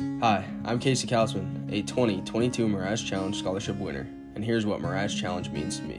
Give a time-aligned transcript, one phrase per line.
[0.00, 5.50] Hi, I'm Casey Kausman, a 2022 Mariah's Challenge Scholarship winner, and here's what Mariah's Challenge
[5.50, 5.96] means to me.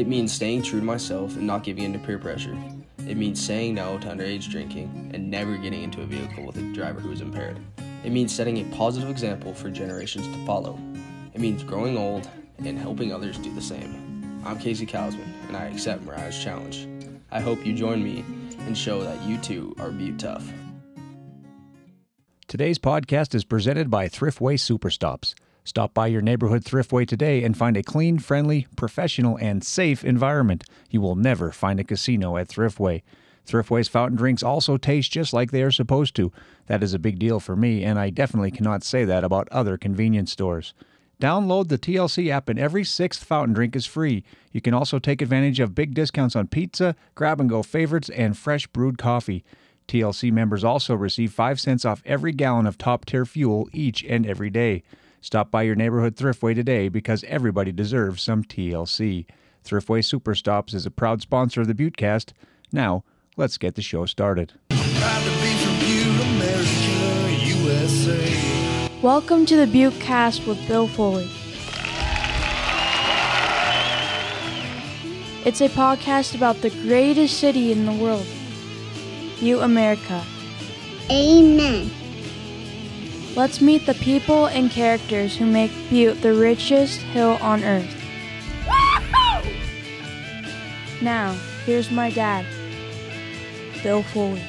[0.00, 2.56] It means staying true to myself and not giving in to peer pressure.
[3.06, 6.72] It means saying no to underage drinking and never getting into a vehicle with a
[6.72, 7.60] driver who is impaired.
[8.02, 10.76] It means setting a positive example for generations to follow.
[11.32, 12.28] It means growing old
[12.58, 14.42] and helping others do the same.
[14.44, 16.88] I'm Casey Kausman, and I accept Mariah's Challenge.
[17.30, 18.24] I hope you join me
[18.66, 20.52] and show that you too are Butte tough.
[22.48, 25.34] Today's podcast is presented by Thriftway Superstops.
[25.64, 30.64] Stop by your neighborhood Thriftway today and find a clean, friendly, professional, and safe environment.
[30.88, 33.02] You will never find a casino at Thriftway.
[33.46, 36.32] Thriftway's fountain drinks also taste just like they are supposed to.
[36.68, 39.76] That is a big deal for me, and I definitely cannot say that about other
[39.76, 40.72] convenience stores.
[41.20, 44.24] Download the TLC app, and every sixth fountain drink is free.
[44.52, 48.38] You can also take advantage of big discounts on pizza, grab and go favorites, and
[48.38, 49.44] fresh brewed coffee.
[49.88, 54.26] TLC members also receive 5 cents off every gallon of top tier fuel each and
[54.26, 54.82] every day.
[55.22, 59.24] Stop by your neighborhood Thriftway today because everybody deserves some TLC.
[59.64, 62.32] Thriftway Superstops is a proud sponsor of the Buttecast.
[62.70, 63.02] Now,
[63.38, 64.52] let's get the show started.
[69.00, 71.30] Welcome to the Buttecast with Bill Foley.
[75.46, 78.26] It's a podcast about the greatest city in the world,
[79.40, 80.24] Butte, America.
[81.10, 81.90] Amen.
[83.36, 87.94] Let's meet the people and characters who make Butte the richest hill on earth.
[91.00, 92.44] Now, here's my dad,
[93.82, 94.42] Bill Foley.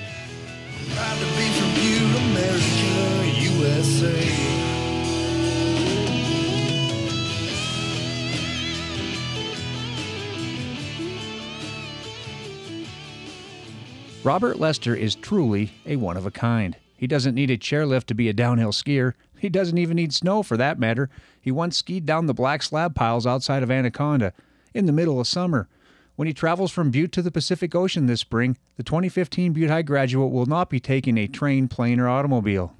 [14.30, 16.78] Robert Lester is truly a one of a kind.
[16.96, 19.16] He doesn't need a chairlift to be a downhill skier.
[19.40, 21.10] He doesn't even need snow for that matter.
[21.42, 24.34] He once skied down the black slag piles outside of Anaconda
[24.72, 25.68] in the middle of summer.
[26.16, 29.82] When he travels from Butte to the Pacific Ocean this spring, the 2015 Butte High
[29.82, 32.76] graduate will not be taking a train, plane, or automobile.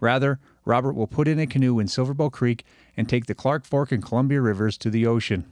[0.00, 2.64] Rather, Robert will put in a canoe in Silver Bow Creek
[2.96, 5.44] and take the Clark Fork and Columbia Rivers to the ocean.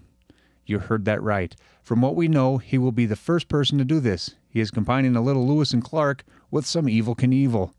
[0.65, 1.55] You heard that right.
[1.83, 4.35] From what we know, he will be the first person to do this.
[4.57, 7.75] He is combining a little Lewis and Clark with some Evel Knievel.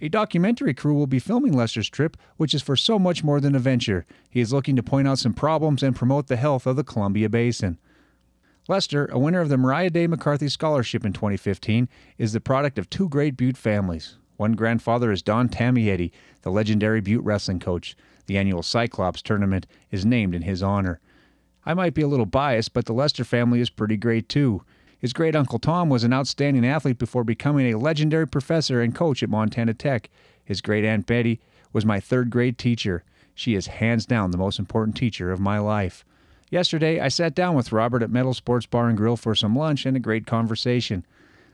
[0.00, 3.54] A documentary crew will be filming Lester's trip, which is for so much more than
[3.54, 4.04] a venture.
[4.28, 7.28] He is looking to point out some problems and promote the health of the Columbia
[7.28, 7.78] Basin.
[8.66, 12.90] Lester, a winner of the Mariah Daye McCarthy Scholarship in 2015, is the product of
[12.90, 14.16] two great Butte families.
[14.38, 16.10] One grandfather is Don Tamietti,
[16.42, 17.96] the legendary Butte wrestling coach.
[18.26, 20.98] The annual Cyclops tournament is named in his honor.
[21.64, 24.64] I might be a little biased, but the Lester family is pretty great too.
[24.98, 29.22] His great uncle Tom was an outstanding athlete before becoming a legendary professor and coach
[29.22, 30.10] at Montana Tech.
[30.44, 31.40] His great aunt Betty
[31.72, 33.04] was my third grade teacher.
[33.34, 36.04] She is hands down the most important teacher of my life.
[36.50, 39.86] Yesterday, I sat down with Robert at Metal Sports Bar and Grill for some lunch
[39.86, 41.04] and a great conversation.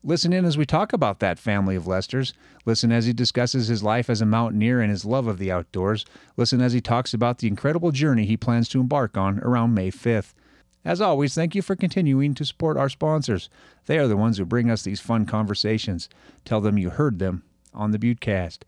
[0.02, 2.32] Listen in as we talk about that family of Lester's.
[2.64, 6.04] Listen as he discusses his life as a mountaineer and his love of the outdoors.
[6.36, 9.90] Listen as he talks about the incredible journey he plans to embark on around May
[9.90, 10.32] 5th.
[10.84, 13.48] As always, thank you for continuing to support our sponsors.
[13.86, 16.08] They are the ones who bring us these fun conversations.
[16.44, 18.58] Tell them you heard them on the Buttecast.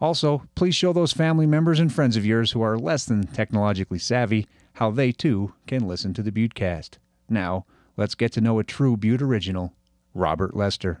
[0.00, 3.98] Also, please show those family members and friends of yours who are less than technologically
[3.98, 6.98] savvy how they too can listen to the Buttecast.
[7.28, 9.72] Now, let's get to know a true Butte original,
[10.14, 11.00] Robert Lester.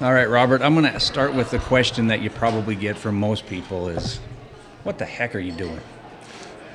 [0.00, 3.14] All right, Robert, I'm going to start with the question that you probably get from
[3.18, 4.18] most people is
[4.82, 5.80] what the heck are you doing?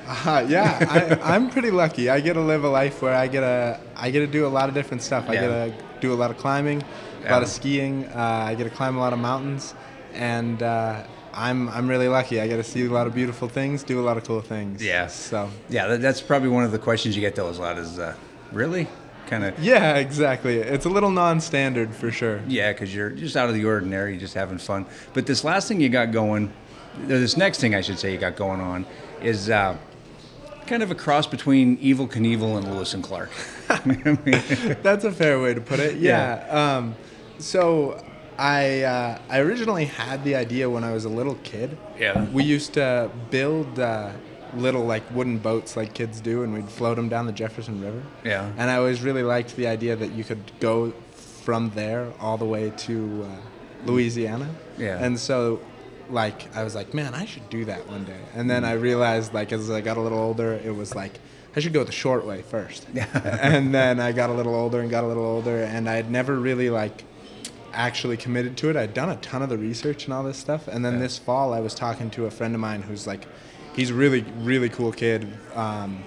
[0.06, 0.78] Uh, yeah,
[1.22, 2.10] I, I'm pretty lucky.
[2.10, 4.48] I get to live a life where I get to I get to do a
[4.48, 5.30] lot of different stuff.
[5.30, 5.40] I Yeah.
[5.68, 6.82] get to do a lot of climbing,
[7.24, 8.06] a lot of skiing.
[8.06, 8.18] Uh,
[8.48, 9.74] I get to climb a lot of mountains,
[10.12, 12.40] and uh, I'm I'm really lucky.
[12.40, 14.82] I get to see a lot of beautiful things, do a lot of cool things.
[14.84, 15.06] Yeah.
[15.06, 18.00] So Yeah, that, that's probably one of the questions you get those a lot is
[18.00, 18.16] uh,
[18.50, 18.88] really
[19.32, 20.58] kind of yeah, exactly.
[20.58, 22.40] It's a little non-standard for sure.
[22.46, 24.84] yeah, because you're just out of the ordinary, you're just having fun.
[25.14, 26.52] But this last thing you got going,
[27.04, 28.84] or this next thing I should say you got going on,
[29.22, 29.78] is uh,
[30.66, 33.30] kind of a cross between Evel Knievel and Lewis and Clark.
[34.82, 35.96] That's a fair way to put it.
[35.96, 36.46] Yeah.
[36.50, 36.94] Um,
[37.38, 38.04] so
[38.38, 41.78] I uh, I originally had the idea when I was a little kid.
[41.98, 42.26] Yeah.
[42.32, 44.10] We used to build uh,
[44.54, 48.02] little like wooden boats like kids do, and we'd float them down the Jefferson River.
[48.24, 48.50] Yeah.
[48.56, 52.44] And I always really liked the idea that you could go from there all the
[52.44, 54.48] way to uh, Louisiana.
[54.78, 55.02] Yeah.
[55.02, 55.60] And so
[56.10, 58.20] like I was like, man, I should do that one day.
[58.34, 61.18] And then I realized like as I got a little older, it was like
[61.56, 62.86] I should go the short way first.
[63.24, 66.10] and then I got a little older and got a little older, and I had
[66.10, 67.04] never really like
[67.74, 68.76] actually committed to it.
[68.76, 71.00] I'd done a ton of the research and all this stuff, and then Yeah.
[71.00, 73.26] this fall I was talking to a friend of mine who's like,
[73.74, 75.26] he's a really really cool kid.
[75.54, 76.04] Um,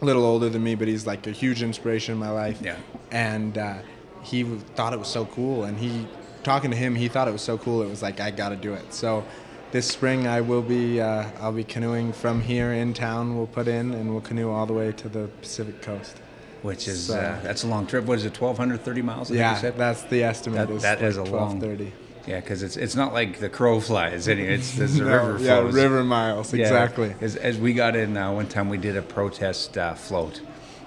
[0.00, 2.58] a little older than me, but he's like a huge inspiration in my life.
[2.60, 2.76] Yeah.
[3.12, 3.74] And uh,
[4.22, 4.42] he
[4.74, 6.08] thought it was so cool, and he,
[6.42, 7.82] talking to him, he thought it was so cool.
[7.82, 8.92] It was like I got to do it.
[8.92, 9.24] So,
[9.70, 13.36] this spring I will be, uh, I'll be canoeing from here in town.
[13.36, 16.16] We'll put in, and we'll canoe all the way to the Pacific coast.
[16.62, 18.04] Which is So- uh, that's a long trip.
[18.04, 18.40] What is it?
[18.40, 19.28] 1,230 miles.
[19.28, 19.76] I think you Yeah, said?
[19.78, 20.66] that's the estimate.
[20.68, 21.92] That- is that is like a long- 12:30.
[22.26, 24.28] Yeah, because it's it's not like the crow flies.
[24.28, 25.46] Any, it's, the No, river flows.
[25.74, 27.14] yeah, river miles, Yeah, exactly.
[27.20, 30.40] As, as we got in uh, one time, we did a protest uh, float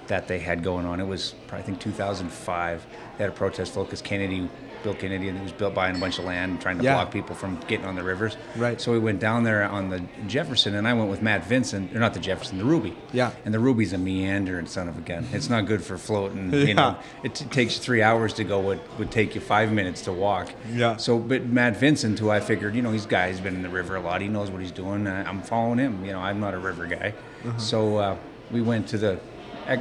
[0.07, 0.99] that they had going on.
[0.99, 2.85] It was probably, I think 2005.
[3.17, 4.47] They had a protest float because Kennedy,
[4.85, 6.93] Bill Kennedy, and it was built buying a bunch of land, trying to Yeah.
[6.93, 8.37] block people from getting on the rivers.
[8.55, 8.79] Right.
[8.79, 11.99] So we went down there on the Jefferson, and I went with Matt Vincent, or
[11.99, 12.95] not the Jefferson, the Ruby.
[13.11, 13.31] Yeah.
[13.45, 15.25] And the Ruby's a meandering son of a gun.
[15.33, 16.53] It's not good for floating.
[16.53, 18.59] You know, it t- takes three hours to go.
[18.59, 20.49] What would take you five minutes to walk.
[20.71, 20.97] Yeah.
[20.97, 23.69] So, but Matt Vincent, who I figured, you know, he's guy, he's been in the
[23.69, 24.21] river a lot.
[24.21, 25.07] He knows what he's doing.
[25.07, 26.05] Uh, I'm following him.
[26.05, 27.13] You know, I'm not a river guy.
[27.43, 27.57] Uh-huh.
[27.57, 28.15] So uh,
[28.51, 29.19] we went to the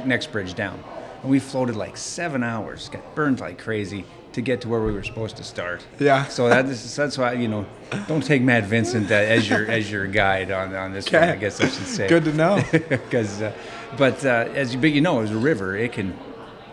[0.03, 0.83] next bridge down,
[1.21, 2.89] and we floated like seven hours.
[2.89, 4.03] Got burned like crazy
[4.35, 5.85] to get to where we were supposed to start.
[5.99, 6.25] Yeah.
[6.27, 7.65] So that is, that's why you know,
[8.07, 11.23] don't take Matt Vincent uh, as your as your guide on on this one.
[11.23, 12.07] I guess I should say.
[12.07, 12.61] Good to know.
[12.71, 13.51] Because, uh,
[13.97, 16.13] but uh, as you but you know, as a river, it can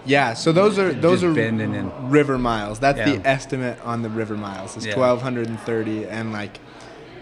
[0.04, 1.74] Yeah, so those are those are bending
[2.10, 2.78] river miles.
[2.80, 3.16] That's Yeah.
[3.16, 4.76] the estimate on the river miles.
[4.76, 4.94] It's Yeah.
[4.94, 6.58] twelve hundred and thirty, and like,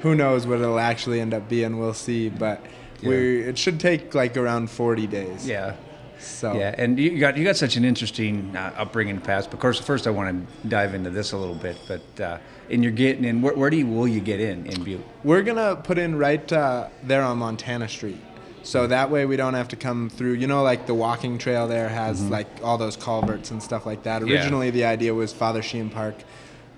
[0.03, 1.79] who knows what it'll actually end up being?
[1.79, 2.31] We'll see.
[2.31, 2.59] But
[3.03, 5.47] we it should take like around forty days.
[5.47, 5.75] yeah.
[6.21, 9.51] So Yeah, and you got you got such an interesting uh, upbringing past.
[9.51, 12.39] But Of course, first I want to dive into this a little bit, but uh,
[12.71, 13.43] and you're getting in.
[13.43, 15.05] Where, where do you will you get in in Butte?
[15.25, 18.21] we're gonna put in right uh, there on Montana Street.
[18.63, 20.33] So that way we don't have to come through.
[20.33, 24.03] You know, like the walking trail there has like all those culverts and stuff like
[24.03, 24.21] that.
[24.21, 24.31] Mm-hmm.
[24.31, 24.37] Yeah.
[24.37, 26.17] Originally, the idea was Father Sheehan Park,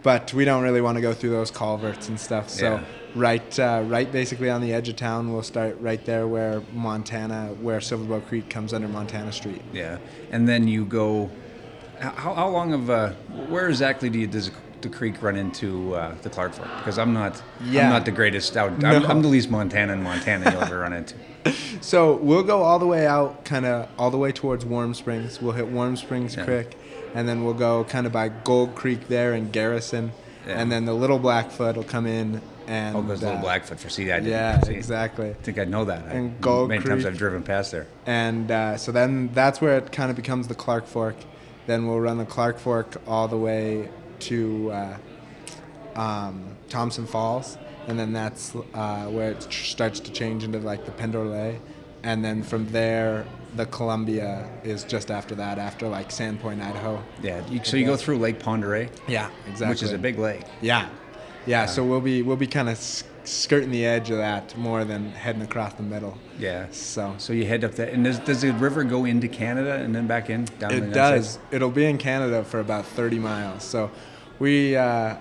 [0.03, 2.51] but we don't really want to go through those culverts and stuff.
[2.51, 2.85] So Yeah.
[3.15, 7.49] Right, uh, right, basically on the edge of town, we'll start right there where Montana,
[7.61, 9.61] where Silver Bow Creek comes under Montana Street.
[9.73, 9.99] Yeah,
[10.31, 11.31] and then you go.
[12.01, 13.11] How, how long of uh,
[13.49, 14.51] where exactly do you does
[14.81, 16.69] the creek run into uh, the Clark Fork?
[16.79, 17.85] Because I'm not Yeah.
[17.85, 18.73] I'm not the greatest out.
[18.73, 19.05] I'm, No.
[19.07, 21.15] I'm the least Montana in Montana you'll ever run into.
[21.81, 25.43] So we'll go all the way out, kind of all the way towards Warm Springs.
[25.43, 26.45] We'll hit Warm Springs Yeah.
[26.45, 26.77] Creek,
[27.15, 30.13] and then we'll go kind of by Gold Creek there in Garrison,
[30.47, 30.61] Yeah.
[30.61, 33.89] and then the Little Blackfoot will come in and Oh, goes Little uh, Blackfoot for
[33.91, 34.11] see.
[34.13, 34.75] I didn't Yeah, see.
[34.75, 35.31] exactly.
[35.31, 36.05] I think I know that.
[36.09, 37.87] I- And Gold many times I've driven past there.
[38.07, 41.17] And uh, so then that's where it kind of becomes the Clark Fork.
[41.67, 43.89] Then we'll run the Clark Fork all the way
[44.21, 44.97] to uh,
[45.95, 50.93] um, Thompson Falls, and then that's uh, where it starts to change into like the
[50.93, 51.59] Pend Oreille,
[52.03, 57.03] and then from there the Columbia is just after that, after like Sandpoint, Idaho.
[57.23, 59.69] Yeah, you, so you go through Lake Pend Oreille, Yeah, exactly.
[59.69, 60.43] which is a big lake.
[60.63, 60.89] Yeah,
[61.47, 61.67] yeah.
[61.67, 62.79] So we'll be we'll be kind of
[63.25, 66.17] skirting the edge of that more than heading across the middle.
[66.39, 66.67] Yeah.
[66.71, 69.95] So So you head up there, and does, does the river go into Canada and
[69.95, 70.73] then back in down?
[70.73, 71.33] It does.
[71.33, 71.45] States?
[71.53, 73.63] It'll be in Canada for about 30 miles.
[73.65, 73.91] So
[74.39, 75.17] we uh,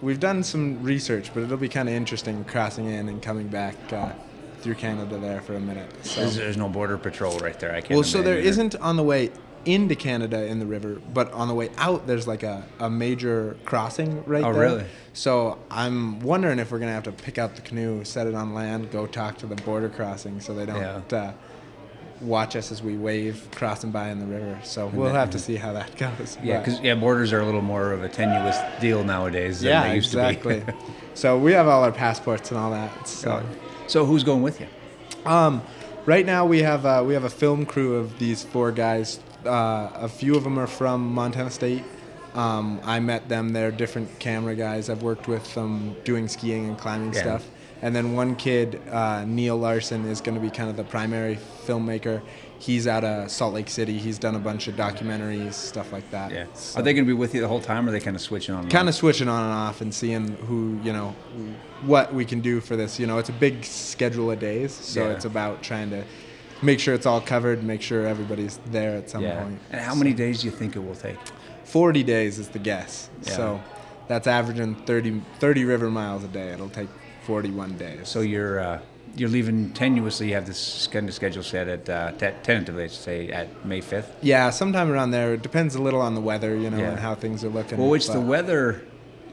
[0.00, 3.76] we've done some research, but it'll be kind of interesting crossing in and coming back
[3.92, 4.12] uh,
[4.60, 5.90] through Canada there for a minute.
[6.04, 6.20] So.
[6.20, 7.74] There's, there's no border patrol right there.
[7.74, 7.92] I can't.
[7.92, 9.30] Well, so there isn't on the way
[9.64, 13.56] into Canada in the river, but on the way out, there's like a, a major
[13.64, 14.62] crossing right Oh, there.
[14.64, 14.84] Oh, really?
[15.12, 18.54] So I'm wondering if we're gonna have to pick out the canoe, set it on
[18.54, 21.16] land, go talk to the border crossing, so they don't Yeah.
[21.16, 21.32] uh,
[22.20, 24.58] watch us as we wave crossing by in the river.
[24.62, 26.38] So we'll have to see how that goes.
[26.42, 29.88] Yeah, because yeah, borders are a little more of a tenuous deal nowadays than yeah,
[29.88, 30.60] they used exactly.
[30.60, 30.72] to be.
[31.14, 33.08] so we have all our passports and all that.
[33.08, 33.44] So.
[33.86, 34.66] so who's going with you?
[35.26, 35.62] Um,
[36.06, 39.20] right now we have uh, we have a film crew of these four guys.
[39.46, 41.84] Uh, a few of them are from Montana State.
[42.34, 43.50] Um, I met them.
[43.50, 44.88] They're different camera guys.
[44.88, 47.20] I've worked with them doing skiing and climbing Yeah.
[47.20, 47.44] stuff.
[47.82, 51.36] And then one kid, uh, Neil Larson, is going to be kind of the primary
[51.66, 52.22] filmmaker.
[52.60, 53.98] He's out of Salt Lake City.
[53.98, 56.30] He's done a bunch of documentaries, stuff like that.
[56.30, 56.44] Yeah.
[56.54, 58.14] So- Are they going to be with you the whole time, or are they kind
[58.14, 58.62] of switching on?
[58.62, 58.94] and kind off?
[58.94, 61.12] of switching on and off and seeing who you know
[61.84, 65.02] what we can do for this you know it's a big schedule of days so
[65.04, 65.10] Yeah.
[65.14, 66.04] it's about trying to
[66.62, 69.42] make sure it's all covered make sure everybody's there at some Yeah.
[69.42, 71.18] point And how many days do you think it will take?
[71.64, 73.32] 40 days is the guess Yeah.
[73.36, 73.60] so
[74.08, 76.88] that's averaging 30, 30 river miles a day it'll take
[77.26, 78.78] 41 days So you're uh,
[79.14, 80.28] you're leaving tenuously.
[80.28, 83.80] You have this kind of schedule set at uh, te- tentatively, I say, at May
[83.82, 84.10] fifth.
[84.22, 86.90] yeah sometime around there it depends a little on the weather you know Yeah.
[86.92, 88.80] and how things are looking Well, which the weather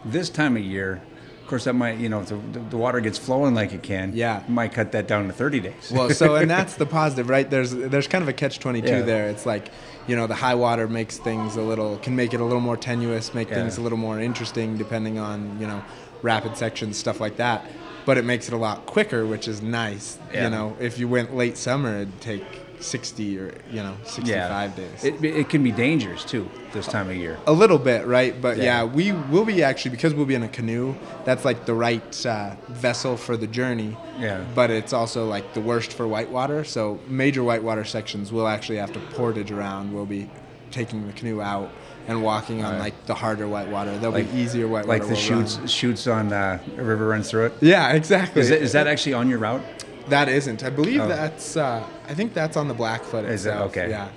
[0.06, 1.02] this time of year
[1.50, 2.36] course, that might you know if the,
[2.70, 4.14] the water gets flowing like it can.
[4.16, 4.44] Yeah.
[4.48, 5.92] might cut that down to 30 days.
[5.92, 7.50] well, so and that's the positive, right?
[7.50, 9.02] There's there's kind of a catch twenty two Yeah.
[9.02, 9.30] there.
[9.30, 9.70] It's like,
[10.08, 12.78] you know, the high water makes things a little can make it a little more
[12.78, 13.56] tenuous, make Yeah.
[13.56, 15.84] things a little more interesting depending on you know
[16.22, 17.66] rapid sections, stuff like that.
[18.06, 20.18] But it makes it a lot quicker, which is nice.
[20.34, 20.46] Yeah.
[20.46, 22.44] You know, if you went late summer, it'd take
[22.80, 25.04] sixty or you know sixty five days.
[25.04, 27.38] It, it can be dangerous too this time of year.
[27.48, 28.40] A little bit, right?
[28.40, 28.64] But Yeah.
[28.64, 28.84] yeah.
[28.86, 30.96] we will be actually because we'll be in a canoe.
[31.26, 33.98] That's like the right uh, vessel for the journey.
[34.20, 34.44] Yeah.
[34.56, 36.64] But it's also like the worst for whitewater.
[36.64, 39.94] So major whitewater sections we'll actually have to portage around.
[39.94, 40.30] We'll be
[40.72, 41.70] taking the canoe out
[42.08, 42.80] and walking on Right.
[42.80, 43.98] like the harder whitewater.
[43.98, 44.88] There'll Like- be easier whitewater.
[45.00, 45.46] Like the run.
[45.48, 47.54] shoots shoots on uh, a river runs through it.
[47.62, 48.42] Yeah, exactly.
[48.42, 49.62] Is, it, is that actually on your route?
[50.10, 50.64] That isn't?
[50.64, 51.08] I believe Oh.
[51.08, 51.58] that's.
[51.58, 53.50] Uh, I think that's on the Blackfoot Is it?
[53.50, 53.72] itself.
[53.72, 53.90] Okay.
[53.90, 54.08] Yeah.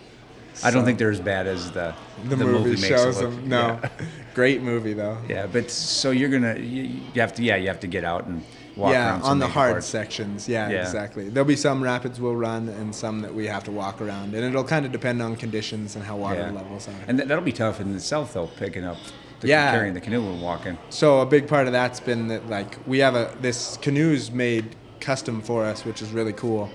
[0.62, 1.94] I don't think they're as bad as the
[2.28, 3.30] The, movie, makes it shows look.
[3.30, 3.48] them.
[3.48, 3.88] No, Yeah.
[4.34, 5.16] great movie though.
[5.28, 8.26] Yeah, but so you're gonna you, you have to yeah you have to get out
[8.26, 8.42] and
[8.76, 9.86] walk yeah, on the hard parts.
[9.86, 10.46] sections.
[10.48, 10.82] Yeah, Yeah.
[10.82, 11.30] exactly.
[11.30, 14.44] There'll be some rapids we'll run and some that we have to walk around, and
[14.44, 16.50] it'll kind of depend on conditions and how water Yeah.
[16.50, 16.92] levels are.
[17.08, 18.98] And that, that'll be tough in itself though, picking up,
[19.40, 19.70] the, Yeah.
[19.72, 20.76] carrying the canoe and walking.
[20.90, 24.76] so a big part of that's been that like we have a this canoes made
[25.02, 26.70] custom for us, which is really cool.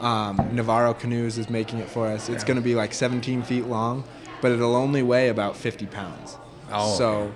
[0.00, 2.28] Um, Navarro Canoes is making it for us.
[2.28, 2.46] It's Yeah.
[2.48, 4.04] going to be like 17 feet long,
[4.40, 6.36] but it'll only weigh about 50 pounds.
[6.72, 7.32] Oh, so okay.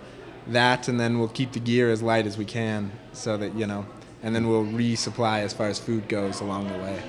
[0.48, 3.66] that, and then we'll keep the gear as light as we can, so that you
[3.66, 3.84] know,
[4.22, 7.02] and then we'll resupply as far as food goes along the way.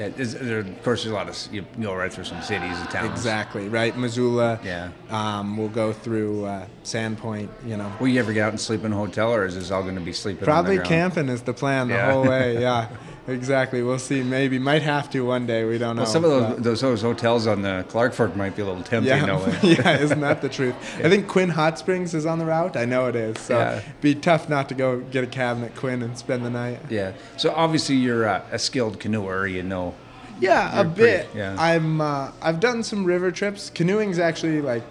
[0.00, 2.78] Yeah, is, there, of course, there's a lot of you go right through some cities
[2.78, 3.10] and towns.
[3.10, 4.58] Exactly right, Missoula.
[4.64, 4.88] Yeah.
[5.10, 7.50] Um, we'll go through uh, Sandpoint.
[7.66, 9.70] You know, Will you ever get out and sleep in a hotel, or is this
[9.70, 10.44] all going to be sleeping?
[10.44, 12.12] probably camping is the plan the Yeah.
[12.12, 12.58] whole way.
[12.60, 12.88] Yeah,
[13.28, 13.82] exactly.
[13.82, 14.22] We'll see.
[14.22, 15.64] Maybe might have to one day.
[15.64, 16.02] We don't know.
[16.02, 18.82] Well, some of those, those those hotels on the Clark Fork might be a little
[18.82, 19.16] tempting.
[19.16, 20.74] Yeah, no yeah, isn't that the truth?
[21.04, 22.76] I think Quinn Hot Springs is on the route.
[22.76, 23.38] I know it is.
[23.38, 23.76] So Yeah.
[23.78, 26.80] it'd be tough not to go get a cabin at Quinn and spend the night.
[26.90, 27.12] Yeah.
[27.36, 29.46] So obviously you're uh, a skilled canoer.
[29.46, 29.94] You know.
[30.40, 31.28] Yeah, a You're pretty- bit.
[31.34, 31.56] yeah.
[31.58, 32.00] I'm.
[32.00, 33.70] Uh, I've done some river trips.
[33.70, 34.84] Canoeing's actually like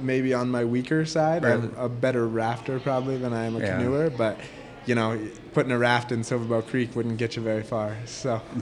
[0.00, 1.44] maybe on my weaker side.
[1.44, 3.78] I'm a better rafter probably than I am a Yeah.
[3.78, 4.38] canoeer, but
[4.86, 5.18] you know,
[5.52, 7.96] putting a raft in Silver Bow Creek wouldn't get you very far.
[8.04, 8.40] So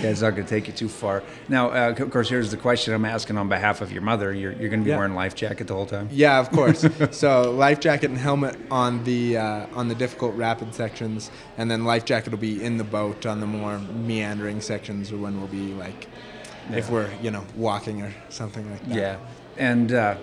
[0.00, 1.22] Yeah, it's not going to take you too far.
[1.48, 4.32] Now, uh, of course, here's the question I'm asking on behalf of your mother.
[4.32, 4.96] You're, you're going to be Yeah.
[4.96, 6.08] wearing life jacket the whole time.
[6.10, 6.84] yeah, of course.
[7.10, 11.84] so life jacket and helmet on the uh, on the difficult rapid sections, and then
[11.84, 15.48] life jacket will be in the boat on the more meandering sections, or when we'll
[15.48, 16.06] be like,
[16.72, 18.96] if we're you know walking or something like that.
[18.96, 19.16] Yeah,
[19.56, 20.16] and uh,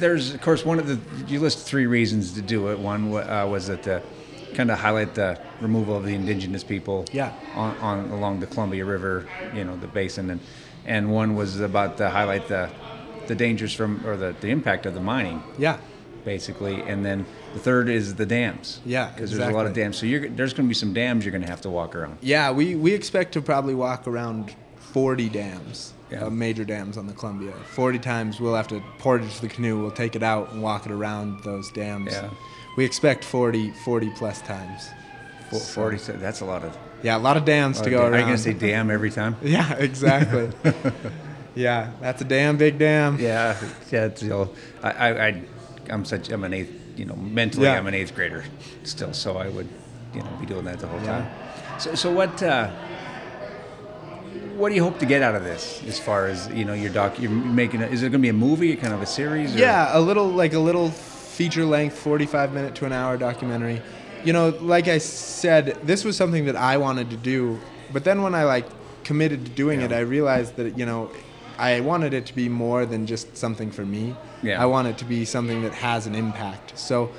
[0.00, 2.78] there's of course one of the you list three reasons to do it.
[2.78, 4.00] One uh, was that uh,
[4.54, 7.04] kind of highlight the removal of the indigenous people.
[7.12, 7.32] Yeah.
[7.54, 10.40] On, on along the Columbia River, you know, the basin, and
[10.86, 12.70] and one was about to highlight the
[13.26, 15.42] the dangers from or the, the impact of the mining.
[15.58, 15.78] Yeah.
[16.24, 18.80] Basically, and then the third is the dams.
[18.84, 19.96] Yeah, because there's a lot of dams.
[19.96, 22.18] So you're, there's going to be some dams you're going to have to walk around.
[22.20, 24.54] Yeah, we, we expect to probably walk around
[24.92, 26.24] 40 dams, Yeah.
[26.26, 27.52] uh, major dams on the Columbia.
[27.72, 30.92] 40 times we'll have to portage the canoe, we'll take it out and walk it
[30.92, 32.12] around those dams.
[32.12, 32.30] Yeah.
[32.76, 34.88] We expect 40, 40 plus times.
[35.50, 35.98] Fo- Forty.
[35.98, 36.76] so That's a lot of.
[37.02, 38.20] Yeah, a lot of dams to go Are around.
[38.20, 39.36] you going to say dam every time?
[39.42, 40.50] Yeah, exactly.
[41.54, 43.18] yeah, that's a damn big dam.
[43.18, 43.56] Yeah,
[43.90, 44.04] yeah.
[44.06, 44.50] It's, you know,
[44.82, 45.42] I, I, I,
[45.90, 46.30] I'm such.
[46.30, 46.72] I'm an eighth.
[46.96, 47.78] You know, mentally, Yeah.
[47.78, 48.44] I'm an eighth grader
[48.84, 49.12] still.
[49.14, 49.68] So I would,
[50.14, 51.22] you know, be doing that the whole Yeah.
[51.22, 51.80] time.
[51.80, 52.42] So, so what?
[52.42, 52.70] Uh,
[54.60, 55.82] what do you hope to get out of this?
[55.88, 57.82] As far as you know, your doc, you're making.
[57.82, 59.56] A, is it going to be a movie, kind of a series?
[59.56, 59.58] Or?
[59.58, 63.80] Yeah, a little like a little feature length, 45 minute to an hour documentary.
[64.22, 67.58] You know, like I said, this was something that I wanted to do,
[67.92, 68.66] but then when I like
[69.02, 71.10] committed to doing it, I realized that you know,
[71.58, 74.14] I wanted it to be more than just something for me.
[74.42, 74.62] Yeah.
[74.62, 76.78] I want it to be something that has an impact.
[76.78, 77.10] So,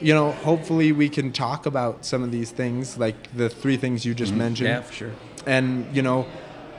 [0.00, 4.04] you know, hopefully we can talk about some of these things, like the three things
[4.04, 4.82] you just mentioned Mm-hmm.
[4.82, 5.12] Yeah, for sure.
[5.46, 6.26] and you know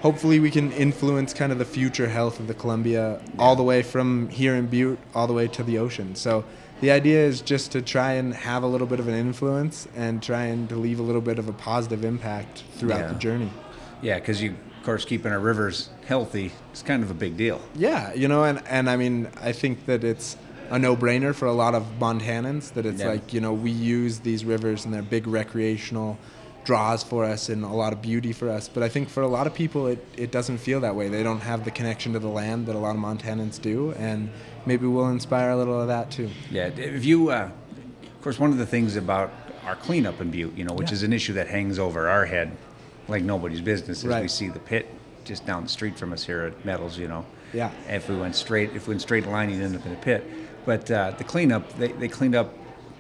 [0.02, 3.82] hopefully we can influence kind of the future health of the columbia all the way
[3.82, 6.44] from here in butte all the way to the ocean so
[6.82, 10.24] the idea is just to try and have a little bit of an influence and
[10.24, 13.08] try and to leave a little bit of a positive impact throughout Yeah.
[13.10, 13.52] the journey
[14.02, 17.62] Yeah, because you, of course, keeping our rivers healthy is kind of a big deal.
[17.76, 20.38] yeah you know and, and i mean i think that it's
[20.72, 23.10] a no-brainer for a lot of montanans that it's Yeah.
[23.10, 26.18] like you know we use these rivers and they're big recreational
[26.64, 29.28] draws for us and a lot of beauty for us but i think for a
[29.28, 32.20] lot of people it, it doesn't feel that way they don't have the connection to
[32.20, 34.30] the land that a lot of montanans do and
[34.66, 37.50] maybe we'll inspire a little of that too Yeah, if you, uh,
[38.04, 39.32] of course, one of the things about
[39.66, 40.94] our cleanup in Butte, you know, which Yeah.
[40.94, 42.52] is an issue that hangs over our head
[43.08, 44.88] like nobody's business, is we see the pit
[45.24, 47.26] just down the street from us here at Metals, you know.
[47.54, 47.72] Yeah.
[47.90, 50.24] If we went straight, if we went straight line, you'd end up in a pit.
[50.66, 52.54] But uh, the cleanup, they, they cleaned up,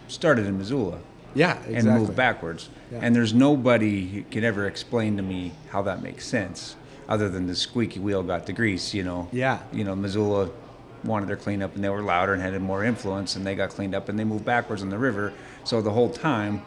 [0.07, 0.97] started in Missoula.
[1.35, 1.75] Yeah, exactly.
[1.75, 2.69] and moved backwards.
[2.91, 2.99] Yeah.
[3.01, 6.75] And there's nobody who can ever explain to me how that makes sense,
[7.07, 8.93] other than the squeaky wheel got the grease.
[8.93, 9.29] You know.
[9.31, 9.59] Yeah.
[9.71, 10.49] You know, Missoula
[11.03, 13.95] wanted their cleanup, and they were louder and had more influence, and they got cleaned
[13.95, 15.33] up, and they moved backwards on the river.
[15.63, 16.63] So the whole time,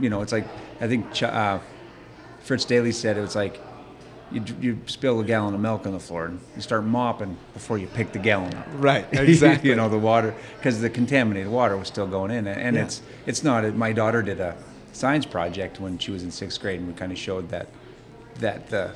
[0.00, 0.46] you know, it's like
[0.80, 1.60] I think Ch- uh,
[2.40, 3.60] Fritz Daily said it was like
[4.32, 7.76] you, you spill a gallon of milk on the floor and you start mopping before
[7.78, 8.66] you pick the gallon up.
[8.78, 9.68] Right, exactly.
[9.70, 12.84] you know the water because the contaminated water was still going in, and Yeah.
[12.84, 13.64] it's it's not.
[13.76, 14.56] My daughter did a
[14.92, 17.68] science project when she was in sixth grade, and we kind of showed that
[18.40, 18.92] that the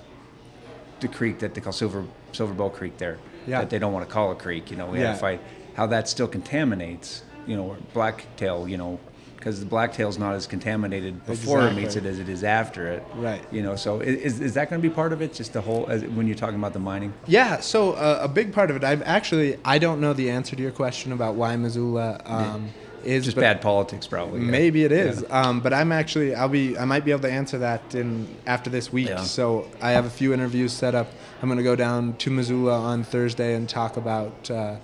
[1.00, 3.60] the creek that they call Silver Silver Bow Creek there Yeah.
[3.60, 4.70] that they don't want to call a creek.
[4.70, 5.12] You know, we had Yeah.
[5.12, 5.40] to fight
[5.74, 7.22] how that still contaminates.
[7.46, 8.68] You know, blacktail.
[8.68, 8.98] You know.
[9.36, 13.04] Because the blacktail's not as contaminated before it meets it as it is after it.
[13.14, 13.40] Right.
[13.52, 15.32] You know, so is, is that going to be part of it?
[15.34, 17.12] Just the whole, as, when you're talking about the mining?
[17.28, 20.56] Yeah, so uh, a big part of it, I've actually, I don't know the answer
[20.56, 22.70] to your question about why Missoula um,
[23.06, 24.40] is Just bad politics, probably.
[24.40, 24.50] yeah.
[24.50, 25.40] Maybe it is, Yeah.
[25.48, 28.68] um, but I'm actually, I'll be, I might be able to answer that in after
[28.70, 29.08] this week.
[29.08, 29.22] Yeah.
[29.22, 31.08] So I have a few interviews set up.
[31.40, 34.76] I'm going to go down to Missoula on Thursday and talk about uh,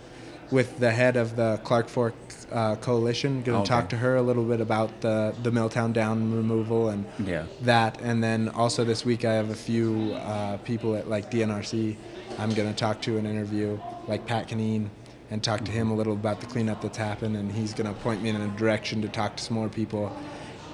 [0.51, 2.15] with the head of the Clark Fork
[2.53, 3.43] uh, Coalition.
[3.43, 3.81] Going to Okay.
[3.81, 7.45] talk to her a little bit about the the Milltown Dam removal and Yeah.
[7.63, 11.97] that, and then also this week I have a few uh, people at like DNRC.
[12.39, 14.91] I'm going to talk to an interview like Pat Canine
[15.33, 17.99] and talk to him a little about the cleanup that's happened, and he's going to
[18.03, 20.15] point me in a direction to talk to some more people.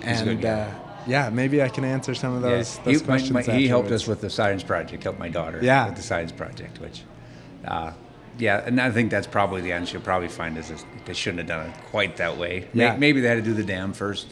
[0.02, 0.66] And uh,
[1.06, 2.82] yeah, maybe I can answer some of those, Yeah.
[2.84, 3.32] those questions.
[3.32, 5.86] my- he helped us with the science project, helped my daughter Yeah.
[5.86, 7.02] with the science project, which,
[7.66, 7.92] uh,
[8.36, 9.92] yeah, and I think that's probably the answer.
[9.94, 10.72] You'll probably find is
[11.04, 12.66] they shouldn't have done it quite that way.
[12.74, 12.96] Yeah.
[12.96, 14.26] Maybe they had to do the dam first.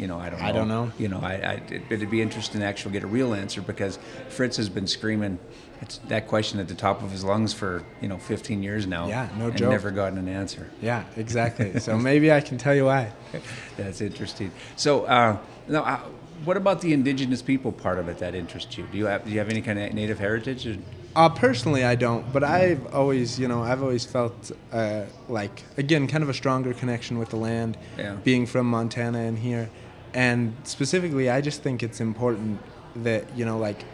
[0.00, 0.46] You know, I don't know.
[0.46, 0.92] I don't know.
[0.98, 3.98] You know, I, I it, it'd be interesting to actually get a real answer because
[4.30, 5.38] Fritz has been screaming
[5.82, 9.08] it's that question at the top of his lungs for you know 15 years now.
[9.08, 9.70] Yeah, no and joke.
[9.70, 10.70] Never gotten an answer.
[10.82, 11.78] Yeah, exactly.
[11.86, 13.12] so maybe I can tell you why.
[13.76, 14.52] That's interesting.
[14.76, 15.38] So, uh,
[15.68, 15.98] now, uh,
[16.44, 18.86] what about the indigenous people part of it that interests you?
[18.92, 20.66] Do you have do you have any kind of native heritage?
[20.66, 20.76] Or?
[21.16, 26.06] Uh, personally, I don't, but I've always, you know, I've always felt uh, like, again,
[26.06, 28.14] kind of a stronger connection with the land, Yeah.
[28.22, 29.70] being from Montana and here.
[30.14, 32.60] And specifically, I just think it's important
[32.96, 33.84] that, you know, like,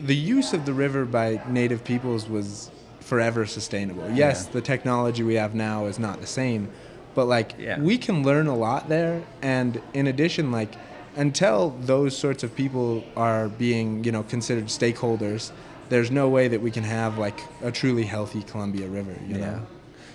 [0.00, 4.10] the use of the river by native peoples was forever sustainable.
[4.12, 4.52] Yes, Yeah.
[4.54, 6.68] the technology we have now is not the same,
[7.14, 7.78] but like Yeah.
[7.78, 9.22] we can learn a lot there.
[9.42, 10.74] And in addition, like
[11.16, 15.52] until those sorts of people are being, you know, considered stakeholders,
[15.90, 19.14] there's no way that we can have like a truly healthy Columbia River.
[19.28, 19.60] You know.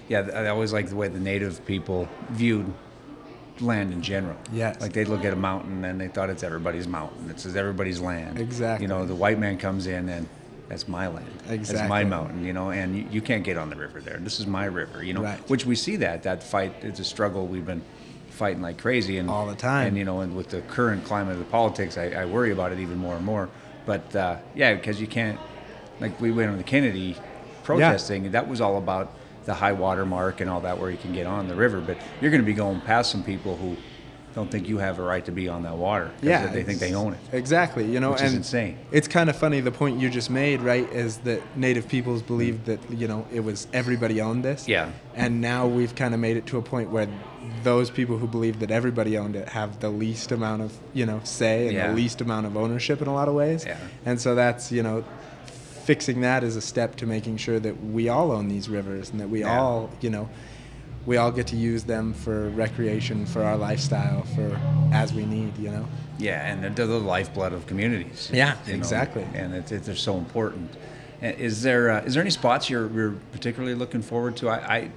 [0.10, 2.74] Yeah, I always like the way the native people viewed
[3.62, 4.38] land in general.
[4.52, 4.80] Yes.
[4.82, 7.30] Like they'd look at a mountain and they thought it's everybody's mountain.
[7.30, 8.40] It's everybody's land.
[8.40, 8.84] Exactly.
[8.84, 10.28] You know, the white man comes in and
[10.68, 11.28] that's my land.
[11.50, 11.76] Exactly.
[11.76, 14.18] That's my mountain, you know, and you, you can't get on the river there.
[14.18, 15.24] This is my river, you know.
[15.24, 15.50] Right.
[15.50, 16.24] Which we see that.
[16.24, 17.82] That fight it's a struggle we've been
[18.30, 19.88] fighting like crazy and All the time.
[19.88, 22.72] And you know, and with the current climate of the politics, I, I worry about
[22.72, 23.50] it even more and more.
[23.86, 25.40] But uh, yeah, because you can't
[26.00, 27.18] like we went on the Kennedy
[27.64, 29.14] protesting, and that was all about
[29.46, 31.80] the high water mark and all that where you can get on the river.
[31.82, 33.76] But you're going to be going past some people who
[34.36, 36.12] don't think you have a right to be on that water.
[36.22, 37.20] Yeah, they think they own it.
[37.34, 38.78] Exactly, you know, Which and is insane.
[38.92, 39.60] It's kind of funny.
[39.60, 43.40] The point you just made, right, is that Native peoples believed that you know it
[43.40, 44.68] was everybody owned this.
[44.68, 44.92] Yeah.
[45.16, 47.08] And now we've kind of made it to a point where
[47.64, 51.20] those people who believe that everybody owned it have the least amount of you know
[51.24, 51.88] say and Yeah.
[51.88, 53.66] the least amount of ownership in a lot of ways.
[53.66, 53.78] Yeah.
[54.06, 55.04] And so that's you know
[55.90, 59.20] fixing that is a step to making sure that we all own these rivers and
[59.20, 59.60] that we Yeah.
[59.60, 60.30] all you know
[61.08, 64.56] we all get to use them for recreation for our lifestyle for
[64.94, 65.88] as we need you know
[66.20, 68.30] Yeah, and they're the lifeblood of communities.
[68.32, 69.26] Yeah, you know, exactly.
[69.34, 70.70] And it, it, they're so important.
[71.24, 74.50] Is there uh, is there any spots you're, you're particularly looking forward to?
[74.50, 74.92] I, I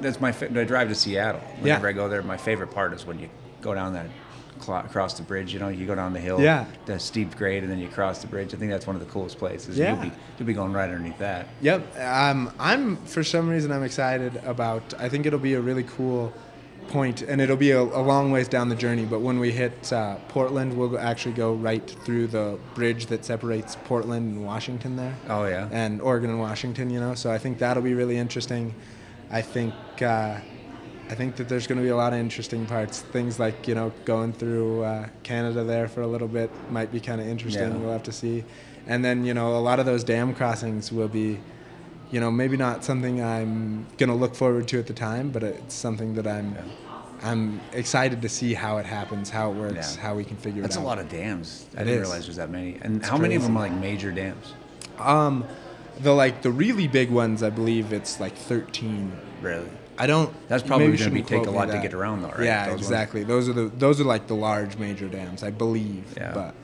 [0.00, 1.42] that's my I drive to Seattle.
[1.60, 1.90] Whenever Yeah.
[1.90, 3.28] I go there, my favorite part is when you
[3.60, 4.06] go down that
[4.60, 5.52] cl- across the bridge.
[5.52, 6.66] You know, you go down the hill, Yeah.
[6.86, 8.54] the steep grade, and then you cross the bridge.
[8.54, 9.76] I think that's one of the coolest places.
[9.78, 9.94] Yeah.
[9.94, 11.46] you'll be you'll be going right underneath that.
[11.60, 11.98] Yep.
[11.98, 14.94] Um, I'm for some reason I'm excited about.
[14.98, 16.32] I think it'll be a really cool
[16.88, 19.04] point, and it'll be a, a long ways down the journey.
[19.04, 23.76] But when we hit uh, Portland, we'll actually go right through the bridge that separates
[23.84, 25.68] Portland and Washington there, Oh yeah.
[25.70, 26.90] and Oregon and Washington.
[26.90, 28.74] You know, so I think that'll be really interesting.
[29.30, 29.74] I think.
[30.02, 30.38] Uh,
[31.10, 33.00] I think that there's going to be a lot of interesting parts.
[33.00, 37.00] Things like you know going through uh, Canada there for a little bit might be
[37.00, 37.70] kind of interesting.
[37.72, 37.76] Yeah.
[37.76, 38.44] We'll have to see,
[38.86, 41.40] and then you know a lot of those dam crossings will be,
[42.12, 45.42] you know, maybe not something I'm going to look forward to at the time, but
[45.42, 46.56] it's something that I'm.
[47.22, 50.00] I'm excited to see how it happens, how it works, Yeah.
[50.00, 50.84] how we can figure That's it out.
[50.86, 51.66] That's a lot of dams.
[51.76, 52.00] I It didn't is.
[52.08, 52.78] realize there's that many.
[52.80, 54.54] And how many of them are like major dams?
[54.98, 55.44] Um,
[56.00, 59.12] the like the really big ones, I believe it's like 13.
[59.42, 59.68] Really?
[60.00, 60.32] I don't.
[60.48, 62.44] That's probably maybe gonna be take a lot to get around though, right?
[62.44, 62.82] Yeah, Those ones?
[62.86, 63.24] exactly.
[63.24, 66.04] Those are the those are like the large major dams, I believe.
[66.16, 66.32] Yeah.
[66.32, 66.54] But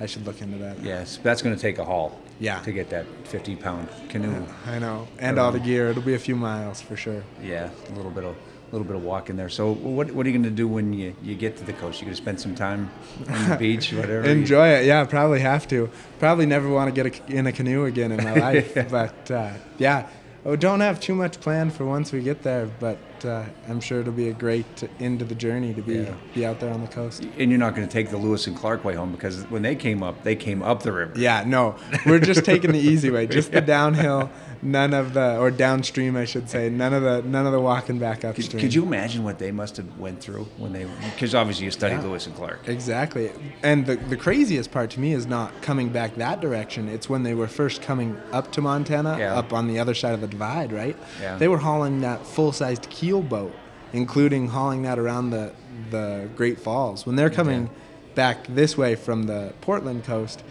[0.00, 0.80] I should look into that.
[0.82, 2.20] Yes, that's going to take a haul.
[2.40, 2.60] Yeah.
[2.60, 4.44] To get that 50 pound canoe.
[4.66, 5.88] I know, and all the gear.
[5.88, 7.24] It'll be a few miles for sure.
[7.42, 9.48] Yeah, a little bit of a little bit of walk in there.
[9.48, 12.00] So what what are you going to do when you, you get to the coast?
[12.00, 12.90] You going to spend some time
[13.28, 14.22] on the beach, whatever.
[14.28, 14.84] Enjoy it.
[14.84, 15.90] Yeah, probably have to.
[16.20, 18.74] Probably never want to get a, in a canoe again in my life.
[18.90, 20.06] but uh, yeah,
[20.44, 22.66] oh, don't have too much planned for once we get there.
[22.80, 24.66] But uh, I'm sure it'll be a great
[25.00, 26.14] end to the journey to be Yeah.
[26.34, 27.24] be out there on the coast.
[27.38, 29.74] And you're not going to take the Lewis and Clark way home because when they
[29.76, 31.12] came up, they came up the river.
[31.16, 34.30] Yeah, no, we're just taking the easy way, just the downhill.
[34.60, 36.68] None of the or downstream, I should say.
[36.68, 38.60] None of the none of the walking back upstream.
[38.60, 40.84] could you imagine what they must have went through when they?
[41.14, 42.02] Because obviously you studied Yeah.
[42.02, 42.66] Lewis and Clark.
[42.66, 43.30] Exactly.
[43.62, 46.88] And the, the craziest part to me is not coming back that direction.
[46.88, 49.34] It's when they were first coming up to Montana, Yeah.
[49.38, 50.96] up on the other side of the divide, right?
[51.20, 51.36] Yeah.
[51.36, 53.54] They were hauling that full sized keel boat,
[53.92, 55.52] including hauling that around the,
[55.90, 57.06] the Great Falls.
[57.06, 57.70] When they're coming
[58.16, 60.42] back this way from the Portland coast,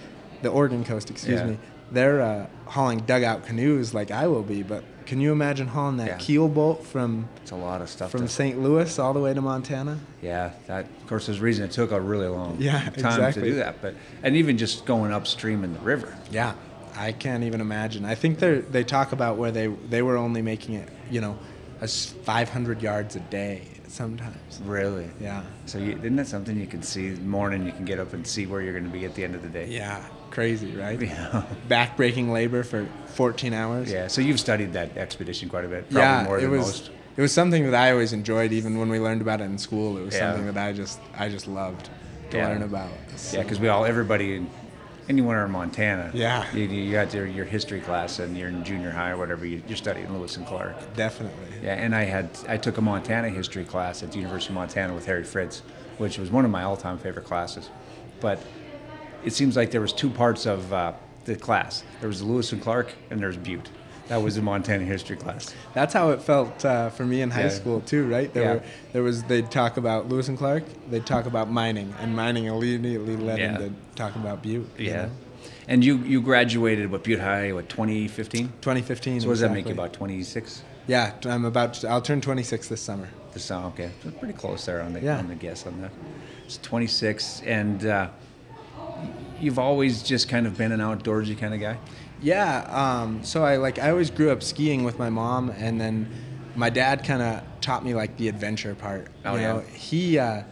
[0.43, 1.48] the Oregon coast, excuse Yeah.
[1.48, 1.58] me,
[1.91, 4.63] they're uh, hauling dugout canoes like I will be.
[4.63, 6.17] But can you imagine hauling that Yeah.
[6.17, 8.12] keel boat from, It's a lot of stuff.
[8.12, 8.62] from St.
[8.62, 9.97] Louis all the way to Montana?
[10.21, 13.43] yeah, that of course there's a reason it took a really long Yeah, time exactly.
[13.43, 13.82] to do that.
[13.82, 16.13] But and even just going upstream in the river.
[16.30, 16.54] Yeah,
[16.97, 18.04] I can't even imagine.
[18.06, 21.38] I think they they talk about where they they were only making it, you know,
[21.80, 24.60] as 500 yards a day sometimes.
[24.65, 25.08] Really.
[25.21, 25.43] Yeah.
[25.67, 27.12] So you, isn't that something you can see?
[27.12, 29.36] Morning, you can get up and see where you're going to be at the end
[29.36, 29.67] of the day.
[29.69, 30.04] Yeah,
[30.38, 31.02] crazy, right?
[31.02, 31.43] Yeah.
[31.67, 33.91] Backbreaking labor for 14 hours.
[33.91, 34.06] Yeah.
[34.08, 35.89] So you've studied that expedition quite a bit.
[35.89, 36.91] Probably yeah, more it than was most.
[37.17, 39.97] it was something that I always enjoyed, even when we learned about it in school.
[39.97, 40.34] It was Yeah.
[40.34, 41.89] something that I just I just loved
[42.30, 42.50] to Yeah.
[42.50, 42.91] learn about.
[43.34, 44.47] Yeah, because we all, everybody, in,
[45.10, 46.12] anywhere in Montana.
[46.13, 46.45] Yeah.
[46.54, 49.43] You, you got your, your history class and you're in junior high or whatever.
[49.43, 50.76] You, you're studying Lewis and Clark.
[50.95, 51.47] definitely.
[51.63, 54.93] Yeah, and I had I took a Montana history class at the University of Montana
[54.93, 55.63] with Harry Fritz,
[55.97, 57.71] which was one of my all-time favorite classes.
[58.19, 58.38] But
[59.28, 60.94] it seems like there was two parts of uh,
[61.26, 61.84] the class.
[62.00, 63.70] There was Lewis and Clark, and there's Butte.
[64.08, 65.54] That was the Montana history class.
[65.74, 67.50] That's how it felt uh, for me in high Yeah.
[67.50, 68.34] school too, right?
[68.34, 68.54] There Yeah.
[68.54, 68.62] were
[68.94, 73.18] there was they'd talk about Lewis and Clark, they'd talk about mining, and mining immediately
[73.18, 73.56] led Yeah.
[73.56, 74.66] into talking about Butte.
[74.78, 74.96] you Yeah.
[75.04, 75.10] know?
[75.68, 78.54] And you you graduated what Butte High what 2015?
[78.62, 79.20] 2015.
[79.22, 80.62] So what does that make you about 26?
[80.88, 81.84] Yeah, I'm about.
[81.84, 83.10] I'll turn 26 this summer.
[83.34, 85.18] The sound okay, so pretty close there on the Yeah.
[85.18, 85.92] on the guess on that.
[86.46, 88.08] It's 26, and uh,
[89.39, 91.78] you've always just kind of been an outdoorsy kind of guy.
[92.21, 92.62] Yeah.
[92.69, 96.10] Um, so I like I always grew up skiing with my mom, and then
[96.56, 99.08] my dad kind of taught me like the adventure part.
[99.26, 99.54] Oh, you yeah.
[99.54, 100.19] know, he.
[100.19, 100.43] Uh,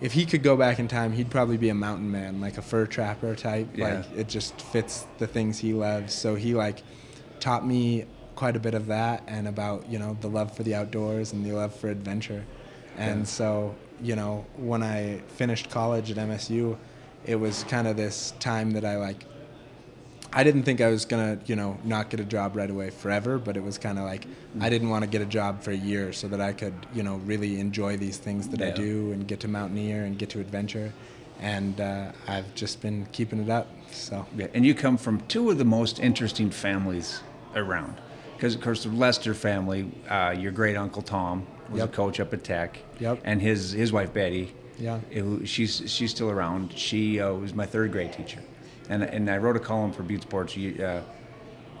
[0.00, 2.62] if he could go back in time, he'd probably be a mountain man, like a
[2.62, 3.68] fur trapper type.
[3.74, 3.96] Yeah.
[3.98, 6.14] Like it just fits the things he loves.
[6.14, 6.82] So he like
[7.38, 10.74] taught me quite a bit of that and about you know the love for the
[10.74, 12.46] outdoors and the love for adventure.
[12.96, 13.24] And Yeah.
[13.24, 16.78] so you know when I finished college at MSU,
[17.24, 19.24] it was kind of this time that I like
[20.32, 23.38] I didn't think I was gonna, you know, not get a job right away forever,
[23.38, 24.26] but it was kind of like
[24.60, 27.02] I didn't want to get a job for a year so that I could, you
[27.02, 30.40] know, really enjoy these things that I do and get to mountaineer and get to
[30.40, 30.92] adventure,
[31.40, 33.66] and uh, I've just been keeping it up.
[33.90, 37.22] So Yeah, and you come from two of the most interesting families
[37.56, 38.00] around.
[38.36, 41.88] Because, of course, the Lester family, uh, your great uncle Tom was Yep.
[41.88, 42.78] a coach up at Tech.
[42.98, 43.20] Yep.
[43.24, 44.98] And his, his wife Betty, Yeah.
[45.12, 46.72] who she's, she's still around.
[46.76, 48.40] She uh, was my third grade teacher.
[48.88, 50.56] And, and I wrote a column for Butte Sports.
[50.56, 51.02] Uh,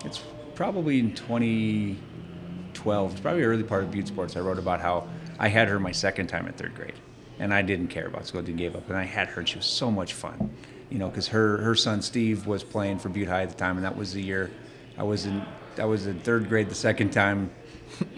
[0.04, 0.22] it's
[0.54, 4.36] probably in 2012, it's probably early part of Butte Sports.
[4.36, 5.08] I wrote about how
[5.38, 6.94] I had her my second time in third grade,
[7.38, 9.56] and I didn't care about school, didn't give up, and I had her, and she
[9.56, 10.50] was so much fun,
[10.90, 13.76] you know, because her her son Steve was playing for Butte High at the time,
[13.76, 14.50] and that was the year
[14.98, 15.42] I was in
[15.78, 17.50] I was in third grade the second time,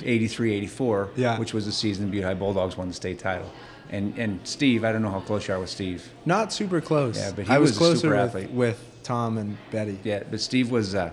[0.03, 1.38] 83, 84, Yeah.
[1.38, 3.51] which was the season Butte High Bulldogs won the state title.
[3.93, 6.11] And, and Steve, I don't know how close you are with Steve.
[6.25, 7.17] not super close.
[7.19, 8.51] Yeah, but he I was, was a closer super with, athlete.
[8.51, 9.99] with Tom and Betty.
[10.03, 11.13] Yeah, but Steve was a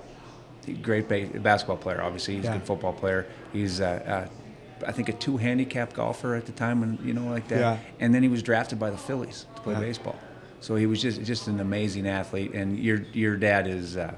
[0.82, 2.02] great ba- basketball player.
[2.02, 2.52] Obviously, he's Yeah.
[2.52, 3.26] a good football player.
[3.52, 7.30] He's, uh, uh, I think, a two handicap golfer at the time, and you know,
[7.30, 7.60] like that.
[7.60, 7.78] Yeah.
[8.00, 9.82] And then he was drafted by the Phillies to play Yeah.
[9.82, 10.18] baseball.
[10.62, 12.54] So he was just just an amazing athlete.
[12.54, 14.14] And your your dad is uh,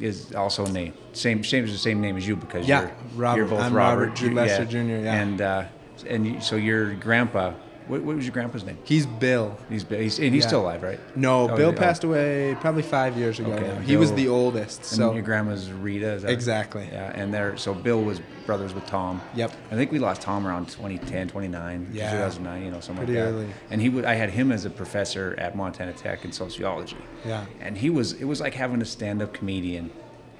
[0.00, 3.36] is also named same same the same name as you because Yeah, you're, Robert.
[3.38, 4.30] you're both I'm Robert, Robert G.
[4.30, 5.14] Lester Jr., yeah.
[5.20, 5.64] And uh,
[6.08, 7.52] and so your grandpa,
[7.90, 8.78] what, what was your grandpa's name?
[8.84, 9.58] He's Bill.
[9.68, 10.48] He's he's, and he's Yeah.
[10.48, 10.98] still alive, right?
[11.16, 13.52] No, Oh, Bill passed away probably five years ago.
[13.52, 13.80] Okay, now.
[13.80, 14.78] He was Bill- the oldest.
[14.78, 16.88] And So your grandma's Rita, is that Exactly.
[16.92, 19.20] Yeah, and there, so Bill was brothers with Tom.
[19.34, 19.52] Yep.
[19.70, 22.10] I think we lost Tom around 2010, 2009, Yeah.
[22.12, 23.36] 2009, you know, something Pretty like that.
[23.36, 23.46] early.
[23.70, 26.96] And he would, I had him as a professor at Montana Tech in sociology.
[27.26, 27.44] Yeah.
[27.60, 29.90] And he was, it was like having a stand-up comedian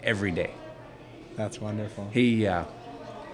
[0.03, 0.51] every day.
[1.37, 2.07] that's wonderful.
[2.13, 2.65] He, uh,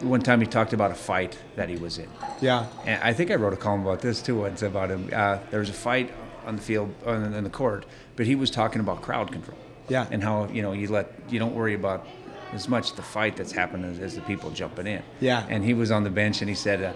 [0.03, 2.09] one time he talked about a fight that he was in.
[2.41, 2.67] Yeah.
[2.85, 5.11] And I think I wrote a column about this too once about him.
[5.13, 6.13] Uh, there was a fight
[6.45, 9.59] on the field, on, in the court, but he was talking about crowd control.
[9.89, 10.07] Yeah.
[10.11, 12.07] And how you know you let you don't worry about
[12.53, 15.03] as much the fight that's happening as, as the people jumping in.
[15.21, 15.47] Yeah.
[15.49, 16.83] And he was on the bench and he said.
[16.83, 16.93] Uh,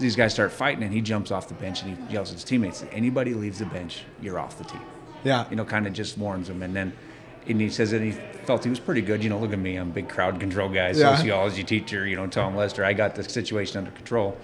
[0.00, 2.42] these guys start fighting, and he jumps off the bench and he yells at his
[2.42, 4.80] teammates, "Anybody leaves the bench, you're off the team."
[5.22, 5.44] Yeah.
[5.50, 6.92] You know, kind of just warns them, and then
[7.48, 9.22] and he says that he felt he was pretty good.
[9.22, 11.16] You know, look at me, I'm a big crowd control guy, Yeah.
[11.16, 12.06] sociology teacher.
[12.06, 14.36] You know, Tom Lester, I got the situation under control.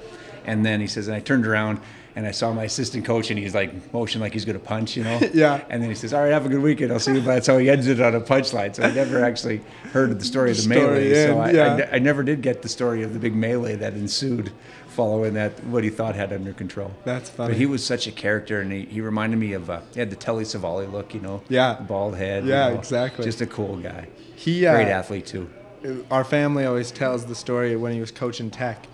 [0.46, 1.80] And then he says, and I turned around
[2.16, 4.96] and I saw my assistant coach, and he's like motion like he's going to punch,
[4.96, 5.18] you know.
[5.34, 5.64] Yeah.
[5.68, 6.92] And then he says, "All right, have a good weekend.
[6.92, 8.72] I'll see you." But that's how he ends it on a punchline.
[8.76, 9.62] So I never actually
[9.92, 11.12] heard of the story of the melee.
[11.26, 11.88] so I, yeah.
[11.90, 14.52] I, I never did get the story of the big melee that ensued
[14.94, 16.90] following that what he thought had under control.
[17.04, 17.50] That's funny.
[17.52, 20.10] But he was such a character, and he, he reminded me of uh, he had
[20.10, 21.42] the Telly Savalas look, you know.
[21.48, 21.74] Yeah.
[21.80, 22.44] Bald head.
[22.44, 23.24] you Yeah, know, exactly.
[23.24, 24.08] Just a cool guy.
[24.36, 25.50] He, uh, great athlete too.
[26.10, 28.86] our family always tells the story when he was coaching Tech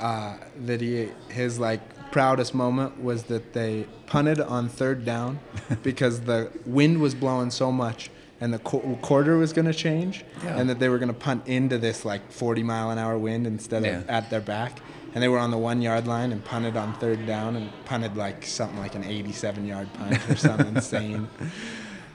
[0.00, 0.36] uh,
[0.66, 5.38] that he his like proudest moment was that they punted on third down
[5.82, 8.10] because the wind was blowing so much
[8.40, 10.58] and the qu- quarter was going to change Yeah.
[10.58, 13.46] and that they were going to punt into this like 40 mile an hour wind
[13.46, 14.14] instead of Yeah.
[14.14, 14.80] at their back
[15.14, 18.16] and they were on the one yard line and punted on third down and punted
[18.16, 21.28] like something like an 87 yard punt or something insane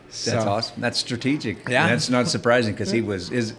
[0.07, 0.81] That's So- awesome.
[0.81, 1.67] That's strategic.
[1.69, 1.83] Yeah.
[1.83, 3.53] And that's not surprising because he was is.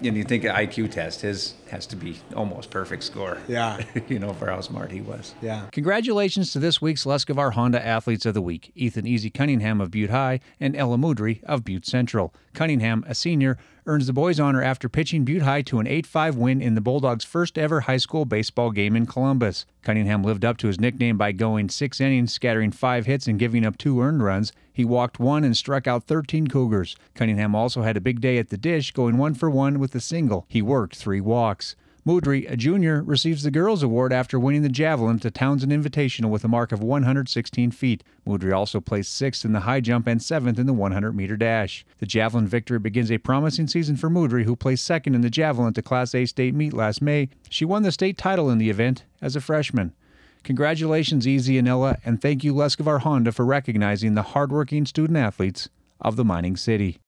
[0.00, 3.38] You know, you think an IQ test, his has to be almost perfect score.
[3.46, 3.82] Yeah.
[4.08, 5.34] you know, for how smart he was.
[5.40, 9.90] yeah Congratulations to this week's Lescavar Honda Athletes of the Week Ethan Easy Cunningham of
[9.90, 12.34] Butte High and Ella Moodry of Butte Central.
[12.54, 16.36] Cunningham, a senior, earns the boys' honor after pitching Butte High to an 8 5
[16.36, 19.66] win in the Bulldogs' first ever high school baseball game in Columbus.
[19.82, 23.64] Cunningham lived up to his nickname by going six innings, scattering five hits, and giving
[23.64, 24.52] up two earned runs.
[24.80, 26.96] He walked one and struck out 13 Cougars.
[27.14, 30.00] Cunningham also had a big day at the dish, going one for one with a
[30.00, 30.46] single.
[30.48, 31.76] He worked three walks.
[32.06, 36.44] Moodry, a junior, receives the Girls Award after winning the javelin the Townsend Invitational with
[36.44, 38.02] a mark of 116 feet.
[38.26, 41.84] Moodry also placed sixth in the high jump and seventh in the 100 meter dash.
[41.98, 45.74] The javelin victory begins a promising season for Moodry, who placed second in the javelin
[45.74, 47.28] the Class A state meet last May.
[47.50, 49.92] She won the state title in the event as a freshman.
[50.42, 55.68] Congratulations, Easy and Ella, and thank you, Lescavar Honda, for recognizing the hardworking student athletes
[56.00, 56.98] of the mining city.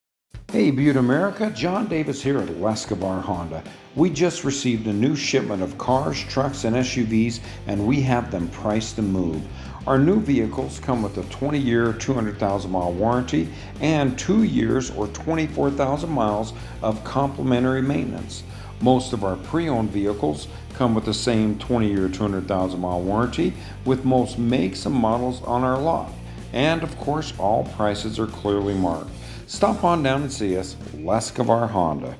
[0.51, 3.65] Hey Butte America, John Davis here at Lescavar Honda.
[3.95, 8.49] We just received a new shipment of cars, trucks, and SUVs, and we have them
[8.49, 9.43] priced to move.
[9.87, 13.49] Our new vehicles come with a 20 year, 200,000 mile warranty
[13.81, 18.43] and two years or 24,000 miles of complimentary maintenance.
[18.83, 23.53] Most of our pre owned vehicles come with the same 20 year, 200,000 mile warranty
[23.85, 26.11] with most makes and models on our lot.
[26.53, 29.11] And of course, all prices are clearly marked.
[29.47, 32.17] Stop on down and see us, Lescavar Honda.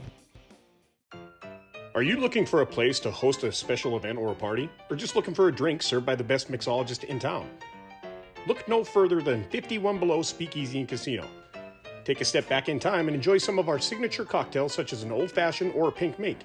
[1.95, 4.71] Are you looking for a place to host a special event or a party?
[4.89, 7.49] Or just looking for a drink served by the best mixologist in town?
[8.47, 11.27] Look no further than 51 Below Speakeasy and Casino.
[12.05, 15.03] Take a step back in time and enjoy some of our signature cocktails, such as
[15.03, 16.43] an old fashioned or a pink mate.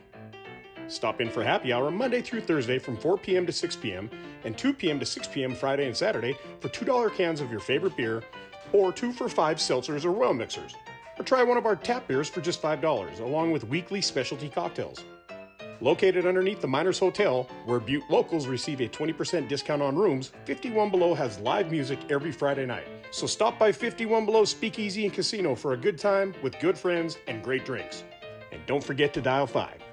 [0.87, 3.45] Stop in for happy hour Monday through Thursday from 4 p.m.
[3.45, 4.09] to 6 p.m.
[4.45, 4.99] and 2 p.m.
[4.99, 5.53] to 6 p.m.
[5.53, 8.23] Friday and Saturday for $2 cans of your favorite beer
[8.71, 10.75] or 2 for 5 seltzers or well mixers.
[11.19, 15.03] Or try one of our tap beers for just $5, along with weekly specialty cocktails.
[15.81, 20.89] Located underneath the Miners Hotel, where Butte locals receive a 20% discount on rooms, 51
[20.89, 22.87] Below has live music every Friday night.
[23.11, 27.17] So stop by 51 Below Speakeasy and Casino for a good time with good friends
[27.27, 28.03] and great drinks.
[28.51, 29.86] And don't forget to dial 5.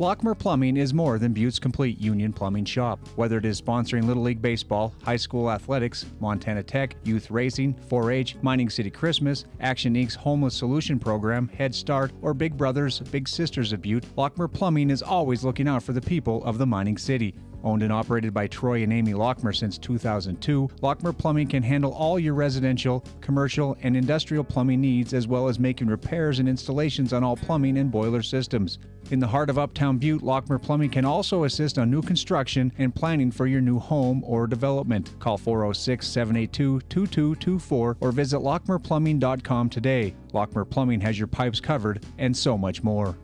[0.00, 2.98] Lockmer Plumbing is more than Butte's complete union plumbing shop.
[3.14, 8.10] Whether it is sponsoring Little League Baseball, high school athletics, Montana Tech, youth racing, 4
[8.10, 13.28] H, Mining City Christmas, Action Inc.'s Homeless Solution Program, Head Start, or Big Brothers, Big
[13.28, 16.98] Sisters of Butte, Lockmer Plumbing is always looking out for the people of the mining
[16.98, 17.32] city.
[17.64, 22.18] Owned and operated by Troy and Amy Lockmer since 2002, Lockmer Plumbing can handle all
[22.18, 27.24] your residential, commercial, and industrial plumbing needs as well as making repairs and installations on
[27.24, 28.78] all plumbing and boiler systems.
[29.10, 32.94] In the heart of Uptown Butte, Lockmer Plumbing can also assist on new construction and
[32.94, 35.14] planning for your new home or development.
[35.18, 40.14] Call 406 782 2224 or visit lockmerplumbing.com today.
[40.32, 43.16] Lockmer Plumbing has your pipes covered and so much more.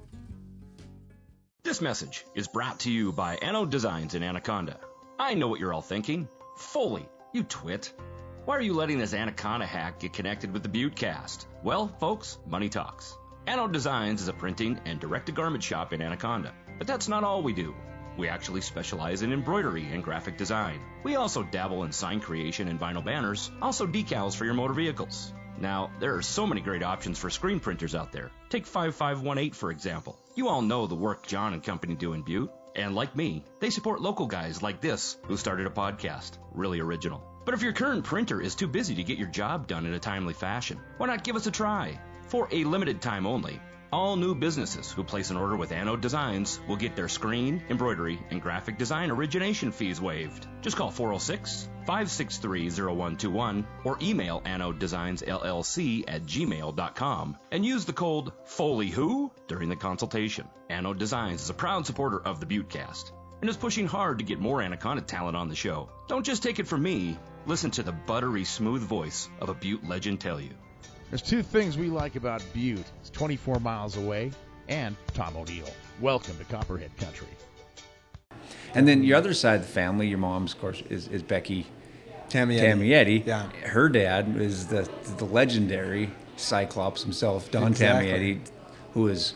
[1.63, 4.81] This message is brought to you by Anno Designs in Anaconda.
[5.19, 6.27] I know what you're all thinking.
[6.57, 7.93] Foley, you twit.
[8.47, 11.45] Why are you letting this Anaconda hack get connected with the Buttecast?
[11.63, 13.15] Well, folks, money talks.
[13.47, 16.55] Anno Designs is a printing and direct-to-garment shop in Anaconda.
[16.79, 17.75] But that's not all we do.
[18.17, 20.81] We actually specialize in embroidery and graphic design.
[21.05, 25.35] We also dabble in sign creation and vinyl banners, also decals for your motor vehicles.
[25.61, 28.31] Now, there are so many great options for screen printers out there.
[28.49, 30.19] Take 5518 for example.
[30.35, 32.51] You all know the work John and company do in Butte.
[32.75, 36.39] And like me, they support local guys like this who started a podcast.
[36.53, 37.23] Really original.
[37.45, 39.99] But if your current printer is too busy to get your job done in a
[39.99, 42.01] timely fashion, why not give us a try?
[42.29, 43.61] For a limited time only,
[43.93, 48.21] all new businesses who place an order with Anode Designs will get their screen, embroidery,
[48.31, 50.47] and graphic design origination fees waived.
[50.63, 57.93] Just call 406 563 0121 or email Anode Designs LLC at gmail.com and use the
[57.93, 60.49] code FOLEYWHO during the consultation.
[60.69, 64.39] Anode Designs is a proud supporter of the Buttecast and is pushing hard to get
[64.39, 65.89] more Anaconda talent on the show.
[66.09, 69.89] Don't just take it from me, listen to the buttery smooth voice of a Butte
[69.89, 70.51] legend tell you.
[71.11, 72.85] There's two things we like about Butte.
[73.01, 74.31] It's 24 miles away,
[74.69, 75.69] and Tom O'Neill.
[76.01, 77.27] Welcome to Copperhead Country.
[78.75, 81.67] And then your other side of the family, your mom's, of course, is, is Becky
[82.29, 83.27] Tammy Tamietti.
[83.27, 83.51] Yeah.
[83.65, 88.09] Her dad is the the legendary Cyclops himself, Don Exactly.
[88.37, 88.41] Tamietti,
[88.95, 89.35] who is,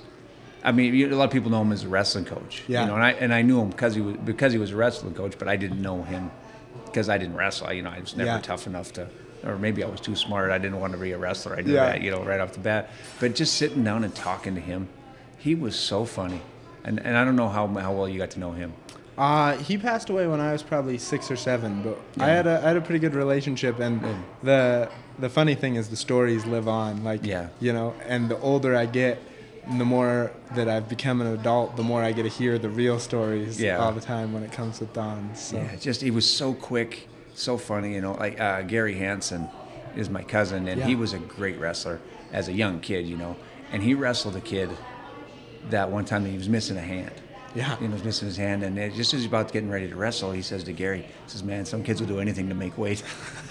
[0.62, 2.62] I mean, a lot of people know him as a wrestling coach.
[2.68, 2.82] Yeah.
[2.82, 4.76] You know, and I and I knew him because he was because he was a
[4.76, 6.30] wrestling coach, but I didn't know him
[6.84, 7.72] because I didn't wrestle.
[7.72, 8.40] You know, I was never Yeah.
[8.40, 9.08] tough enough to.
[9.44, 10.50] Or maybe I was too smart.
[10.50, 11.57] I didn't want to be a wrestler.
[11.57, 11.87] I knew Yeah.
[11.87, 12.90] that, you know, right off the bat.
[13.20, 14.88] But just sitting down and talking to him,
[15.38, 16.40] he was so funny.
[16.85, 18.72] And, and I don't know how, how well you got to know him.
[19.16, 22.59] Uh, he passed away when I was probably six or seven, but I had a
[22.64, 24.00] I had a pretty good relationship, and
[24.42, 24.88] the
[25.20, 27.04] the funny thing is the stories live on.
[27.04, 27.50] Like Yeah.
[27.61, 29.22] you know, and the older I get,
[29.78, 32.98] the more that I've become an adult, the more I get to hear the real
[32.98, 33.78] stories Yeah.
[33.78, 35.30] all the time when it comes with Don.
[35.37, 37.94] So Yeah, just he was so quick, so funny.
[37.94, 39.49] You know, like uh, Gary Hansen
[39.97, 42.01] is my cousin, and he was a great wrestler
[42.33, 43.07] as a young kid.
[43.07, 43.37] You know,
[43.73, 44.70] and he wrestled a kid
[45.70, 47.12] that one time that he was missing a hand.
[47.54, 47.76] Yeah.
[47.76, 50.32] he was missing his hand, and it, just as he's about getting ready to wrestle,
[50.32, 53.02] he says to Gary, he "says Man, some kids will do anything to make weight."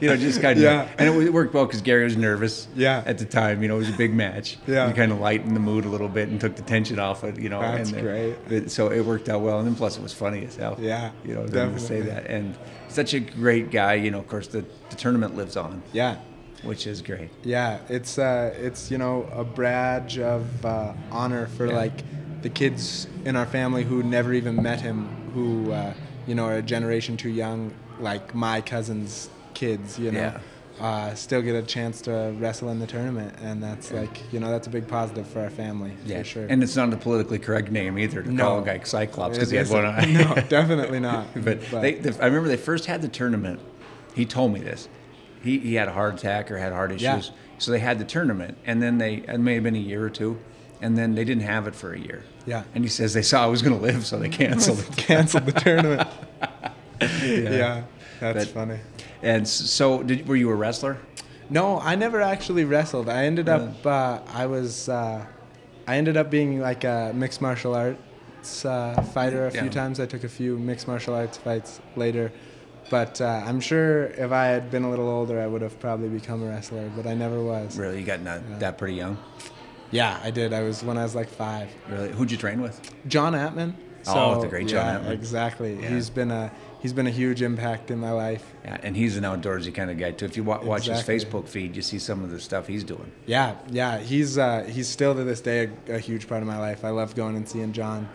[0.00, 0.62] you know, just kind of.
[0.64, 0.88] Yeah.
[0.98, 2.68] And it, it worked well because Gary was nervous.
[2.74, 3.02] Yeah.
[3.06, 4.58] At the time, you know, it was a big match.
[4.66, 4.88] Yeah.
[4.88, 7.38] He kind of lightened the mood a little bit and took the tension off it.
[7.38, 7.60] You know.
[7.60, 8.36] That's and, great.
[8.50, 10.76] it- so it worked out well, and then plus it was funny as hell.
[10.80, 12.56] Yeah, you know, to say that, and
[12.88, 13.94] such a great guy.
[13.94, 16.16] You know, of course, the, the tournament lives on, yeah.
[16.64, 17.30] Which is great.
[17.42, 21.76] Yeah, it's uh, it's you know a badge of uh, honor for Yeah.
[21.76, 22.04] like
[22.42, 25.94] the kids in our family who never even met him, who uh,
[26.26, 29.98] you know are a generation too young, like my cousin's kids.
[29.98, 30.40] You know, Yeah.
[30.80, 34.50] uh, still get a chance to wrestle in the tournament, and that's like you know
[34.50, 36.46] that's a big positive for our family Yeah, for sure.
[36.48, 38.44] and it's not a politically correct name either to No.
[38.44, 40.04] call a guy Cyclops because he had one eye.
[40.12, 41.26] no, definitely not.
[41.44, 43.60] but they, they, I remember they first had the tournament.
[44.14, 44.88] He told me this.
[45.44, 47.02] He, he had a heart attack or had heart issues.
[47.02, 47.34] Yeah.
[47.58, 50.10] So they had the tournament, and then they it may have been a year or
[50.10, 50.38] two,
[50.80, 52.24] and then they didn't have it for a year.
[52.46, 52.64] Yeah.
[52.74, 54.96] And he says they saw I was going to live, so they canceled it.
[54.96, 56.08] canceled the tournament.
[57.22, 57.84] yeah.
[58.20, 58.78] that's But- funny.
[59.22, 60.98] And so, did, were you a wrestler?
[61.48, 63.08] No, I never actually wrestled.
[63.08, 65.24] I ended up, uh, I was, uh,
[65.86, 70.00] I ended up being like a mixed martial arts uh, fighter a few times.
[70.00, 72.32] I took a few mixed martial arts fights later,
[72.90, 76.08] but uh, I'm sure if I had been a little older, I would have probably
[76.08, 76.90] become a wrestler.
[76.96, 77.76] But I never was.
[77.78, 79.18] Really, you got not, that pretty young.
[79.90, 80.52] Yeah, I did.
[80.52, 81.68] I was when I was like five.
[81.88, 82.80] Really, who'd you train with?
[83.06, 83.76] John Atman.
[84.06, 85.12] Oh, the great John yeah, Atman.
[85.12, 85.80] Exactly.
[85.80, 85.88] Yeah.
[85.88, 88.44] He's been a he's been a huge impact in my life.
[88.64, 90.26] Yeah, and he's an outdoorsy kind of guy too.
[90.26, 91.14] If you wa- watch Exactly.
[91.14, 93.10] his Facebook feed, you see some of the stuff he's doing.
[93.26, 96.58] Yeah, yeah, he's uh, he's still to this day a, a huge part of my
[96.58, 96.84] life.
[96.84, 98.08] I love going and seeing John,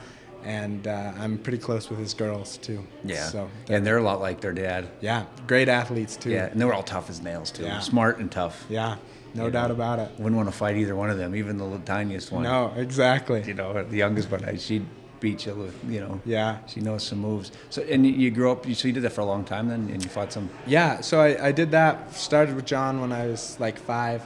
[0.43, 2.86] and uh, I'm pretty close with his girls too.
[3.04, 4.88] Yeah, So and they're a lot like their dad.
[5.02, 6.32] yeah, great athletes too.
[6.32, 7.63] Yeah, and they were all tough as nails too.
[7.63, 7.80] Yeah.
[7.80, 8.65] Smart and tough.
[8.69, 8.95] Yeah,
[9.34, 10.12] no You doubt know, about it.
[10.17, 12.43] Wouldn't want to fight either one of them, even the tiniest one.
[12.43, 13.43] No, exactly.
[13.43, 14.86] You know, the youngest one, she'd
[15.19, 16.21] beat you with, you know.
[16.25, 16.60] Yeah.
[16.67, 17.52] She knows some moves.
[17.69, 19.89] So, and you- grew up, you- so you did that for a long time then,
[19.91, 20.49] and you fought some.
[20.65, 22.13] Yeah, so I, I did that.
[22.15, 24.21] Started with John when I was like five,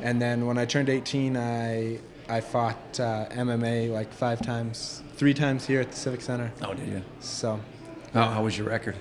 [0.00, 1.98] and then when I turned 18, I
[2.30, 6.50] I fought uh, MMA like five times, three times here at the Civic Center.
[6.62, 7.02] Oh, did you?
[7.20, 7.60] So
[8.14, 8.96] How, how was your record?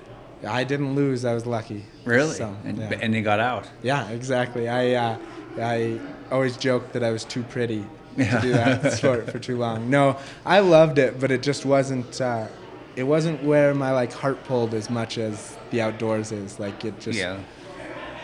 [0.47, 1.25] I didn't lose.
[1.25, 1.85] I was lucky.
[2.05, 2.33] Really?
[2.35, 2.99] So, and, yeah.
[3.01, 3.69] and you got out.
[3.83, 4.67] Yeah, exactly.
[4.67, 5.17] I uh,
[5.59, 5.99] I
[6.31, 7.85] always joked that I was too pretty
[8.17, 8.35] Yeah.
[8.35, 9.89] to do that sport for too long.
[9.89, 12.19] No, I loved it, but it just wasn't.
[12.19, 12.47] Uh,
[12.95, 16.59] it wasn't where my like heart pulled as much as the outdoors is.
[16.59, 17.17] Like it just.
[17.17, 17.39] Yeah.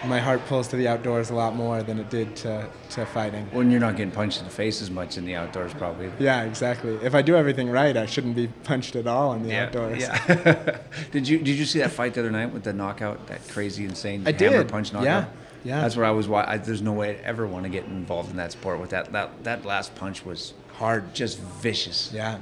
[0.05, 3.47] My heart pulls to the outdoors a lot more than it did to, to fighting.
[3.51, 6.11] When you're not getting punched in the face as much in the outdoors, probably.
[6.19, 6.95] Yeah, exactly.
[7.01, 9.99] If I do everything right, I shouldn't be punched at all in the Yeah, outdoors.
[10.01, 10.77] yeah.
[11.11, 13.85] did you did you see that fight the other night with the knockout, that crazy,
[13.85, 15.05] insane I hammer did, punch knockout?
[15.05, 15.25] yeah.
[15.65, 15.79] Yeah.
[15.81, 16.27] That's where I was.
[16.27, 18.89] wa- I, there's no way I'd ever want to get involved in that sport with
[18.89, 19.13] that.
[19.13, 22.11] That that last punch was hard, just vicious.
[22.13, 22.39] Yeah.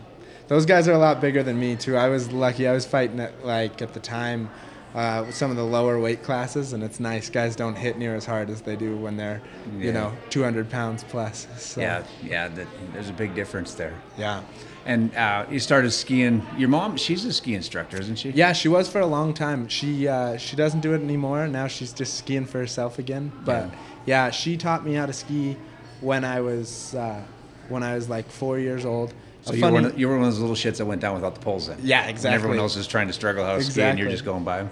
[0.47, 1.95] Those guys are a lot bigger than me too.
[1.97, 2.68] I was lucky.
[2.68, 4.49] I was fighting at like at the time
[4.95, 7.29] uh, some of the lower weight classes, and it's nice.
[7.29, 9.41] Guys don't hit near as hard as they do when they're,
[9.77, 11.47] you know, 200 pounds plus.
[11.57, 12.47] So, Yeah, yeah.
[12.49, 13.93] That, there's a big difference there.
[14.17, 14.41] yeah.
[14.83, 16.41] And uh, you started skiing.
[16.57, 18.31] Your mom, she's a ski instructor, isn't she?
[18.31, 19.67] Yeah, she was for a long time.
[19.67, 21.47] She uh, she doesn't do it anymore.
[21.47, 23.31] Now she's just skiing for herself again.
[23.45, 23.69] But
[24.07, 25.55] yeah, she taught me how to ski
[25.99, 27.21] when I was uh,
[27.69, 29.13] when I was like four years old.
[29.43, 31.15] So you were, one of, you were one of those little shits that went down
[31.15, 31.79] without the poles then.
[31.81, 32.35] Yeah, exactly.
[32.35, 34.67] everyone else is trying to struggle how to ski, and you're just going by.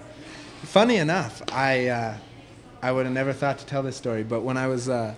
[0.62, 2.16] Funny enough, I uh,
[2.82, 5.14] I would have never thought to tell this story, but when I was uh,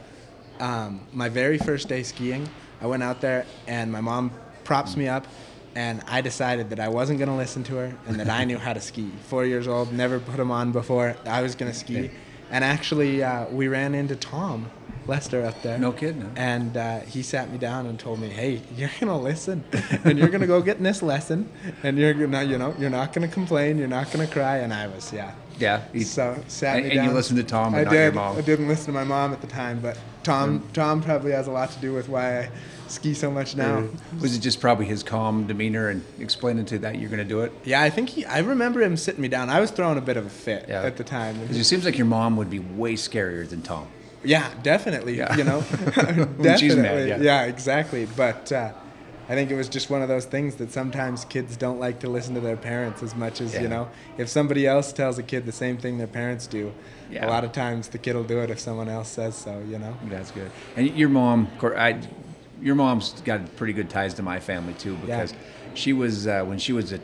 [0.58, 2.48] um, my very first day skiing,
[2.80, 4.30] I went out there and my mom
[4.64, 5.26] props me up,
[5.74, 8.58] and I decided that I wasn't going to listen to her and that I knew
[8.58, 9.10] how to ski.
[9.24, 11.16] Four years old, never put them on before.
[11.26, 12.10] I was going to ski,
[12.50, 14.70] and actually uh, we ran into Tom
[15.06, 15.78] Lester up there.
[15.78, 16.30] No kidding?
[16.36, 19.64] And uh, he sat me down and told me, "Hey, you're gonna listen,
[20.04, 21.48] and you're gonna go get in this lesson,
[21.82, 24.86] and you're gonna, you know, you're not gonna complain, you're not gonna cry." And I
[24.86, 25.82] was, yeah, Yeah.
[25.92, 27.08] he- so sat and, me and down.
[27.08, 28.02] you listened to Tom, I not did.
[28.04, 28.36] your mom.
[28.36, 31.50] I didn't listen to my mom at the time, but Tom, Tom probably has a
[31.50, 32.48] lot to do with why I
[32.86, 33.82] ski so much now.
[34.20, 37.40] Was it just probably his calm demeanor and explaining to that you're going to do
[37.40, 37.50] it?
[37.64, 38.24] Yeah, I think he.
[38.26, 39.50] I remember him sitting me down.
[39.50, 40.82] I was throwing a bit of a fit Yeah.
[40.82, 41.40] at the time.
[41.40, 43.88] Because it seems like your mom would be way scarier than Tom.
[44.24, 45.16] Yeah, definitely.
[45.16, 45.36] Yeah.
[45.36, 45.60] You know,
[46.42, 46.76] definitely.
[46.82, 47.44] mad, yeah.
[47.44, 48.06] exactly.
[48.16, 48.72] But uh,
[49.28, 52.08] I think it was just one of those things that sometimes kids don't like to
[52.08, 53.62] listen to their parents as much as Yeah.
[53.62, 53.88] you know.
[54.18, 56.72] If somebody else tells a kid the same thing their parents do,
[57.10, 57.26] Yeah.
[57.26, 59.62] a lot of times the kid will do it if someone else says so.
[59.68, 59.96] You know.
[60.08, 60.50] That's good.
[60.76, 62.00] And your mom, I,
[62.60, 65.34] your mom's got pretty good ties to my family too because
[65.74, 67.00] she was uh, when she was a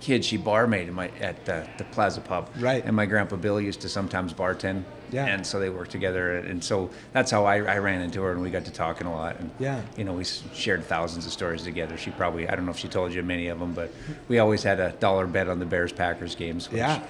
[0.00, 2.48] kid, she barmaid my, at the, the Plaza Pub.
[2.58, 2.84] Right.
[2.84, 4.84] And my grandpa Bill used to sometimes bartend.
[5.12, 5.26] Yeah.
[5.26, 8.40] And so they worked together, and so that's how I, I ran into her, and
[8.40, 9.38] we got to talking a lot.
[9.38, 9.80] And Yeah.
[9.96, 11.96] You know, we shared thousands of stories together.
[11.98, 13.92] She probably, I don't know if she told you many of them, but
[14.28, 16.70] we always had a dollar bet on the Bears Packers games.
[16.70, 17.02] Which Yeah.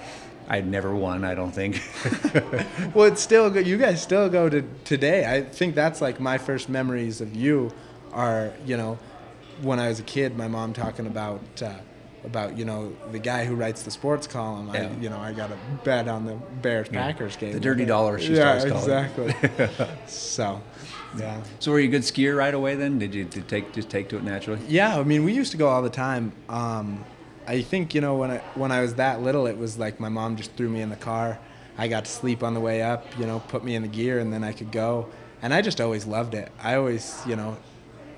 [0.49, 1.81] I'd never won, I don't think.
[2.93, 3.65] Well, it's still good.
[3.65, 5.25] You guys still go to today.
[5.25, 7.71] I think that's like my first memories of you
[8.11, 8.99] are, you know,
[9.61, 11.73] when I was a kid, my mom talking about, uh,
[12.23, 14.71] about, you know, the guy who writes the sports column.
[14.73, 14.89] Yeah.
[14.89, 17.53] I, you know, I got a bet on the Bears Packers game.
[17.53, 19.87] The dirty dollar, she yeah, starts calling exactly.
[20.07, 20.61] so,
[21.17, 21.41] yeah.
[21.59, 22.99] so were you a good skier right away then?
[22.99, 24.61] Did you did take just take to it naturally?
[24.67, 26.31] Yeah, I mean, we used to go all the time.
[26.49, 27.03] Um,
[27.45, 30.09] I think you know when I when I was that little, it was like my
[30.09, 31.39] mom just threw me in the car.
[31.77, 34.19] I got to sleep on the way up, you know, put me in the gear,
[34.19, 35.07] and then I could go.
[35.41, 36.51] And I just always loved it.
[36.61, 37.57] I always, you know,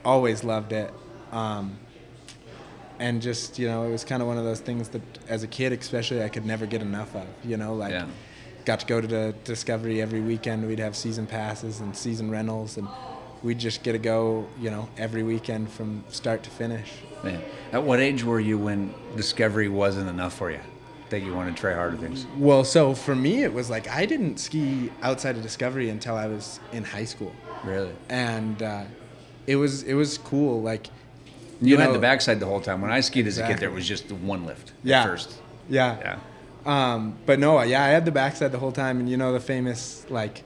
[0.03, 0.93] always loved it.
[1.31, 1.79] Um,
[2.99, 5.47] and just you know, it was kind of one of those things that, as a
[5.47, 7.25] kid, especially, I could never get enough of.
[7.43, 8.07] You know, like Yeah.
[8.65, 10.65] got to go to the Discovery every weekend.
[10.67, 12.87] We'd have season passes and season rentals, and
[13.43, 16.91] we'd just get to go, you know, every weekend from start to finish.
[17.23, 17.41] Man.
[17.71, 20.59] At what age were you when Discovery wasn't enough for you?
[21.09, 22.25] That you wanted to try harder things?
[22.37, 26.25] Well, so for me, it was like I didn't ski outside of Discovery until I
[26.27, 27.31] was in high school,
[27.63, 27.91] Really?
[28.09, 28.83] and uh,
[29.45, 30.63] it was it was cool.
[30.63, 30.87] Like
[31.61, 32.81] You, had know- the backside the whole time.
[32.81, 35.03] When I skied as a kid, there was just the one lift Yeah.
[35.05, 35.35] first.
[35.69, 35.97] Yeah.
[35.99, 36.17] Yeah.
[36.65, 39.39] Um, but no, yeah, I had the backside the whole time, and you know the
[39.39, 40.43] famous like,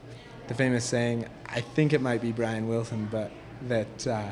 [0.48, 1.26] the famous saying.
[1.46, 3.30] I think it might be Bryon Wilson, but
[3.68, 4.30] that uh,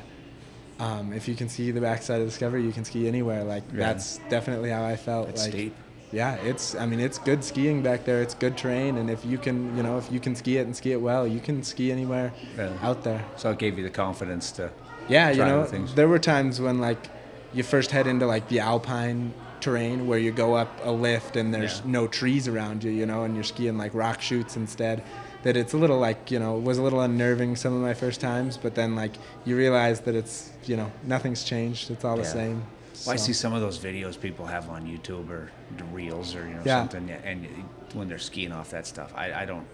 [0.78, 3.42] um, if you can ski the backside of Discovery, you can ski anywhere.
[3.42, 3.78] Like Yeah.
[3.92, 5.28] that's definitely how I felt.
[5.30, 5.74] It's like, steep.
[6.12, 6.74] Yeah, it's.
[6.74, 8.22] I mean, it's good skiing back there.
[8.22, 10.74] It's good terrain, and if you can, you know, if you can ski it and
[10.76, 12.70] ski it well, you can ski anywhere Yeah.
[12.82, 13.24] out there.
[13.36, 14.70] So it gave you the confidence to.
[15.08, 15.94] Yeah, you know, things.
[15.94, 17.08] there were times when like
[17.54, 21.52] you first head into like the alpine terrain where you go up a lift and
[21.52, 21.90] there's Yeah.
[21.90, 25.02] no trees around you, you know, and you're skiing like rock chutes instead.
[25.44, 28.20] That it's a little like you know was a little unnerving some of my first
[28.20, 29.12] times, but then like
[29.44, 31.90] you realize that it's you know nothing's changed.
[31.90, 32.62] It's all the same.
[33.06, 36.46] Well, I see some of those videos people have on YouTube or the reels or
[36.48, 36.80] you know Yeah.
[36.80, 37.46] something, and
[37.94, 39.64] when they're skiing off that stuff, I, I don't,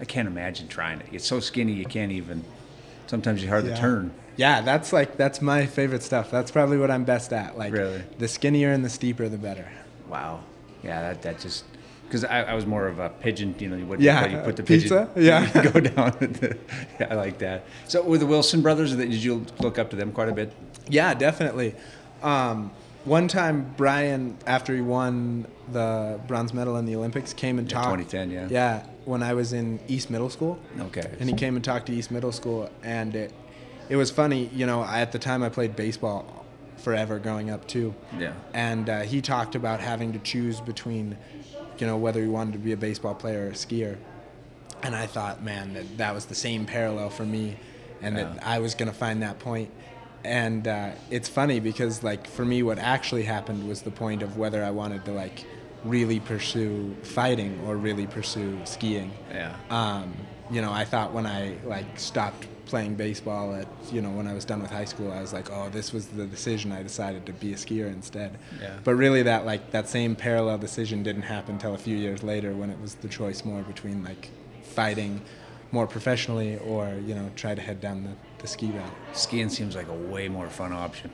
[0.00, 1.06] I can't imagine trying it.
[1.12, 2.42] It's so skinny you can't even.
[3.06, 3.74] Sometimes you hard Yeah.
[3.74, 4.10] to turn.
[4.36, 6.30] Yeah, that's like that's my favorite stuff.
[6.30, 7.58] That's probably what I'm best at.
[7.58, 8.02] Like Really?
[8.18, 9.68] the skinnier and the steeper, the better.
[10.08, 10.40] Wow.
[10.82, 11.64] Yeah, that that just
[12.06, 13.54] because I, I was more of a pigeon.
[13.58, 15.08] You know, what Yeah, you put the pizza?
[15.14, 15.26] pigeon.
[15.26, 15.62] Yeah.
[15.72, 16.10] go down.
[16.20, 16.56] the-
[17.00, 17.64] yeah, I like that.
[17.88, 20.52] So with the Wilson brothers, did you look up to them quite a bit?
[20.88, 21.74] Yeah, definitely.
[22.22, 22.70] Um,
[23.04, 27.74] one time, Bryon, after he won the bronze medal in the Olympics, came and Yeah,
[27.82, 27.98] talked.
[28.10, 28.48] 2010, yeah.
[28.50, 30.58] Yeah, when I was in East Middle School.
[30.78, 31.10] Okay.
[31.18, 33.32] And he came and talked to East Middle School, and it,
[33.92, 34.48] it was funny.
[34.54, 36.46] You know, at the time I played baseball
[36.78, 37.94] forever growing up too.
[38.18, 38.32] Yeah.
[38.54, 41.18] And uh, he talked about having to choose between,
[41.78, 43.98] you know, whether he wanted to be a baseball player or a skier.
[44.82, 47.58] And I thought, man, that that was the same parallel for me,
[48.00, 48.24] and Yeah.
[48.24, 49.70] that I was gonna find that point.
[50.24, 54.38] And uh, it's funny because, like, for me, what actually happened was the point of
[54.38, 55.44] whether I wanted to like
[55.84, 59.12] really pursue fighting or really pursue skiing.
[59.30, 59.54] Yeah.
[59.68, 60.14] Um,
[60.50, 64.32] you know, I thought when I like stopped playing baseball at you know when I
[64.32, 66.72] was done with high school, I was like, oh, this was the decision.
[66.72, 68.38] I decided to be a skier instead.
[68.62, 68.78] Yeah.
[68.82, 72.54] But really, that like that same parallel decision didn't happen until a few years later
[72.54, 74.30] when it was the choice more between like
[74.62, 75.20] fighting
[75.70, 78.94] more professionally or you know try to head down the, the ski route.
[79.12, 81.10] Skiing seems like a way more fun option.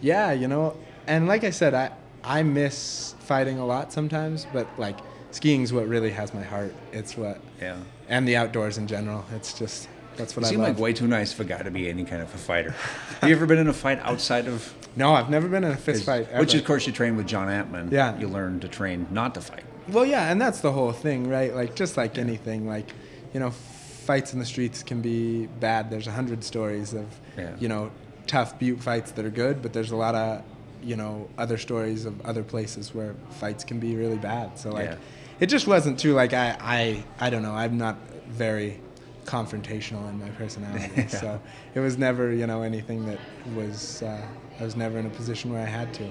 [0.00, 0.76] Yeah, you know,
[1.08, 1.90] and like I said, I
[2.22, 4.98] I miss fighting a lot sometimes, but like
[5.32, 6.72] skiing's what really has my heart.
[6.92, 7.78] It's what Yeah.
[8.08, 9.24] and the outdoors in general.
[9.34, 9.88] It's just
[10.20, 10.68] that's what You I seem love.
[10.70, 12.74] like way too nice for a guy to be any kind of a fighter.
[13.20, 14.72] Have you ever been in a fight outside of?
[14.96, 16.28] no, I've never been in a fist fight.
[16.30, 16.40] Ever.
[16.40, 17.90] Which, of course, you train with John Antman.
[17.92, 18.18] Yeah.
[18.18, 19.64] You learn to train not to fight.
[19.88, 21.54] Well, yeah, and that's the whole thing, right?
[21.54, 22.88] Like just like anything, like
[23.34, 25.90] you know, fights in the streets can be bad.
[25.90, 27.06] There's a hundred stories of
[27.36, 27.54] Yeah.
[27.58, 27.90] you know
[28.26, 30.42] tough butte fights that are good, but there's a lot of
[30.82, 34.58] you know other stories of other places where fights can be really bad.
[34.58, 34.96] So like, Yeah.
[35.40, 37.54] it just wasn't too like I I I don't know.
[37.54, 37.96] I'm not
[38.28, 38.80] very
[39.24, 41.06] confrontational in my personality, Yeah.
[41.08, 41.40] so
[41.74, 43.18] it was never you know anything that
[43.54, 44.20] was uh,
[44.58, 46.08] I was never in a position where I had to.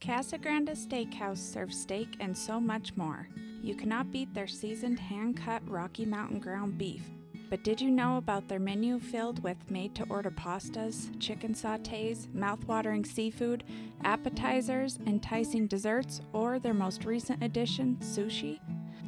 [0.00, 3.28] Casa Grande Steakhouse serves steak and so much more.
[3.62, 7.02] You cannot beat their seasoned hand cut Rocky Mountain ground beef.
[7.48, 12.32] But did you know about their menu filled with made to order pastas, chicken sautés,
[12.34, 13.62] mouth-watering seafood,
[14.04, 18.58] appetizers, enticing desserts, or their most recent addition, sushi?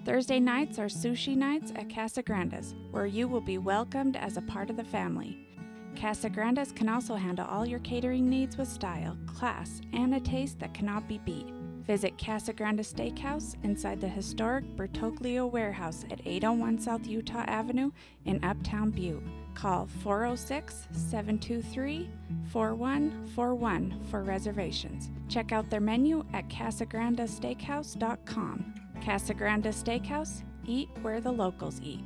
[0.04, 4.42] Thursday nights are sushi nights at Casa Grande's, where you will be welcomed as a
[4.42, 5.38] part of the family.
[5.98, 10.60] Casa Grande's can also handle all your catering needs with style, class, and a taste
[10.60, 11.46] that cannot be beat.
[11.86, 17.90] Visit Casa Grande Steakhouse inside the historic Bertoglio Warehouse at 801 South Utah Avenue
[18.26, 19.22] in Uptown Butte.
[19.54, 22.10] Call 406 723
[22.50, 25.10] 4141 for reservations.
[25.30, 28.83] Check out their menu at casagrandesteakhouse.com.
[29.02, 32.04] Casa Grande Steakhouse, eat where the locals eat.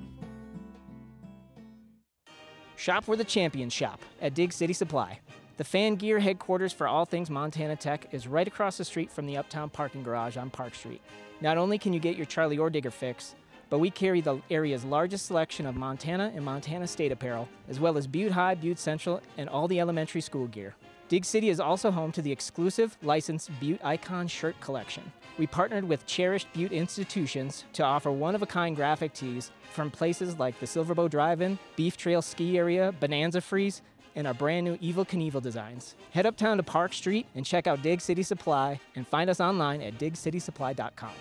[2.77, 5.19] Shop where the champions shop at Dig City Supply.
[5.57, 9.27] The fan gear headquarters for all things Montana Tech is right across the street from
[9.27, 11.03] the Uptown parking garage on Park Street.
[11.41, 13.35] Not only can you get your Charlie or Digger fix,
[13.69, 17.99] but we carry the area's largest selection of Montana and Montana State apparel, as well
[17.99, 20.75] as Butte High, Butte Central, and all the elementary school gear.
[21.09, 25.11] Dig City is also home to the exclusive licensed Butte Icon shirt collection.
[25.39, 29.89] We partnered with cherished Butte institutions to offer one of a kind graphic tees from
[29.89, 33.83] places like the Silverbow Drive In, Beef Trail Ski Area, Bonanza Freeze,
[34.17, 35.95] and our brand new Evel Knievel designs.
[36.11, 39.81] Head uptown to Park Street and check out Dig City Supply and find us online
[39.81, 41.13] at digcitysupply.com.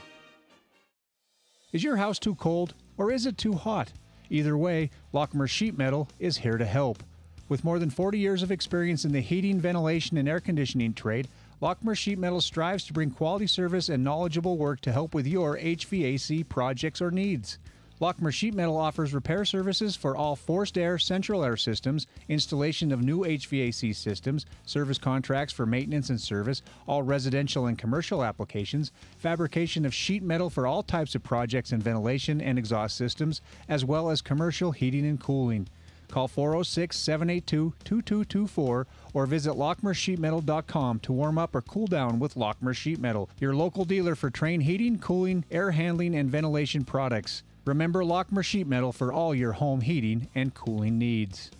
[1.72, 3.94] Is your house too cold or is it too hot?
[4.32, 7.04] Either way, Lockmer Sheet Metal is here to help.
[7.50, 11.28] With more than 40 years of experience in the heating, ventilation, and air conditioning trade,
[11.60, 15.58] Lockmer Sheet Metal strives to bring quality service and knowledgeable work to help with your
[15.58, 17.58] HVAC projects or needs.
[18.00, 23.02] Lockmer Sheet Metal offers repair services for all forced air, central air systems, installation of
[23.02, 29.84] new HVAC systems, service contracts for maintenance and service, all residential and commercial applications, fabrication
[29.84, 34.12] of sheet metal for all types of projects and ventilation and exhaust systems, as well
[34.12, 35.68] as commercial heating and cooling.
[36.10, 42.76] Call 406 782 2224 or visit lockmersheetmetal.com to warm up or cool down with Lockmer
[42.76, 47.44] Sheet Metal, your local dealer for Trane heating, cooling, air handling, and ventilation products.
[47.66, 51.52] Remember Lockmer Sheet Metal for all your home heating and cooling needs.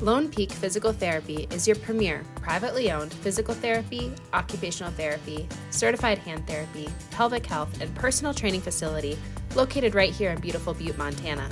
[0.00, 6.46] Lone Peak Physical Therapy is your premier privately owned physical therapy, occupational therapy, certified hand
[6.46, 9.18] therapy, pelvic health, and personal training facility
[9.54, 11.48] located right here in beautiful Butte, Montana.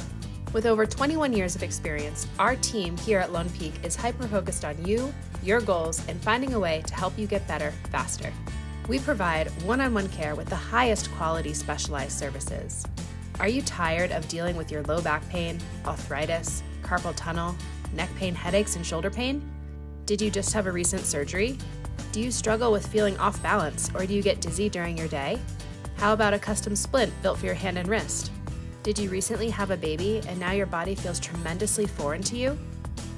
[0.52, 4.64] With over 21 years of experience, our team here at Lone Peak is hyper focused
[4.64, 8.32] on you, your goals, and finding a way to help you get better faster.
[8.88, 12.84] We provide one on one care with the highest quality specialized services.
[13.40, 17.54] Are you tired of dealing with your low back pain, arthritis, carpal tunnel,
[17.92, 19.42] neck pain, headaches, and shoulder pain?
[20.06, 21.58] Did you just have a recent surgery?
[22.12, 25.38] Do you struggle with feeling off balance or do you get dizzy during your day?
[25.98, 28.30] How about a custom splint built for your hand and wrist?
[28.84, 32.56] Did you recently have a baby and now your body feels tremendously foreign to you?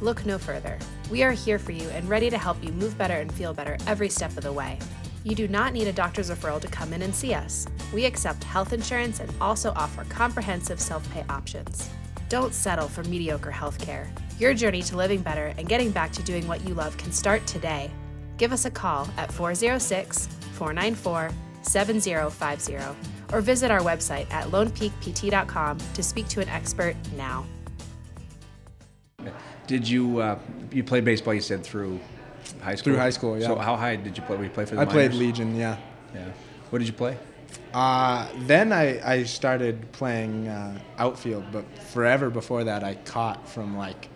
[0.00, 0.78] Look no further.
[1.10, 3.76] We are here for you and ready to help you move better and feel better
[3.86, 4.78] every step of the way.
[5.24, 7.66] You do not need a doctor's referral to come in and see us.
[7.92, 11.90] We accept health insurance and also offer comprehensive self pay options.
[12.30, 14.08] Don't settle for mediocre healthcare.
[14.38, 17.46] Your journey to living better and getting back to doing what you love can start
[17.46, 17.90] today.
[18.38, 21.30] Give us a call at 406 494
[21.62, 22.78] 7050
[23.32, 27.46] or visit our website at lonepeakpt.com to speak to an expert now.
[29.66, 30.38] Did you uh,
[30.72, 31.34] you played baseball?
[31.34, 32.00] You said through
[32.62, 32.92] High school.
[32.92, 33.46] Through high school, yeah.
[33.46, 34.36] So how high did you play?
[34.36, 35.12] Were you play for the I played?
[35.14, 35.76] Legion, yeah.
[36.14, 36.28] Yeah.
[36.70, 37.16] What did you play?
[37.72, 43.76] Uh, then I, I started playing uh, outfield, but forever before that I caught from
[43.76, 44.08] like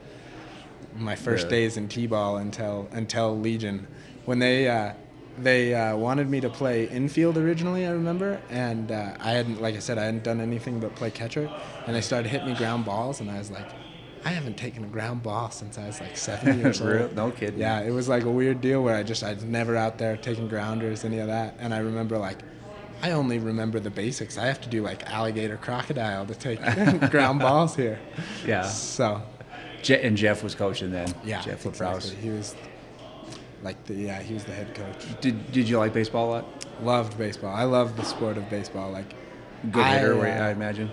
[0.96, 1.56] my first Really?
[1.56, 3.86] days in t-ball until until Legion,
[4.24, 4.92] when they uh,
[5.38, 7.86] they uh, wanted me to play infield originally.
[7.86, 11.10] I remember, and uh, I hadn't like I said I hadn't done anything but play
[11.10, 11.50] catcher,
[11.86, 13.66] and they started hitting me ground balls, and I was like.
[14.26, 17.14] I haven't taken a ground ball since I was like seven years old.
[17.14, 17.60] No kidding.
[17.60, 20.16] Yeah, it was like a weird deal where I just I was never out there
[20.16, 21.56] taking grounders, any of that.
[21.58, 22.38] And I remember like
[23.02, 24.38] I only remember the basics.
[24.38, 26.58] I have to do like alligator crocodile to take
[27.10, 27.98] ground balls here.
[28.46, 28.62] Yeah.
[28.62, 29.20] So
[29.82, 31.12] Je- and Jeff was coaching then.
[31.22, 32.14] yeah, Jeff exactly.
[32.14, 32.54] He was
[33.64, 35.20] like the yeah, he was the head coach.
[35.20, 36.66] Did Did you like baseball a lot?
[36.82, 37.52] Loved baseball.
[37.54, 38.90] I love the sport of baseball.
[38.92, 39.12] Like
[39.72, 40.90] Good hitter, I, uh, I imagine.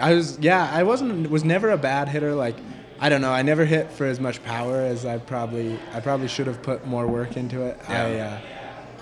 [0.00, 2.34] I was yeah, I wasn't was never a bad hitter.
[2.34, 2.56] Like
[2.98, 6.28] I don't know, I never hit for as much power as I probably I probably
[6.28, 7.78] should have put more work into it.
[7.88, 8.40] I uh,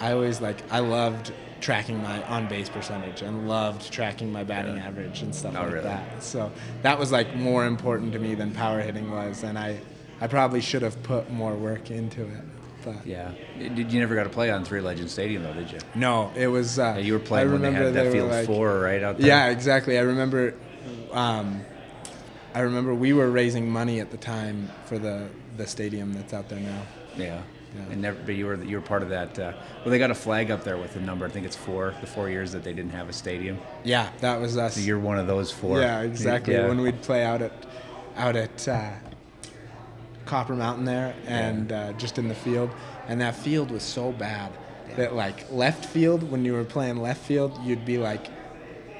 [0.01, 4.77] I always like I loved tracking my on base percentage and loved tracking my batting
[4.77, 4.87] Yeah.
[4.87, 5.85] average and stuff Oh, like really?
[5.87, 6.23] that.
[6.23, 6.53] So
[6.83, 9.81] that was like more important to me than power hitting was, and I
[10.21, 12.45] I probably should have put more work into it.
[12.85, 13.33] But Yeah.
[13.59, 15.53] Did you never got to play on Three Legends Stadium though?
[15.55, 15.79] Did you?
[15.95, 16.79] no, it was.
[16.79, 19.03] Uh, Yeah, you were playing I when they had that were field like- four right
[19.03, 19.27] out there.
[19.27, 19.99] Yeah, exactly.
[19.99, 20.55] I remember.
[21.13, 21.63] Um,
[22.55, 26.49] I remember we were raising money at the time for the the stadium that's out
[26.49, 26.83] there now.
[27.17, 27.43] Yeah.
[27.77, 27.83] Yeah.
[27.91, 29.39] And never, but you were you were part of that.
[29.39, 29.53] Uh,
[29.85, 31.27] well, they got a flag up there with the number.
[31.27, 31.95] I think it's four.
[32.01, 33.59] The four years that they didn't have a stadium.
[33.85, 34.75] Yeah, that was us.
[34.77, 35.81] So you're one of those four.
[35.81, 36.55] Yeah, exactly.
[36.55, 36.69] Yeah.
[36.69, 37.53] When we'd play out at
[38.17, 38.91] out at uh,
[40.29, 42.71] Copper Mountain there, and uh, just in the field,
[43.09, 44.53] and that field was so bad
[44.97, 48.27] that like left field when you were playing left field, you'd be like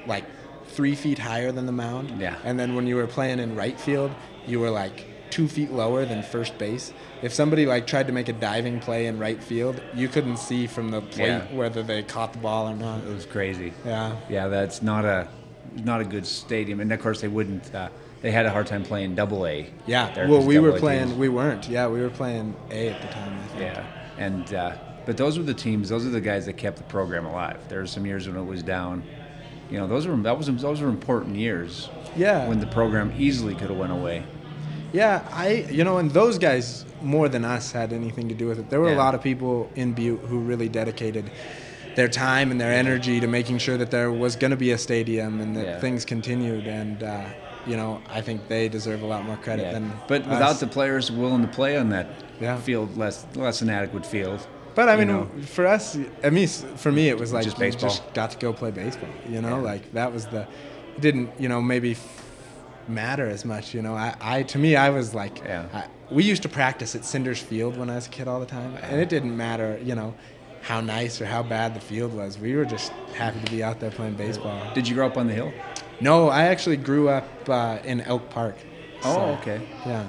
[0.07, 0.25] like
[0.67, 2.19] three feet higher than the mound.
[2.19, 2.35] Yeah.
[2.43, 4.11] And then when you were playing in right field,
[4.47, 6.91] you were like two feet lower than first base.
[7.21, 10.65] If somebody like tried to make a diving play in right field, you couldn't see
[10.67, 11.53] from the plate Yeah.
[11.55, 13.03] whether they caught the ball or not.
[13.03, 13.73] It was crazy.
[13.85, 14.15] Yeah.
[14.29, 15.27] Yeah, that's not a
[15.83, 17.73] not a good stadium, and of course they wouldn't.
[17.75, 17.89] Uh,
[18.21, 19.69] they had a hard time playing Double A.
[19.85, 20.27] Yeah.
[20.27, 21.07] well, we were playing.
[21.07, 21.69] teams- We weren't.
[21.69, 23.37] Yeah, we were playing A at the time.
[23.37, 23.61] I think.
[23.61, 23.83] Yeah,
[24.17, 24.71] and uh,
[25.05, 25.89] but those were the teams.
[25.89, 27.57] Those are the guys that kept the program alive.
[27.69, 29.03] There were some years when it was down.
[29.71, 31.89] You know, those were that was those were important years.
[32.15, 32.47] Yeah.
[32.47, 34.23] When the program easily could have went away.
[34.91, 38.59] Yeah, I you know, and those guys more than us had anything to do with
[38.59, 38.69] it.
[38.69, 38.95] There were Yeah.
[38.95, 41.29] a lot of people in Butte who really dedicated
[41.95, 44.77] their time and their energy to making sure that there was going to be a
[44.77, 45.79] stadium and that Yeah.
[45.79, 46.65] things continued.
[46.67, 47.25] And uh,
[47.67, 49.73] you know, I think they deserve a lot more credit Yeah.
[49.73, 49.91] than.
[50.07, 50.27] But us.
[50.29, 52.07] without the players willing to play on that
[52.39, 52.57] Yeah.
[52.57, 54.45] field, less less than adequate field.
[54.75, 55.27] But I mean, know.
[55.45, 57.89] for us, I mean, s- for me, it was like Just baseball.
[57.89, 59.09] just got to go play baseball.
[59.29, 59.71] You know, Yeah.
[59.71, 60.41] like that was the.
[60.95, 62.25] It didn't, you know, maybe f-
[62.87, 63.73] matter as much.
[63.73, 65.65] You know, I, I to me, I was like, Yeah.
[65.73, 68.45] I, we used to practice at Cinders Field when I was a kid all the
[68.45, 70.13] time, and it didn't matter, you know,
[70.61, 72.37] how nice or how bad the field was.
[72.39, 74.59] We were just happy to be out there playing baseball.
[74.73, 75.51] Did you grow up on the hill?
[76.01, 78.55] No, I actually grew up uh, in Elk Park.
[79.03, 79.61] Oh, So, okay.
[79.85, 80.07] Yeah.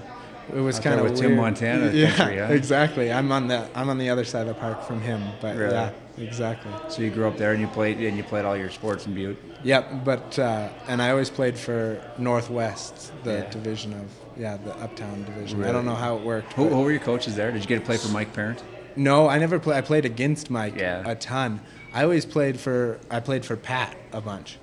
[0.55, 2.47] It was kind of with Tim Montana Yeah, country, huh?
[2.53, 3.13] exactly.
[3.13, 5.73] I'm on the I'm on the other side of the park from him, but Really?
[5.75, 6.73] yeah, exactly.
[6.89, 9.15] So you grew up there and you played and you played all your sports in
[9.15, 9.39] Butte.
[9.63, 13.51] Yep, but uh, and I always played for Northwest, the Yeah.
[13.51, 15.63] division of yeah, the Uptown division.
[15.65, 16.53] I don't know how it worked.
[16.55, 17.53] Who, who were your coaches there?
[17.53, 18.61] Did you get to play for Mike Parent?
[18.97, 19.77] No, I never played.
[19.77, 21.03] I played against Mike Yeah.
[21.07, 21.61] a ton.
[21.95, 22.99] I always played for.
[23.09, 24.59] I played for Pat a bunch,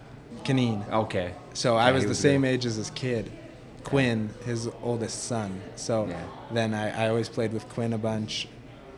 [0.48, 0.86] Canine.
[0.92, 1.34] Okay.
[1.54, 2.48] So I Yeah, was the was same good.
[2.48, 3.30] age as his kid,
[3.84, 5.60] Quinn, his oldest son.
[5.76, 6.16] So Yeah.
[6.54, 8.48] then I, I always played with Quinn a bunch,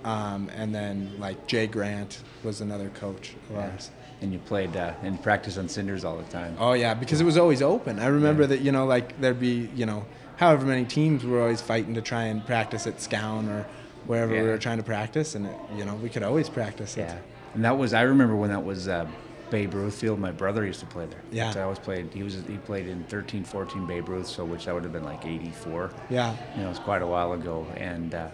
[0.06, 3.90] um, and then like Jay Grant was another coach of ours.
[4.22, 6.56] And you played uh, and practiced on cinders all the time.
[6.60, 7.98] Oh yeah, because it was always open.
[8.00, 10.06] I remember that you know like there'd be you know
[10.38, 13.66] however many teams were always fighting to try and practice at Scown or
[14.06, 14.44] wherever Yeah.
[14.44, 17.02] we were trying to practice, and it, you know we could always practice it.
[17.02, 17.18] Yeah.
[17.56, 19.08] And that was I remember when that was uh,
[19.50, 20.20] Babe Ruth Field.
[20.20, 21.22] My brother used to play there.
[21.32, 21.52] Yeah.
[21.52, 22.14] So I always played.
[22.14, 25.04] He was he played in 13, 14 Babe Ruth, so which that would have been
[25.04, 25.92] like '84.
[26.10, 26.36] Yeah.
[26.56, 28.28] You know, it was quite a while ago, and uh,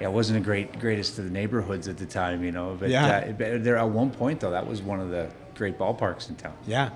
[0.00, 2.76] yeah, it wasn't a great greatest of the neighborhoods at the time, you know.
[2.78, 3.06] But Yeah.
[3.28, 6.36] uh, but there at one point though, that was one of the great ballparks in
[6.36, 6.54] town.
[6.66, 6.90] Yeah.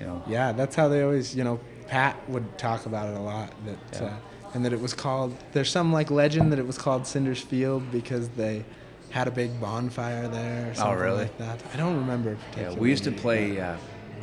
[0.00, 0.22] You know.
[0.26, 3.50] Yeah, that's how they always, you know, Pat would talk about it a lot.
[3.64, 4.08] That Yeah.
[4.08, 4.12] uh,
[4.54, 5.34] and that it was called.
[5.52, 8.64] There's some like legend that it was called Cinders Field because they
[9.10, 10.70] had a big bonfire there.
[10.70, 11.22] Or something Oh, really?
[11.24, 11.60] Like that.
[11.72, 12.36] I don't remember.
[12.56, 13.76] Yeah, we used to play uh,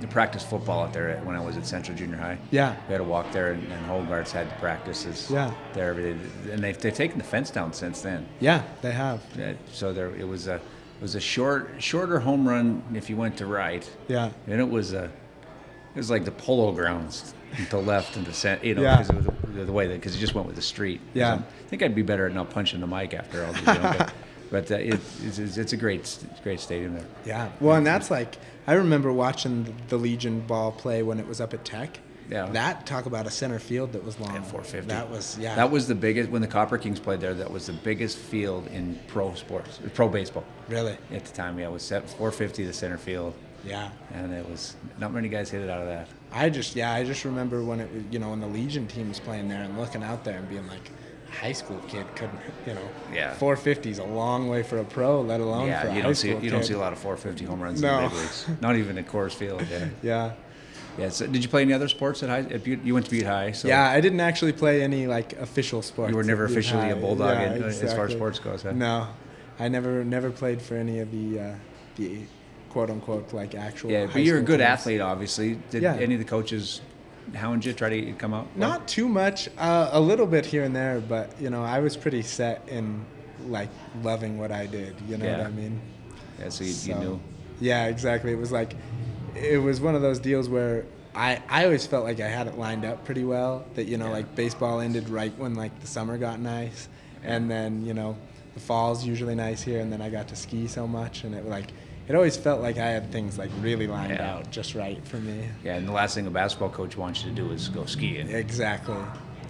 [0.10, 2.38] practice football out there at- when I was at Central Junior High.
[2.52, 2.76] Yeah.
[2.88, 5.54] We had to walk there, and, and Hogarth's had the practices Yeah.
[5.74, 5.94] there.
[5.94, 6.20] And
[6.64, 8.28] they've, they've taken the fence down since then.
[8.40, 9.22] Yeah, they have.
[9.38, 13.18] Yeah, So there, it was a it was a short shorter home run if you
[13.18, 13.90] went to right.
[14.08, 14.32] Yeah.
[14.48, 17.34] And it was a it was like the polo grounds
[17.70, 18.98] to left and to center, you know, Yeah.
[18.98, 19.26] because it was
[19.56, 21.02] the, the way that because he just went with the street.
[21.14, 21.38] Yeah.
[21.38, 23.54] So I think I'd be better at not punching the mic after all.
[23.56, 24.08] You know,
[24.54, 26.06] but uh, it, it's, it's- a great
[26.44, 27.06] great stadium there.
[27.26, 27.50] Yeah.
[27.60, 28.38] Well, and that's like
[28.68, 32.00] I remember watching the- Legion ball play when it was up at Tech.
[32.30, 32.46] Yeah.
[32.46, 34.30] That talk about a center field that was long.
[34.30, 34.88] 450.
[34.90, 35.56] That was yeah.
[35.56, 37.34] That was the biggest when the Copper Kings played there.
[37.34, 40.46] That was the biggest field in pro sports, pro baseball.
[40.70, 40.96] Really?
[41.12, 43.34] At the time, yeah, it was set 450 the center field.
[43.66, 43.90] Yeah.
[44.14, 46.08] And it was not many guys hit it out of that.
[46.32, 49.10] I just yeah I just remember when it was you know when the Legion team
[49.10, 50.92] was playing there and looking out there and being like.
[51.42, 52.88] High school kid couldn't, you know.
[53.14, 53.34] Yeah.
[53.34, 56.16] 450 is a long way for a pro, let alone for yeah, a you don't
[56.16, 58.48] see you don't see a lot of 450 home runs in the big leagues.
[58.62, 59.64] Not even at Coors Field.
[59.70, 59.88] Yeah.
[60.02, 60.32] Yeah.
[60.98, 61.10] Yeah.
[61.10, 62.40] So did you play any other sports at high?
[62.54, 62.84] At Butte?
[62.84, 63.52] You went to Butte High.
[63.52, 66.12] So yeah, I didn't actually play any like official sports.
[66.12, 68.72] You were never officially a Bulldog Yeah, in- as far as sports goes, huh?
[68.74, 69.08] No,
[69.60, 71.56] I never never played for any of the uh,
[71.96, 72.20] the
[72.70, 73.92] quote unquote like actual.
[73.92, 74.70] Yeah, high but you're a good teams.
[74.70, 75.60] athlete, obviously.
[75.72, 75.96] Did Yeah.
[75.96, 76.82] any of the coaches
[77.34, 78.56] hound you, try to come out?
[78.56, 81.98] Not too much, uh, a little bit here and there, but you know I was
[81.98, 83.06] pretty set in
[83.48, 83.70] like
[84.02, 84.96] loving what I did.
[85.08, 85.82] You know what I mean?
[86.40, 87.20] Yeah, so you, you knew.
[87.60, 88.32] Yeah, exactly.
[88.32, 88.76] It was like,
[89.36, 92.58] it was one of those deals where I, I always felt like I had it
[92.58, 93.66] lined up pretty well.
[93.76, 96.88] That you know, like baseball ended right when like the summer got nice,
[97.24, 98.18] and then you know,
[98.54, 101.46] the fall's usually nice here, and then I got to ski so much, and it
[101.46, 101.72] like,
[102.08, 104.34] it always felt like I had things like really lined Yeah.
[104.36, 105.46] out just right for me.
[105.64, 108.30] Yeah, and the last thing a basketball coach wants you to do is go skiing.
[108.30, 108.96] Exactly.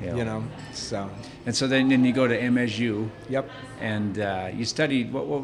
[0.04, 0.16] Yeah.
[0.16, 0.44] You know,
[0.74, 1.10] so.
[1.46, 3.10] And so then, then you go to MSU.
[3.30, 3.50] Yep.
[3.80, 5.44] And uh, you studied what, what?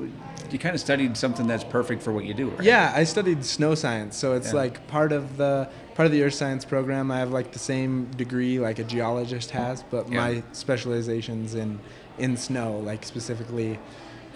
[0.51, 2.63] You kind of studied something that's perfect for what you do, right?
[2.63, 4.55] Yeah, I studied snow science, so it's Yeah.
[4.63, 7.11] like part of the part of the earth science program.
[7.11, 10.17] I have like the same degree like a geologist has, but Yeah.
[10.17, 11.79] my specializations in
[12.17, 13.79] in snow, like specifically,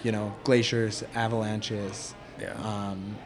[0.04, 2.52] you know, glaciers, avalanches, Yeah.
[2.62, 3.16] um,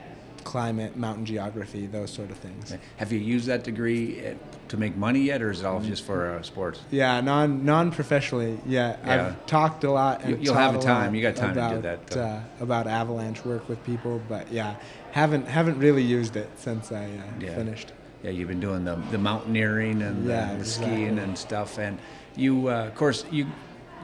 [0.44, 2.74] climate, mountain geography, those sort of things.
[2.96, 4.22] Have you used that degree
[4.68, 6.80] to make money yet, or is it all just for uh, sports?
[6.90, 8.58] Yeah, non non professionally.
[8.66, 9.26] Yeah, Yeah.
[9.26, 10.22] I've talked a lot.
[10.22, 11.14] And You- you'll have a time.
[11.14, 12.16] You got time to do about, that.
[12.16, 14.76] Uh, about avalanche work with people, but yeah,
[15.12, 17.08] haven't haven't really used it since I uh,
[17.40, 17.54] Yeah.
[17.54, 17.92] finished.
[18.22, 20.94] Yeah, you've been doing the, the mountaineering and the- Yeah, the, exactly.
[20.96, 21.98] skiing and stuff, and
[22.36, 23.46] you, uh, of course, you,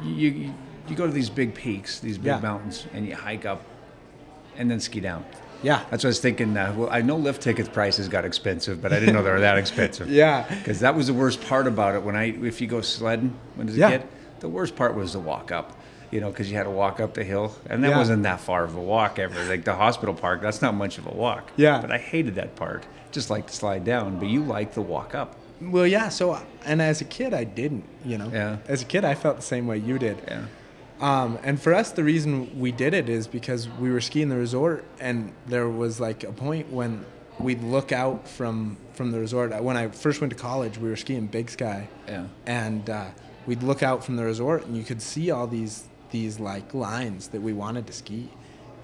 [0.05, 0.53] you,
[0.89, 3.63] you go to these big peaks, these big mountains, and you hike up,
[4.59, 5.25] and then ski down.
[5.63, 5.79] Yeah.
[5.91, 6.57] That's what I was thinking.
[6.57, 9.41] Uh, well, I know lift ticket prices got expensive, but I didn't know they were
[9.41, 10.11] that expensive.
[10.11, 10.45] Yeah.
[10.49, 12.03] Because that was the worst part about it.
[12.03, 13.91] When I, if you go sledding when was a Yeah.
[13.91, 14.07] kid,
[14.41, 15.79] the worst part was the walk up.
[16.11, 17.97] You know, because you had to walk up the hill, and that Yeah.
[17.99, 19.43] wasn't that far of a walk ever.
[19.49, 21.51] Like the hospital park, that's not much of a walk.
[21.57, 21.81] Yeah.
[21.81, 22.85] But I hated that part.
[23.11, 25.35] Just like to slide down, but you like the walk up.
[25.61, 26.11] Well, yeah.
[26.11, 27.85] So, and as a kid, I didn't.
[28.05, 28.31] You know.
[28.33, 28.59] Yeah.
[28.69, 30.19] As a kid, I felt the same way you did.
[30.29, 30.43] Yeah.
[31.01, 34.37] Um, and for us, the reason we did it is because we were skiing the
[34.37, 37.05] resort, and there was like a point when
[37.39, 39.61] we'd look out from from the resort.
[39.63, 41.89] When I first went to college, we were skiing Big Sky.
[42.07, 42.27] Yeah.
[42.47, 43.07] And uh,
[43.47, 47.29] we'd look out from the resort, and you could see all these these like lines
[47.29, 48.31] that we wanted to ski.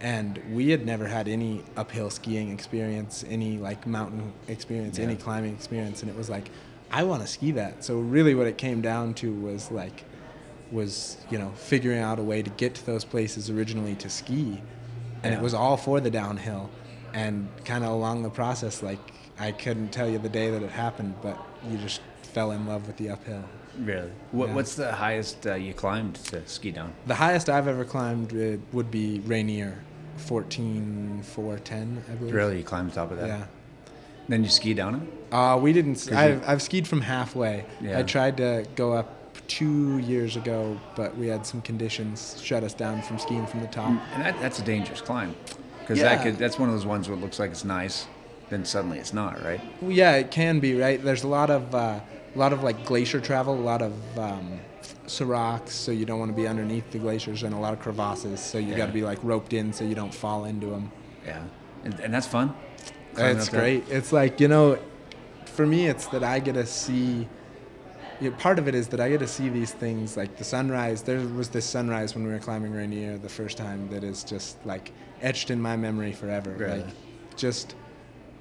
[0.01, 5.53] And we had never had any uphill skiing experience, any like mountain experience, any climbing
[5.53, 6.51] experience, and it was like,
[6.91, 7.85] I want to ski that.
[7.85, 10.05] So really, what it came down to was like,
[10.73, 14.61] was you know figuring out a way to get to those places originally to ski,
[15.23, 15.39] and Yeah.
[15.39, 16.71] it was all for the downhill,
[17.13, 18.99] and kind of along the process, like
[19.39, 21.37] I couldn't tell you the day that it happened, but
[21.69, 23.43] you just fell in love with the uphill.
[23.79, 24.11] Really?
[24.33, 24.55] What, Yeah.
[24.55, 26.93] What's the highest uh, you climbed to ski down?
[27.07, 29.79] The highest I've ever climbed uh, would be Rainier,
[30.17, 32.35] 14,410, I believe.
[32.35, 33.27] Really, you climbed top of that?
[33.29, 33.45] Yeah.
[34.29, 35.35] Then you ski down it?
[35.35, 35.95] Uh, we didn't.
[35.95, 37.65] 'Cause you- I've, I've skied from halfway.
[37.81, 37.99] Yeah.
[37.99, 39.15] I tried to go up
[39.51, 43.67] two years ago, but we had some conditions shut us down from skiing from the
[43.67, 43.89] top.
[44.15, 45.35] And that, that's a dangerous climb.
[45.81, 46.15] Because Yeah.
[46.15, 48.07] that could, that's one of those ones where it looks like it's nice,
[48.49, 49.61] then suddenly it's not, right?
[49.83, 51.03] Well, yeah, it can be right.
[51.03, 51.99] There's a lot of uh,
[52.33, 54.61] a lot of like glacier travel, a lot of um,
[55.09, 58.39] seracs, so you don't want to be underneath the glaciers, and a lot of crevasses,
[58.39, 58.77] so you Yeah.
[58.77, 60.93] got to be like roped in so you don't fall into them.
[61.27, 61.43] Yeah.
[61.83, 62.55] And, and that's fun?
[63.15, 63.85] Climbing It's great.
[63.89, 64.79] It's like you know,
[65.45, 67.27] for me, it's that I get to see.
[68.21, 70.45] You know, part of it is that I get to see these things like the
[70.45, 71.03] sunrise.
[71.03, 74.59] There was this sunrise when we were climbing Rainier the first time that is just
[74.67, 74.93] like
[75.23, 76.51] etched in my memory forever.
[76.51, 76.83] Really?
[76.83, 77.75] Like, just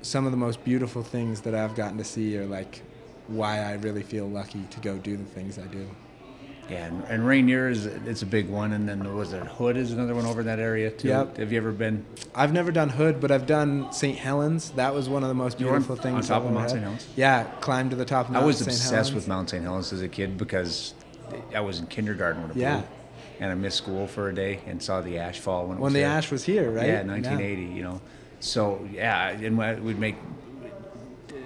[0.01, 2.81] some of the most beautiful things that I've gotten to see are like
[3.27, 5.87] why I really feel lucky to go do the things I do.
[6.69, 9.91] Yeah, and, and Rainier is it's a big one, and then was it Hood is
[9.91, 11.07] another one over in that area too.
[11.07, 11.37] Yep.
[11.37, 12.05] Have you ever been?
[12.35, 14.17] I've never done Hood, but I've done St.
[14.17, 14.69] Helens.
[14.71, 16.29] That was one of the most were on- beautiful things.
[16.29, 16.69] on top I've of Mount.
[16.69, 16.81] St.
[16.83, 17.07] Helens?
[17.15, 18.27] Yeah, climbed to the top.
[18.27, 18.43] Of Mount St.
[18.43, 18.43] Helens.
[18.43, 18.67] I was St.
[18.69, 19.15] obsessed Helens.
[19.15, 19.63] with Mount St.
[19.63, 20.93] Helens as a kid because
[21.55, 22.77] I was in kindergarten when it Yeah.
[22.77, 22.87] blew,
[23.39, 25.85] and I missed school for a day and saw the ash fall when it was.
[25.91, 26.85] When the ash was here, right?
[26.87, 27.03] Yeah, Yeah.
[27.07, 27.63] 1980.
[27.75, 28.01] You know,
[28.39, 30.17] so yeah, and we- we'd make.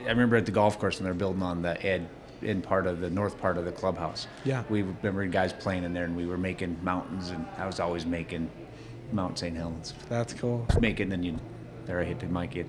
[0.06, 2.08] I remember at the golf course when they're building on the Ed
[2.46, 4.28] in part of the north part of the clubhouse.
[4.44, 4.64] Yeah.
[4.70, 8.06] We remember guys playing in there, and we were making mountains, and I was always
[8.06, 8.50] making
[9.12, 9.56] Mount St.
[9.56, 9.94] Helens.
[10.10, 10.66] That's cool.
[10.80, 11.40] Making, and then you,
[11.86, 12.66] there I hit the mic, you,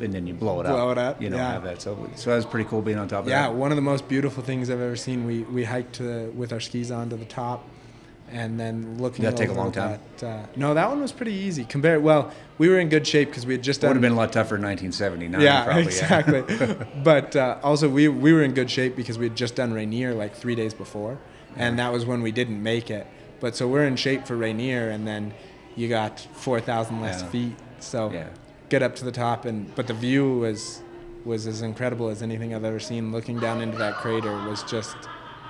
[0.00, 0.76] and then you blow it Blow up.
[0.76, 1.52] Blow it up, You know, yeah.
[1.52, 1.82] have that.
[1.82, 3.54] So, so that was pretty cool being on top of Yeah, that.
[3.54, 5.26] one of the most beautiful things I've ever seen.
[5.26, 7.66] We we hiked to, with our skis on to the top,
[8.32, 9.24] and then looking.
[9.24, 10.00] Did that take a long time?
[10.18, 11.64] That, uh, no, that one was pretty easy.
[11.64, 14.12] Compared, well, we were in good shape because we had just Done, Would have been
[14.12, 15.40] a lot tougher in 1979.
[15.40, 16.44] yeah, probably, exactly.
[17.04, 20.14] but uh, also, we we were in good shape because we had just done Rainier
[20.14, 21.18] like three days before,
[21.56, 23.06] and that was when we didn't make it.
[23.40, 25.32] But so we're in shape for Rainier, and then
[25.76, 27.28] you got four thousand less Yeah.
[27.28, 27.56] feet.
[27.80, 28.28] So Yeah.
[28.68, 30.82] get up to the top, and but the view was
[31.24, 33.12] was as incredible as anything I've ever seen.
[33.12, 34.96] Looking down into that crater was just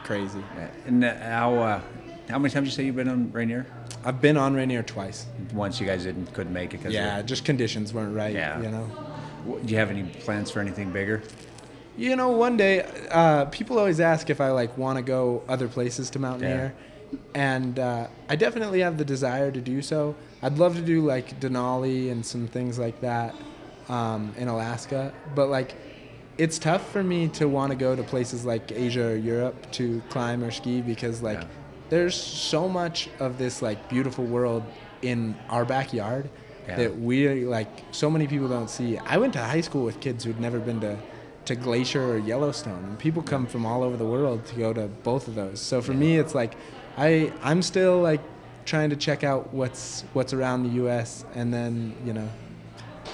[0.05, 0.43] crazy.
[0.87, 1.81] And uh, how uh,
[2.29, 3.67] how many times you say you've been on Rainier?
[4.05, 5.27] I've been on Rainier twice.
[5.53, 8.35] Once you guys didn't couldn't make it because Yeah, just conditions weren't right.
[8.35, 8.61] Yeah.
[8.61, 8.91] you know.
[9.65, 11.23] Do you have any plans for anything bigger?
[11.97, 15.67] You know, one day, uh, people always ask if I like want to go other
[15.67, 16.75] places to mountaineer,
[17.35, 20.15] and uh, I definitely have the desire to do so.
[20.43, 23.35] I'd love to do like Denali and some things like that
[23.89, 25.75] um, in Alaska, but like,
[26.37, 30.01] it's tough for me to want to go to places like Asia or Europe to
[30.09, 31.41] climb or ski because like,
[31.91, 34.63] there's so much of this like beautiful world
[35.03, 36.29] in our backyard
[36.67, 36.77] Yeah.
[36.77, 38.99] that we like so many people don't see.
[38.99, 40.97] I went to high school with kids who'd never been to
[41.47, 44.87] to Glacier or Yellowstone, and people come from all over the world to go to
[45.03, 45.61] both of those.
[45.63, 46.55] So for me, it's like
[46.99, 48.21] I I'm still like
[48.67, 51.25] trying to check out what's what's around the U.S.
[51.35, 52.29] and then you know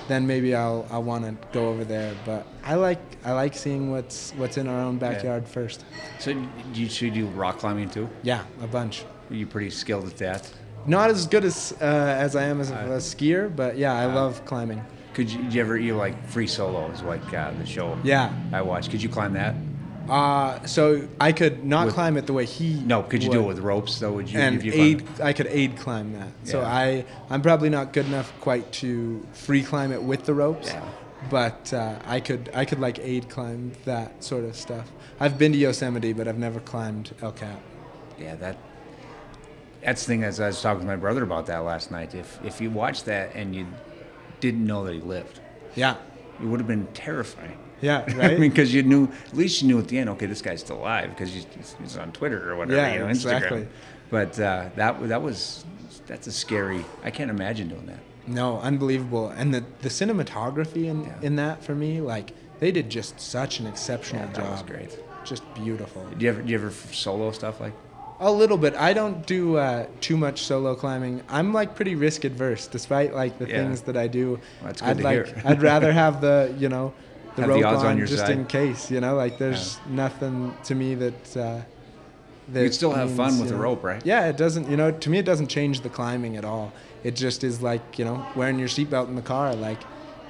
[0.09, 2.15] then maybe I'll I'll want to go over there.
[2.25, 5.85] But I like I like seeing what's what's in our own backyard first.
[6.19, 8.09] So do you, so you do rock climbing too?
[8.23, 9.05] Yeah, a bunch.
[9.31, 10.51] Are you pretty skilled at that?
[10.87, 14.05] Not as good as uh, as I am as a, a skier, but yeah, I
[14.05, 14.85] Uh, love climbing.
[15.15, 17.97] Could you, did you ever you like free solo is like uh, the show?
[18.03, 18.33] Yeah.
[18.53, 18.91] I watched.
[18.91, 19.55] Could you climb that?
[20.09, 22.75] Uh, so I could not With- climb it the way he.
[22.85, 24.13] No, could you do it with ropes though?
[24.13, 24.39] Would you?
[24.39, 26.29] and if you aid, I could aid climb that.
[26.45, 30.69] So I, I'm probably not good enough quite to free climb it with the ropes.
[30.69, 30.85] Yeah.
[31.31, 34.93] But uh, I could, I could like aid climb that sort of stuff.
[35.19, 37.59] I've been to Yosemite, but I've never climbed El Cap.
[38.19, 38.59] Yeah, that.
[39.83, 40.25] That's the thing.
[40.25, 42.15] As I was talking with my brother about that last night.
[42.15, 43.67] If if you watched that and you
[44.41, 45.41] didn't know that he lived,
[45.75, 45.97] Yeah.
[46.43, 47.57] it would have been terrifying.
[47.81, 50.09] Yeah, I mean, because you knew at least you knew at the end.
[50.11, 51.47] Okay, this guy's still alive because he's,
[51.81, 52.77] he's on Twitter or whatever.
[52.81, 53.63] Yeah, you know, exactly.
[53.63, 53.69] Instagram.
[54.11, 55.65] But uh, that that was
[56.07, 56.85] that's a scary.
[57.03, 57.99] I can't imagine doing that.
[58.27, 59.29] No, unbelievable.
[59.29, 63.67] And the, the cinematography in, in that for me, like they did just such an
[63.67, 64.51] exceptional Yeah, that job.
[64.53, 64.99] was great.
[65.25, 66.07] Just beautiful.
[66.19, 67.73] Do you ever do you ever solo stuff like?
[68.21, 68.75] A little bit.
[68.77, 71.23] I don't do uh, too much solo climbing.
[71.29, 73.57] I'm like pretty risk adverse, despite like the Yeah.
[73.57, 74.31] things that I do.
[74.31, 75.27] Well, that's good I'd to like.
[75.27, 75.43] hear.
[75.45, 76.95] I'd rather have the you know
[77.37, 78.31] the Have the rope odds on on, just side.
[78.31, 78.91] in case.
[78.91, 81.37] You know, like there's nothing to me that.
[81.37, 81.61] Uh,
[82.53, 84.05] that You'd still have fun with the know- rope, right?
[84.05, 84.69] Yeah, it doesn't.
[84.71, 86.75] You know, to me, it doesn't change the climbing at all.
[87.03, 89.55] It just is like you know wearing your seatbelt in the car.
[89.55, 89.79] Like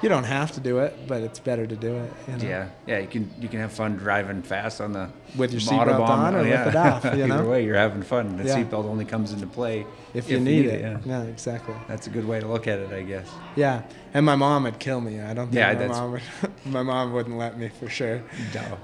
[0.03, 2.13] you don't have to do it, but it's better to do it.
[2.29, 2.45] You know?
[2.49, 2.99] Yeah, yeah.
[2.99, 6.39] You can you can have fun driving fast on the With your seatbelt on or
[6.39, 6.69] Oh, with yeah.
[6.69, 7.35] it off, you know?
[7.37, 8.37] Either way, you're having fun.
[8.37, 8.57] The Yeah.
[8.63, 10.81] seatbelt only comes into play If you need it.
[10.81, 10.99] Yeah.
[11.05, 11.75] Yeah, exactly.
[11.89, 13.29] That's a good way to look at it, I guess.
[13.57, 13.83] Yeah,
[14.13, 15.21] and my mom would kill me.
[15.21, 16.23] I don't think Yeah, my mom would.
[16.67, 18.23] my mom wouldn't let me for sure.
[18.55, 18.79] No.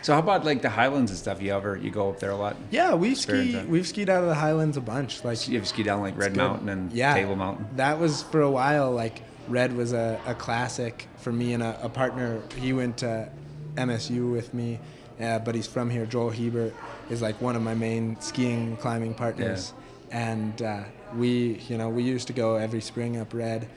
[0.00, 1.42] So how about like the Highlands and stuff?
[1.42, 2.56] You ever you go up there a lot?
[2.70, 3.58] Yeah, we Experience ski.
[3.58, 3.68] that?
[3.68, 5.22] We've skied out of the Highlands a bunch.
[5.24, 6.38] Like You have ski down like Red good.
[6.38, 7.66] Mountain and yeah, Table Mountain.
[7.76, 8.90] That was for a while.
[8.92, 12.40] Like Red was a, a classic for me and a, a partner.
[12.56, 13.28] He went to
[13.76, 14.78] MSU with me,
[15.20, 16.06] uh, but he's from here.
[16.06, 16.74] Joel Hebert
[17.10, 19.72] is like one of my main skiing climbing partners,
[20.10, 20.82] and uh,
[21.16, 23.68] we, you know, we used to go every spring up Red.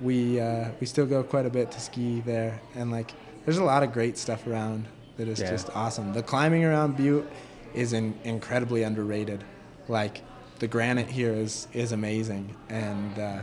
[0.00, 3.12] We uh, we still go quite a bit to ski there, and like
[3.44, 5.50] there's a lot of great stuff around that is Yeah.
[5.50, 6.12] just awesome.
[6.12, 7.26] The climbing around Butte
[7.74, 9.44] is in, incredibly underrated.
[9.88, 10.22] Like
[10.58, 13.38] the granite here is is amazing, and uh,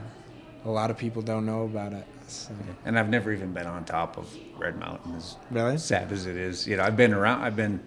[0.66, 2.06] a lot of people don't know about it.
[2.28, 2.54] So.
[2.86, 5.78] And I've never even been on top of Red Mountain, as Really?
[5.78, 6.66] sad as it is.
[6.68, 7.42] You know, I've been around.
[7.44, 7.82] I've been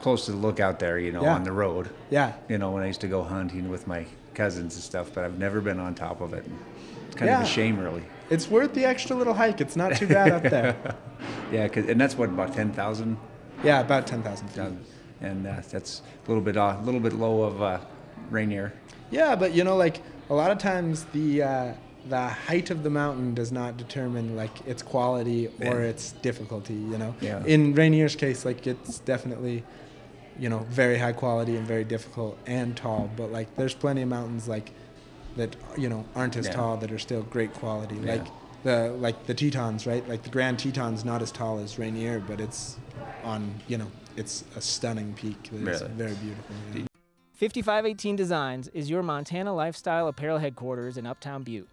[0.00, 0.98] close to the lookout there.
[0.98, 1.34] You know, Yeah.
[1.34, 1.88] on the road.
[2.10, 2.32] Yeah.
[2.48, 5.38] You know, when I used to go hunting with my cousins and stuff, but I've
[5.38, 6.44] never been on top of it.
[7.06, 8.02] It's kind of a shame, really.
[8.28, 9.60] It's worth the extra little hike.
[9.60, 10.76] It's not too bad up there.
[11.52, 13.16] Yeah, 'cause- and that's what about ten thousand.
[13.62, 14.72] Yeah, about ten thousand feet.
[15.22, 17.78] And uh, that's a little bit uh, a little bit low of uh,
[18.30, 18.72] Rainier.
[19.10, 21.72] Yeah, but you know, like a lot of times the uh,
[22.08, 25.88] the height of the mountain does not determine like its quality or Yeah.
[25.92, 26.74] its difficulty.
[26.74, 27.42] You know, Yeah.
[27.46, 29.64] in Rainier's case, like it's definitely
[30.38, 33.10] you know very high quality and very difficult and tall.
[33.16, 34.72] But like there's plenty of mountains like
[35.36, 36.52] that you know aren't as Yeah.
[36.52, 37.96] tall that are still great quality.
[37.96, 38.26] Like
[38.64, 40.06] the like the Tetons, right?
[40.08, 42.76] Like the Grand Teton's not as tall as Rainier, but it's
[43.24, 45.36] on you know it's a stunning peak.
[45.52, 45.92] It's Really?
[45.94, 46.84] very beautiful.
[47.34, 47.40] Yeah.
[47.40, 51.68] 5518 Designs is your Montana lifestyle apparel headquarters in Uptown Butte.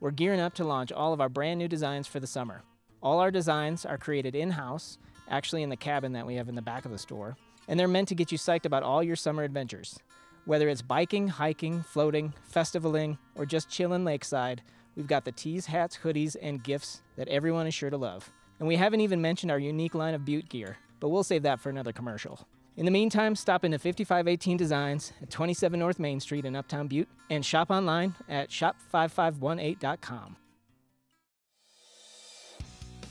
[0.00, 2.62] We're gearing up to launch all of our brand new designs for the summer.
[3.02, 4.98] All our designs are created in house,
[5.28, 7.36] actually in the cabin that we have in the back of the store,
[7.68, 9.98] and they're meant to get you psyched about all your summer adventures.
[10.44, 14.62] Whether it's biking, hiking, floating, festivaling, or just chilling lakeside,
[14.96, 18.32] we've got the tees, hats, hoodies, and gifts that everyone is sure to love.
[18.58, 21.60] And we haven't even mentioned our unique line of Butte gear, but we'll save that
[21.60, 22.46] for another commercial.
[22.76, 27.08] In the meantime, stop into 5518 Designs at 27 North Main Street in Uptown Butte
[27.28, 30.36] and shop online at shop5518.com.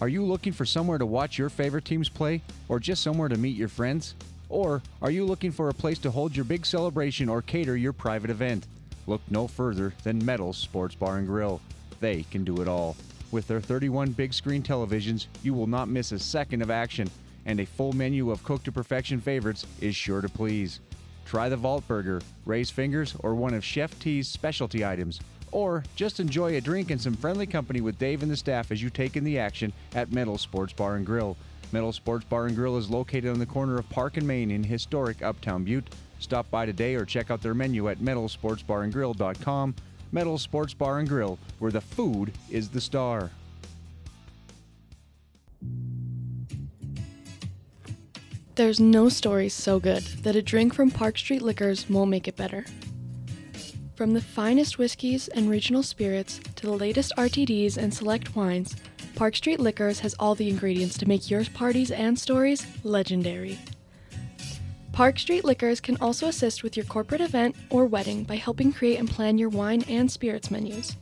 [0.01, 3.38] Are you looking for somewhere to watch your favorite teams play, or just somewhere to
[3.38, 4.16] meet your friends?
[4.49, 7.93] Or are you looking for a place to hold your big celebration or cater your
[7.93, 8.66] private event?
[9.05, 11.62] Look no further than Metals Sports Bar and Grill.
[11.99, 12.97] They can do it all.
[13.32, 17.07] With their 31 big screen televisions, you will not miss a second of action,
[17.45, 20.79] and a full menu of cooked to perfection favorites is sure to please.
[21.25, 25.19] Try the Vault Burger, Ray's Fingers, or one of Chef T's specialty items.
[25.51, 28.81] Or just enjoy a drink and some friendly company with Dave and the staff as
[28.81, 31.37] you take in the action at Metal Sports Bar and Grill.
[31.71, 34.63] Metal Sports Bar and Grill is located on the corner of Park and Main in
[34.63, 35.93] historic Uptown Butte.
[36.19, 39.75] Stop by today or check out their menu at metalsportsbarandgrill.com.
[40.11, 43.31] Metal Sports Bar and Grill, where the food is the star.
[48.62, 52.36] There's no story so good that a drink from Park Street Liquors won't make it
[52.36, 52.64] better.
[53.95, 58.76] From the finest whiskeys and regional spirits to the latest RTDs and select wines,
[59.16, 63.57] Park Street Liquors has all the ingredients to make your parties and stories legendary.
[64.91, 68.99] Park Street Liquors can also assist with your corporate event or wedding by helping create
[68.99, 70.97] and plan your wine and spirits menus.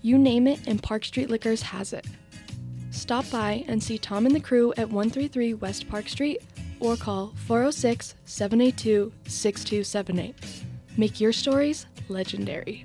[0.00, 2.06] You name it, and Park Street Liquors has it.
[2.92, 6.40] Stop by and see Tom and the crew at 133 West Park Street
[6.82, 10.34] or call 406 782 6278.
[10.96, 12.84] Make your stories legendary.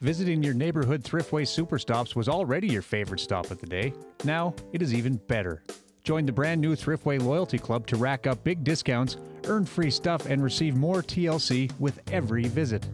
[0.00, 3.92] Visiting your neighborhood Thriftway Super Stops was already your favorite stop of the day.
[4.24, 5.62] Now it is even better.
[6.02, 9.16] Join the brand new Thriftway Loyalty Club to rack up big discounts,
[9.46, 12.84] earn free stuff, and receive more TLC with every visit.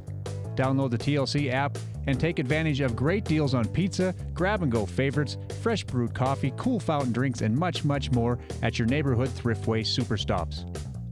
[0.55, 1.78] Download the TLC app
[2.09, 6.54] and take advantage of great deals on pizza, grab and go favorites, fresh brewed coffee,
[6.56, 10.64] cool fountain drinks, and much, much more at your neighborhood Thriftway Super Stops.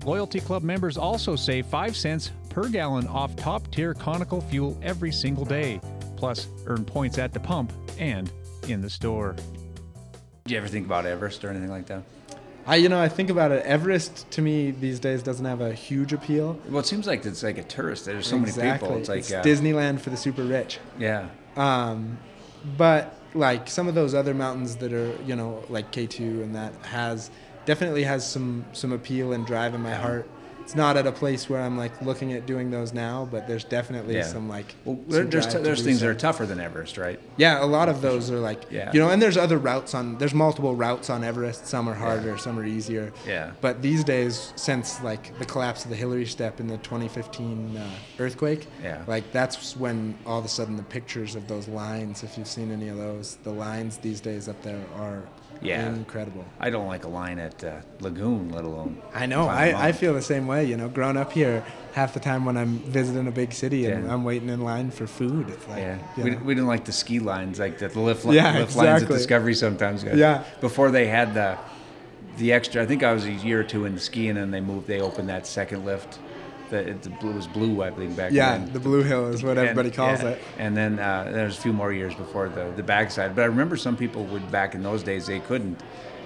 [0.06, 5.12] Loyalty Club members also save 5 cents per gallon off top tier Conoco fuel every
[5.12, 5.78] single day.
[6.16, 8.32] Plus, earn points at the pump and
[8.66, 9.36] in the store.
[10.44, 12.02] Did you ever think about Everest or anything like that?
[12.66, 13.64] I, you know, I think about it.
[13.64, 16.58] Everest to me these days doesn't have a huge appeal.
[16.68, 18.06] Well, it seems like it's like a tourist.
[18.06, 18.64] There's so exactly.
[18.64, 18.96] many people.
[18.96, 20.78] It's like uh, Disneyland for the super rich.
[20.98, 21.28] Yeah.
[21.56, 22.18] Um,
[22.76, 26.74] but like some of those other mountains that are, you know, like K2 and that
[26.86, 27.30] has
[27.66, 30.28] definitely has some some appeal and drive in my heart.
[30.66, 33.62] It's not at a place where I'm like looking at doing those now, but there's
[33.62, 34.24] definitely Yeah.
[34.24, 34.74] some like.
[34.84, 36.06] Well, some there's t- there's things so.
[36.06, 37.20] that are tougher than Everest, right?
[37.36, 38.90] Yeah, a lot of those are like, Yeah.
[38.92, 40.18] you know, and there's other routes on.
[40.18, 41.68] There's multiple routes on Everest.
[41.68, 43.12] Some are harder, some are easier.
[43.24, 43.52] Yeah.
[43.60, 47.88] But these days, since like the collapse of the Hillary Step in the 2015 uh,
[48.18, 49.02] earthquake, Yeah.
[49.06, 52.72] like that's when all of a sudden the pictures of those lines, if you've seen
[52.72, 55.22] any of those, the lines these days up there are
[55.62, 55.88] Yeah.
[55.88, 56.44] incredible.
[56.60, 59.00] I don't like a line at uh, Lagoon, let alone.
[59.14, 59.46] I know.
[59.48, 60.64] I, I, feel the same way.
[60.64, 64.04] You know, growing up here, half the time when I'm visiting a big city and
[64.04, 64.12] Yeah.
[64.12, 66.38] I'm waiting in line for food, it's like, Yeah, we, know.
[66.44, 69.08] we didn't like the ski lines, like the lift, li- Yeah, lift lines at.
[69.08, 70.04] Discovery sometimes.
[70.04, 70.44] Yeah.
[70.60, 71.58] Before they had the
[72.36, 74.60] the extra, I think I was a year or two into skiing, and then they
[74.60, 74.86] moved.
[74.86, 76.18] They opened that second lift.
[76.70, 78.72] The, it, the blue was blue, I believe, back Yeah, then.
[78.72, 80.30] the Blue Hill is what And- everybody calls yeah.
[80.30, 80.42] it.
[80.58, 83.36] And then uh, there's a few more years before the the backside.
[83.36, 85.80] But I remember some people would back in those days they couldn't,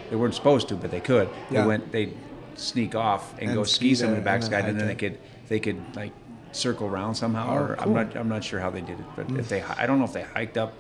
[0.09, 1.29] they weren't supposed to, but they could.
[1.51, 1.61] Yeah.
[1.63, 2.17] They went, they'd
[2.57, 4.87] sneak off and, And go ski ski some of the there and backside, and then
[4.87, 5.19] they could
[5.49, 6.13] they could like
[6.53, 7.51] circle around somehow.
[7.51, 9.39] Oh, or I'm not I'm not sure how they did it, but Mm.
[9.39, 10.73] if they I don't know if they hiked up,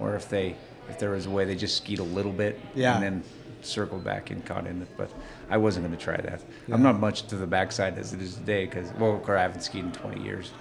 [0.00, 0.56] or if they
[0.90, 2.94] if there was a way they just skied a little bit Yeah.
[2.94, 3.24] and then
[3.62, 4.88] circled back and caught in it.
[4.96, 5.10] But
[5.50, 6.42] I wasn't going to try that.
[6.66, 6.74] Yeah.
[6.74, 9.42] I'm not much to the backside as it is today because well, of course I
[9.42, 10.52] haven't skied in 20 years.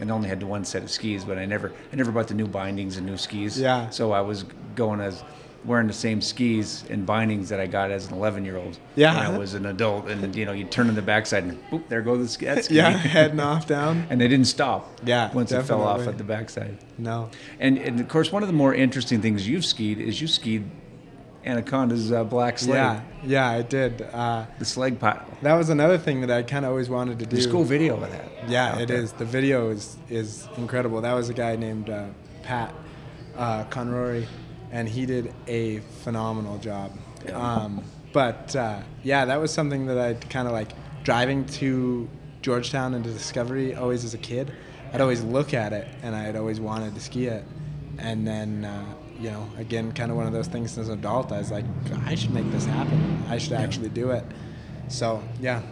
[0.00, 2.46] And only had one set of skis, but I never, I never bought the new
[2.46, 3.60] bindings and new skis.
[3.60, 3.90] Yeah.
[3.90, 4.44] So I was
[4.74, 5.22] going as
[5.64, 8.78] wearing the same skis and bindings that I got as an 11 year old.
[8.96, 9.14] Yeah.
[9.14, 11.86] When I was an adult, and you know, you turn on the backside and boop,
[11.88, 12.46] there go the ski.
[12.46, 12.74] that ski.
[12.80, 14.06] Yeah, heading off down.
[14.10, 15.00] And they didn't stop.
[15.04, 16.78] Yeah, Once it fell off at the backside.
[16.96, 17.30] No.
[17.58, 20.64] And, and of course, one of the more interesting things you've skied is you skied
[21.44, 23.02] Anaconda's uh, black slag.
[23.22, 24.02] Yeah, yeah, I did.
[24.02, 25.24] Uh, the slag pile.
[25.42, 27.36] That was another thing that I kind of always wanted to do.
[27.36, 28.98] There's a cool video of that Yeah, it there.
[28.98, 29.12] is.
[29.12, 31.00] The video is is incredible.
[31.00, 32.06] That was a guy named uh,
[32.42, 32.74] Pat
[33.36, 34.26] uh, Conrory,
[34.70, 36.92] and he did a phenomenal job.
[37.24, 37.38] Yeah.
[37.40, 37.82] Um,
[38.12, 40.72] but uh, yeah, that was something that I kind of like
[41.04, 42.08] driving to
[42.42, 43.74] Georgetown and to Discovery.
[43.74, 44.52] Always as a kid,
[44.92, 47.44] I'd always look at it, and I'd always wanted to ski it.
[47.98, 48.84] And then, uh,
[49.20, 51.30] you know, again, kind of one of those things as an adult.
[51.30, 51.64] I was like,
[52.06, 53.22] I should make this happen.
[53.28, 54.24] I should actually do it.
[54.88, 55.62] So yeah,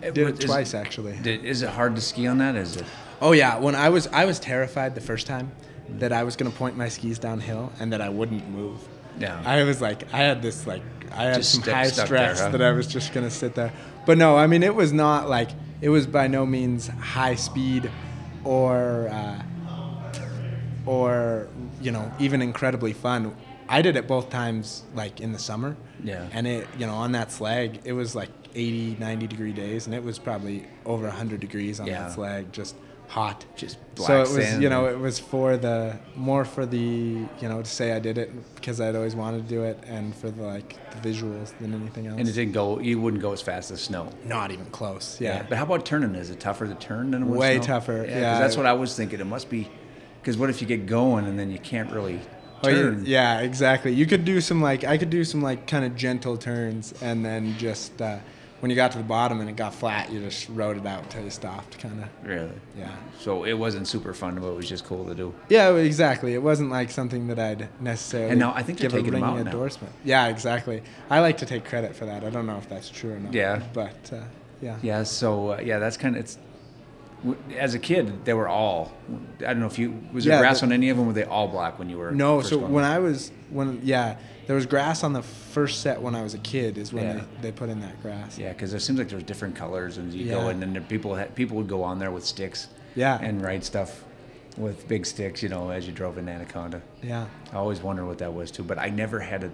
[0.00, 1.16] did it Is- twice actually.
[1.22, 2.54] Did, is it hard to ski on that?
[2.56, 2.84] Is it?
[3.20, 5.52] Oh yeah, when I was I was terrified the first time
[5.98, 8.80] that I was gonna point my skis downhill and that I wouldn't move.
[9.18, 9.42] Yeah.
[9.44, 10.82] I was like I had this like
[11.12, 12.56] I had Just some high stress there, huh?
[12.56, 13.72] that I was just gonna sit there.
[14.06, 17.90] But no, I mean it was not like it was by no means high speed
[18.44, 19.42] or uh,
[20.86, 21.48] or
[21.82, 23.34] you know even incredibly fun.
[23.68, 25.76] I did it both times like in the summer.
[26.04, 26.26] Yeah.
[26.32, 29.94] And it you know on that slag it was like 80 90 degree days and
[29.94, 32.02] it was probably over 100 degrees on Yeah.
[32.04, 32.74] that slag just
[33.08, 36.64] hot Just black so it was sand you know it was for the more for
[36.66, 39.78] the you know to say I did it because I'd always wanted to do it
[39.86, 42.78] and for the like the visuals than anything else And it didn't go.
[42.78, 44.08] You wouldn't go as fast as snow.
[44.24, 46.14] not even close yeah, But how about turning?
[46.14, 47.66] Is it tougher to turn than it was Way snow?
[47.66, 48.38] tougher, 'cause yeah.
[48.38, 49.20] that's what I was thinking.
[49.20, 49.68] It must be.
[50.22, 52.20] Because what if you get going and then you can't really
[52.64, 53.02] Oh, turn?
[53.04, 53.92] yeah, exactly.
[53.92, 57.24] You could do some like I could do some like kind of gentle turns, and
[57.24, 58.18] then just uh,
[58.60, 61.10] when you got to the bottom and it got flat, you just rode it out
[61.10, 62.08] till you stopped, kind of.
[62.24, 62.52] Really?
[62.78, 62.92] Yeah.
[63.18, 65.34] So it wasn't super fun, but it was just cool to do.
[65.48, 66.34] Yeah, exactly.
[66.34, 69.24] It wasn't like something that I'd necessarily And now I think they're give taking them
[69.24, 69.88] ringing out now.
[70.04, 70.84] Yeah, exactly.
[71.10, 72.22] I like to take credit for that.
[72.22, 73.34] I don't know if that's true or not.
[73.34, 73.60] Yeah.
[73.72, 74.20] but uh,
[74.60, 74.78] yeah.
[74.82, 75.02] Yeah.
[75.02, 76.38] So uh, yeah, that's kind of it's.
[77.56, 78.92] As a kid, they were all.
[79.40, 81.06] I don't know if you was there Yeah, grass the- on any of them.
[81.06, 82.10] Were they all black when you were?
[82.10, 84.16] No, so when I was when yeah,
[84.46, 86.78] there was grass on the first set when I was a kid.
[86.78, 87.12] Is when Yeah.
[87.40, 88.38] they, they put in that grass.
[88.38, 90.48] Yeah, because it seems like there's different colors, and you go Yeah.
[90.50, 92.68] and then people had, people would go on there with sticks.
[92.94, 93.18] Yeah.
[93.22, 94.04] And write stuff
[94.58, 96.82] with big sticks, you know, as you drove in Anaconda.
[97.02, 97.24] Yeah.
[97.52, 99.50] I always wondered what that was too, but I never had it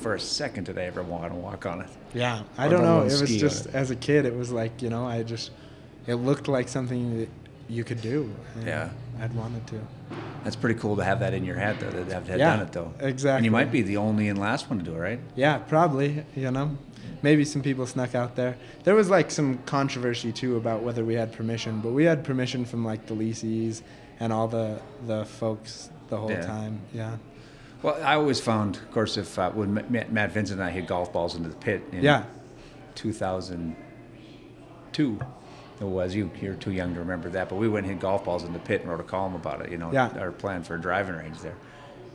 [0.00, 1.88] for a second did I ever want to walk on it.
[2.14, 3.02] Yeah, I don't know.
[3.02, 3.74] It was just it.
[3.76, 5.50] as a kid, it was like you know, I just
[6.06, 7.28] it looked like something that
[7.68, 8.32] you could do.
[8.64, 8.88] Yeah.
[9.20, 9.80] I'd wanted to.
[10.44, 11.90] That's pretty cool to have that in your head, though.
[11.90, 12.92] That have had Yeah, done it, though.
[13.00, 13.36] exactly.
[13.36, 15.20] And you might be the only and last one to do it, right?
[15.36, 16.24] Yeah, probably.
[16.34, 16.78] You know,
[17.22, 18.56] maybe some people snuck out there.
[18.84, 22.64] There was like some controversy too about whether we had permission, but we had permission
[22.64, 23.82] from like the leases
[24.18, 26.40] and all the the folks the whole Yeah.
[26.46, 26.80] time.
[26.94, 27.16] Yeah.
[27.82, 30.72] Well, I always found, of course, if uh, when Ma- Ma- Matt Vincent and I
[30.72, 32.24] hit golf balls into the pit in Yeah.
[32.94, 35.18] 2002,
[35.80, 36.30] it was you.
[36.40, 38.58] You're too young to remember that, but we went and hit golf balls in the
[38.58, 39.70] pit and wrote a column about it.
[39.70, 40.10] You know, Yeah.
[40.18, 41.54] our plan for a driving range there.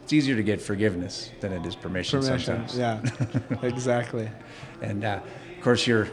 [0.04, 2.78] It's easier to get forgiveness than it is permission, Permission, sometimes.
[2.78, 4.30] yeah, exactly.
[4.82, 5.20] And uh,
[5.58, 6.08] of course, you're.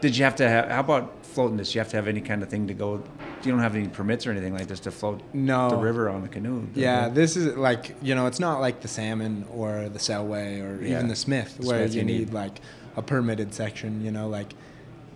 [0.00, 0.68] Did you have to have?
[0.70, 1.74] How about floating this?
[1.74, 3.02] You have to have any kind of thing to go.
[3.44, 5.68] You don't have any permits or anything like this to float No.
[5.68, 6.66] the river on a canoe.
[6.74, 10.82] Yeah, this is like you know, it's not like the salmon or the Selway or
[10.82, 10.92] Yeah.
[10.96, 12.32] even the Smith, The where Smith you you need, need.
[12.32, 12.60] like
[12.96, 14.02] a permitted section.
[14.04, 14.54] You know, like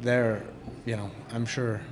[0.02, 0.42] there,
[0.86, 1.82] you know, I'm sure.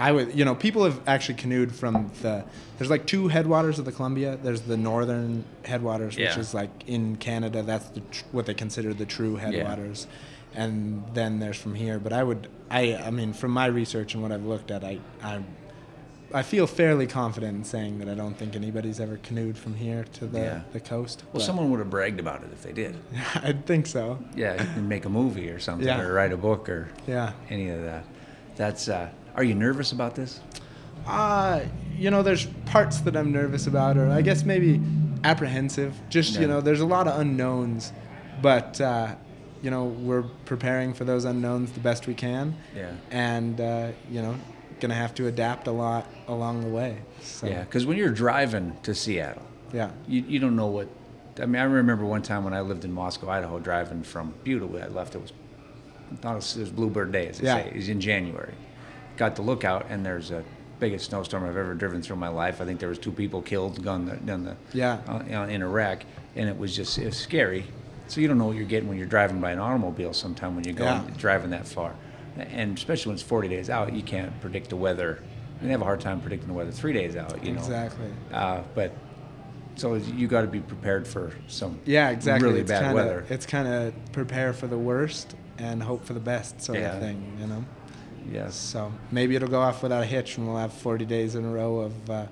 [0.00, 2.44] I would, you know, people have actually canoed from the.
[2.78, 4.38] There's like two headwaters of the Columbia.
[4.40, 6.38] There's the northern headwaters, which Yeah.
[6.38, 7.62] is like in Canada.
[7.62, 8.02] That's the
[8.32, 10.06] what they consider the true headwaters,
[10.54, 10.62] yeah.
[10.64, 11.98] and then there's from here.
[11.98, 15.00] But I would, I, I mean, from my research and what I've looked at, I,
[15.22, 15.40] I
[16.32, 20.04] I feel fairly confident in saying that I don't think anybody's ever canoed from here
[20.14, 20.60] to the, Yeah.
[20.72, 21.22] the coast.
[21.32, 22.96] Well, someone would have bragged about it if they did.
[23.36, 24.18] I'd think so.
[24.36, 26.00] Yeah, you can make a movie or something, Yeah.
[26.02, 27.32] or write a book, or Yeah.
[27.48, 28.04] any of that.
[28.56, 28.88] That's.
[28.88, 30.40] Uh, are you nervous about this?
[31.06, 31.60] Uh,
[31.96, 34.80] you know, there's parts that I'm nervous about, or I guess maybe
[35.24, 35.94] apprehensive.
[36.10, 36.40] Just, Yeah.
[36.42, 37.92] you know, there's a lot of unknowns,
[38.42, 39.14] but, uh,
[39.62, 42.54] you know, we're preparing for those unknowns the best we can.
[42.76, 42.90] Yeah.
[43.10, 44.34] And, uh, you know,
[44.80, 46.98] going to have to adapt a lot along the way.
[47.22, 49.42] So, Yeah, because when you're driving to Seattle,
[49.72, 49.90] Yeah.
[50.06, 50.88] you, you don't know what.
[51.40, 54.62] I mean, I remember one time when I lived in Moscow, Idaho, driving from Butte.
[54.82, 55.14] I left.
[55.14, 55.32] It was
[56.22, 56.32] not.
[56.36, 57.62] It was Bluebird Day, as they Yeah.
[57.62, 57.68] say.
[57.68, 58.54] It was in January.
[59.16, 60.42] Got the lookout, and there's a
[60.80, 62.60] biggest snowstorm I've ever driven through in my life.
[62.60, 64.98] I think there was two people killed, gone the, down the Yeah.
[65.08, 66.04] uh, know, in Iraq,
[66.36, 67.64] and it was just it was scary.
[68.08, 70.12] So you don't know what you're getting when you're driving by an automobile.
[70.14, 71.14] Sometime when you're going Yeah.
[71.18, 71.92] driving that far,
[72.38, 75.22] and especially when it's 40 days out, you can't predict the weather.
[75.60, 77.44] They have a hard time predicting the weather three days out.
[77.44, 78.06] You know Exactly.
[78.32, 78.92] Uh, but
[79.76, 82.48] so you got to be prepared for some Yeah, exactly.
[82.48, 83.24] really it's bad kinda, weather.
[83.28, 86.94] It's kind of prepare for the worst and hope for the best sort Yeah.
[86.94, 87.64] of thing, you know?
[88.30, 88.54] Yes.
[88.54, 91.48] So maybe it'll go off without a hitch and we'll have 40 days in a
[91.50, 92.26] row of uh,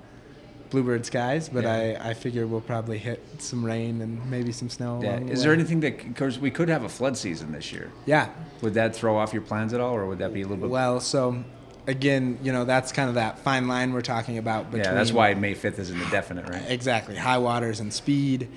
[0.71, 1.99] bluebird skies, but Yeah.
[2.03, 5.01] I, I figure we'll probably hit some rain and maybe some snow.
[5.03, 5.19] Yeah.
[5.21, 7.91] the Is there anything that, of course, we could have a flood season this year?
[8.05, 8.29] Yeah.
[8.63, 10.71] Would that throw off your plans at all, or would that be a little bit?
[10.71, 11.43] Well, so
[11.87, 15.13] again, you know, that's kind of that fine line we're talking about between yeah, that's
[15.13, 16.65] why May 5th isn't the definite, right?
[16.69, 17.17] Exactly.
[17.17, 18.49] High waters and speed.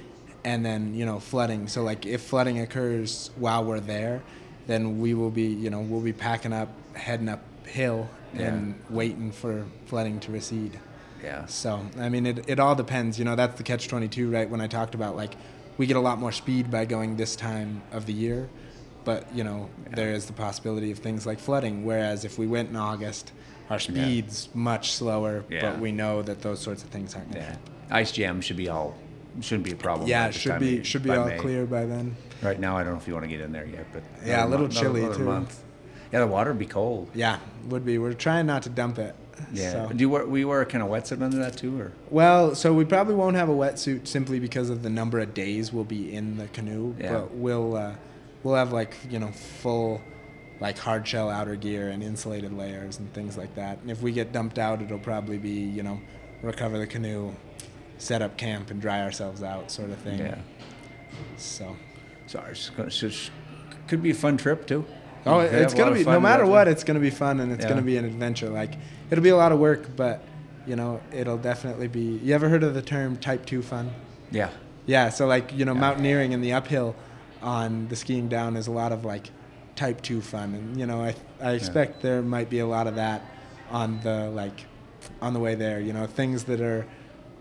[0.45, 1.68] and then you know flooding.
[1.68, 4.22] So like if flooding occurs while we're there,
[4.68, 9.65] then we will be you know we'll be packing up, heading uphill, and waiting for
[9.88, 10.80] flooding to recede.
[11.24, 11.46] Yeah.
[11.48, 13.18] So I mean, it it all depends.
[13.20, 14.50] You know, that's the catch twenty two, right?
[14.50, 15.34] When I talked about like
[15.78, 18.50] we get a lot more speed by going this time of the year,
[19.06, 21.86] but you know there is the possibility of things like flooding.
[21.86, 23.32] Whereas if we went in August,
[23.70, 25.72] our speed's much slower, Yeah.
[25.72, 27.64] but we know that those sorts of things aren't going to happen.
[27.90, 27.96] Yeah.
[27.98, 28.96] Ice jam should be all
[29.41, 30.08] shouldn't be a problem.
[30.10, 31.38] Yeah, it should be should be all May.
[31.38, 32.16] clear by then.
[32.41, 34.46] Right now, I don't know if you want to get in there yet, but Yeah,
[34.46, 35.24] a little month- chilly, another too.
[35.26, 35.64] Month.
[36.12, 37.10] Yeah, the water would be cold.
[37.14, 37.38] Yeah,
[37.68, 37.98] would be.
[38.00, 39.16] We're trying not to dump it.
[39.53, 39.72] Yeah.
[39.72, 39.94] So.
[39.94, 41.91] Do you wear, we wear a kind of wetsuit under that too, or?
[42.10, 45.72] Well, so we probably won't have a wetsuit simply because of the number of days
[45.74, 46.95] we'll be in the canoe.
[46.99, 47.14] Yeah.
[47.14, 47.95] But we'll uh,
[48.44, 50.02] we'll have like you know full
[50.60, 53.80] like hard shell outer gear and insulated layers and things like that.
[53.80, 55.99] And if we get dumped out, it'll probably be you know
[56.41, 57.34] recover the canoe,
[57.98, 60.20] set up camp, and dry ourselves out sort of thing.
[60.20, 60.38] Yeah.
[61.38, 61.76] So.
[62.28, 63.32] Sorry, it's so it's-
[63.88, 64.86] could be a fun trip too.
[65.26, 67.52] Oh, it's have a lot gonna be no matter what, it's gonna be fun and
[67.52, 67.70] it's Yeah.
[67.70, 68.50] gonna be an adventure.
[68.50, 68.76] Like
[69.12, 70.22] it'll be a lot of work, but
[70.66, 72.20] you know it'll definitely be.
[72.24, 73.91] You ever heard of the term type two fun?
[74.32, 74.50] Yeah.
[74.86, 75.10] Yeah.
[75.10, 76.96] So like you know mountaineering in the uphill
[77.41, 79.32] on the skiing down is a lot of like
[79.76, 82.96] type two fun, and you know I I expect there might be a lot of
[82.96, 83.22] that
[83.72, 84.66] on the like
[85.22, 85.80] on the way there.
[85.80, 86.86] You know things that are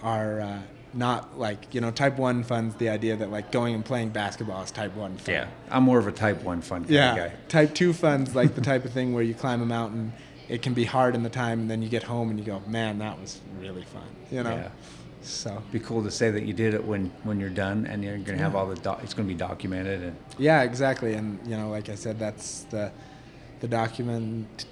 [0.03, 0.59] are uh,
[0.94, 4.62] not like you know type one fun's the idea that like going and playing basketball
[4.62, 5.35] is type one fun.
[5.35, 7.36] Yeah, I'm more of a type one fun kind Yeah, of guy.
[7.48, 10.12] type two fun's like the type of thing where you climb a mountain.
[10.48, 12.62] It can be hard in the time, and then you get home and you go,
[12.66, 14.51] "Man, that was really fun." You know.
[14.56, 14.69] Yeah.
[15.20, 15.62] So.
[15.73, 18.39] Be cool to say that you did it when when you're done, and you're gonna
[18.39, 21.15] have all the doc- it's gonna be documented and Yeah, exactly.
[21.15, 22.90] And you know, like I said, that's the
[23.60, 24.65] the document.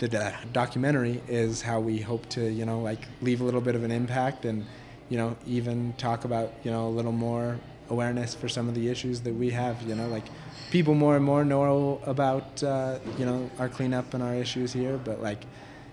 [0.00, 3.74] The do- documentary is how we hope to, you know, like leave a little bit
[3.76, 4.66] of an impact, and
[5.12, 7.58] you know, even talk about, you know, a little more
[7.90, 9.82] awareness for some of the issues that we have.
[9.82, 10.24] You know, like
[10.70, 14.96] people more and more know about, uh, you know, our cleanup and our issues here,
[14.96, 15.44] but like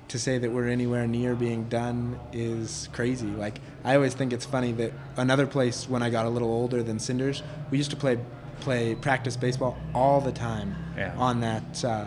[0.07, 3.27] to say that we're anywhere near being done is crazy.
[3.27, 6.81] Like I always think it's funny that another place when I got a little older
[6.81, 8.17] than Cinders, we used to play
[8.61, 11.13] play practice baseball all the time Yeah.
[11.17, 12.05] on that uh,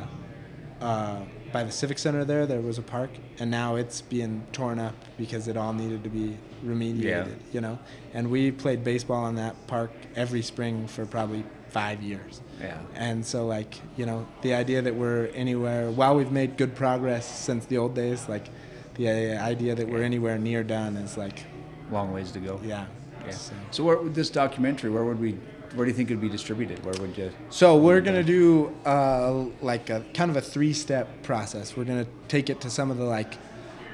[0.81, 1.21] uh,
[1.53, 2.47] by the civic center there.
[2.47, 6.11] There was a park, and now it's being torn up because it all needed to
[6.11, 7.03] be remediated.
[7.03, 7.27] Yeah.
[7.53, 7.79] You know,
[8.15, 12.41] and we played baseball on that park every spring for probably five years.
[12.61, 12.79] Yeah.
[12.95, 17.27] And so, like, you know, the idea that we're anywhere, while we've made good progress
[17.27, 18.47] since the old days, like,
[18.95, 21.45] the idea that we're anywhere near done is like,
[21.91, 22.61] long ways to go.
[22.65, 22.87] yeah.
[23.25, 23.31] Yeah.
[23.31, 24.91] So, So where this documentary?
[24.91, 25.39] Where would we?
[25.75, 26.85] Where do you think it'd be distributed?
[26.85, 27.31] Where would you?
[27.51, 31.77] so we're gonna do uh, like a kind of a three-step process.
[31.77, 33.35] We're gonna take it to some of the like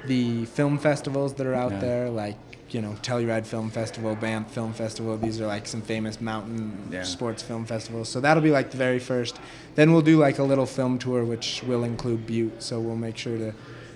[0.07, 1.81] the film festivals that are out Yeah.
[1.81, 2.37] there, like
[2.71, 5.17] you know Telluride Film Festival, Banff Film Festival.
[5.17, 7.03] These are like some famous mountain Yeah.
[7.05, 8.09] sports film festivals.
[8.09, 9.39] So that'll be like the very first.
[9.75, 12.63] Then we'll do like a little film tour, which will include Butte.
[12.63, 13.53] So we'll make sure to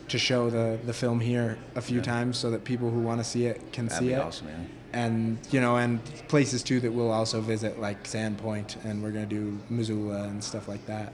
[0.09, 3.25] to show the the film here a few times so that people who want to
[3.25, 4.21] see it can That'd see be it.
[4.21, 4.69] awesome, man.
[4.93, 9.27] And you know, and places too that we'll also visit, like Sandpoint, and we're gonna
[9.27, 11.13] do Missoula and stuff like that.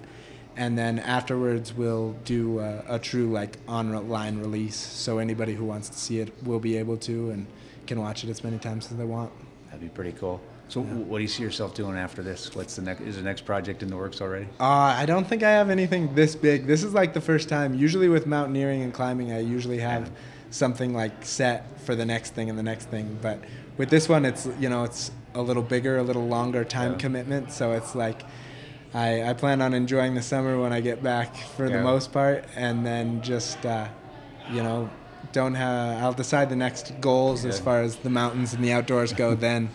[0.57, 5.89] And then afterwards, we'll do a, a true like online release, so anybody who wants
[5.91, 7.47] to see it will be able to and
[7.87, 9.31] can watch it as many times as they want.
[9.67, 10.41] That'd be pretty cool.
[10.69, 12.55] So what do you see yourself doing after this?
[12.55, 13.01] What's the next?
[13.01, 14.47] Is the next project in the works already?
[14.61, 16.67] Uh, I don't think I have anything this big.
[16.67, 17.73] This is like the first time.
[17.73, 20.11] Usually with mountaineering and climbing, I usually have
[20.51, 23.19] something like set for the next thing and the next thing.
[23.21, 23.41] But
[23.77, 26.99] with this one, it's you know it's a little bigger, a little longer time Yeah.
[26.99, 27.53] commitment.
[27.53, 28.23] So it's like
[28.95, 32.45] I, I plan on enjoying the summer when I get back for the most part,
[32.57, 33.89] and then just uh,
[34.51, 34.89] you know
[35.33, 36.03] don't have.
[36.03, 39.69] I'll decide the next goals as far as the mountains and the outdoors go then.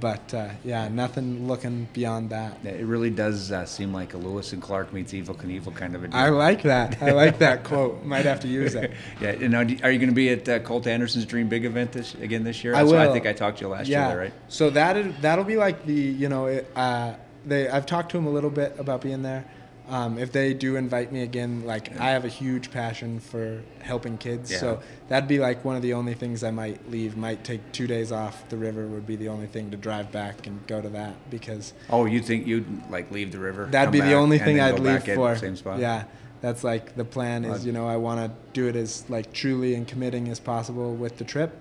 [0.00, 2.64] But uh, yeah, nothing looking beyond that.
[2.64, 6.04] It really does uh, seem like a Lewis and Clark meets Evel Knievel kind of
[6.04, 6.16] a deal.
[6.16, 7.02] I like that.
[7.02, 8.04] I like that quote.
[8.04, 8.92] Might have to use it.
[9.20, 9.30] yeah.
[9.30, 12.44] And are you going to be at uh, Colt Anderson's Dream Big event this again
[12.44, 12.74] this year?
[12.74, 13.10] I That's what will.
[13.10, 14.00] I think I talked to you last yeah.
[14.00, 14.32] year, there, right?
[14.48, 18.18] So that is, that'll be like the you know it, uh, they I've talked to
[18.18, 19.44] him a little bit about being there.
[19.88, 24.18] Um, if they do invite me again, like I have a huge passion for helping
[24.18, 24.58] kids, Yeah.
[24.58, 27.16] so that'd be like one of the only things I might leave.
[27.16, 30.46] Might take two days off the river would be the only thing to drive back
[30.46, 33.64] and go to that because Oh, you think you'd like leave the river?
[33.70, 35.34] That'd be the only thing I'd leave for.
[35.36, 35.78] Same spot.
[35.78, 36.04] Yeah,
[36.42, 37.64] that's like the plan is.
[37.64, 41.16] You know, I want to do it as like truly and committing as possible with
[41.16, 41.56] the trip,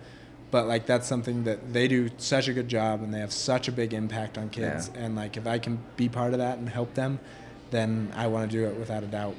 [0.51, 3.69] but like that's something that they do such a good job and they have such
[3.69, 4.91] a big impact on kids.
[4.95, 7.19] And like if I can be part of that and help them,
[7.71, 9.35] then I want to do it without a doubt.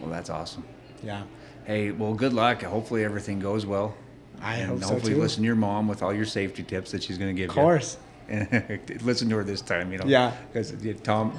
[0.00, 0.64] Well, that's awesome.
[1.02, 1.22] Yeah.
[1.64, 2.62] Hey, well, good luck.
[2.62, 3.94] Hopefully everything goes well.
[4.40, 5.20] I and hope so, hopefully too.
[5.20, 7.60] listen to your mom with all your safety tips that she's going to give you.
[7.60, 7.98] Of you.
[8.32, 9.02] Course.
[9.02, 10.04] listen to her this time, you know.
[10.06, 10.32] Yeah.
[10.52, 10.72] Because
[11.02, 11.38] Tom,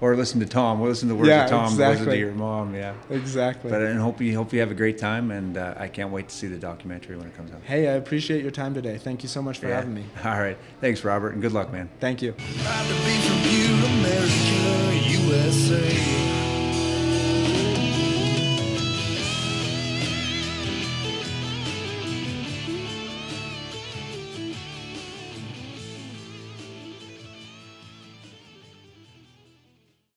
[0.00, 1.96] or listen to Tom, or listen to the words Yeah, of Tom, exactly.
[1.98, 2.74] listen to your mom.
[2.74, 2.94] Yeah.
[3.10, 3.70] Exactly.
[3.70, 6.28] But I hope you hope you have a great time, and uh, I can't wait
[6.28, 7.60] to see the documentary when it comes out.
[7.64, 8.98] Hey, I appreciate your time today.
[8.98, 9.76] Thank you so much for Yeah.
[9.76, 10.04] having me.
[10.24, 10.56] All right.
[10.80, 11.88] Thanks, Robert, and good luck, man.
[12.00, 12.34] Thank you.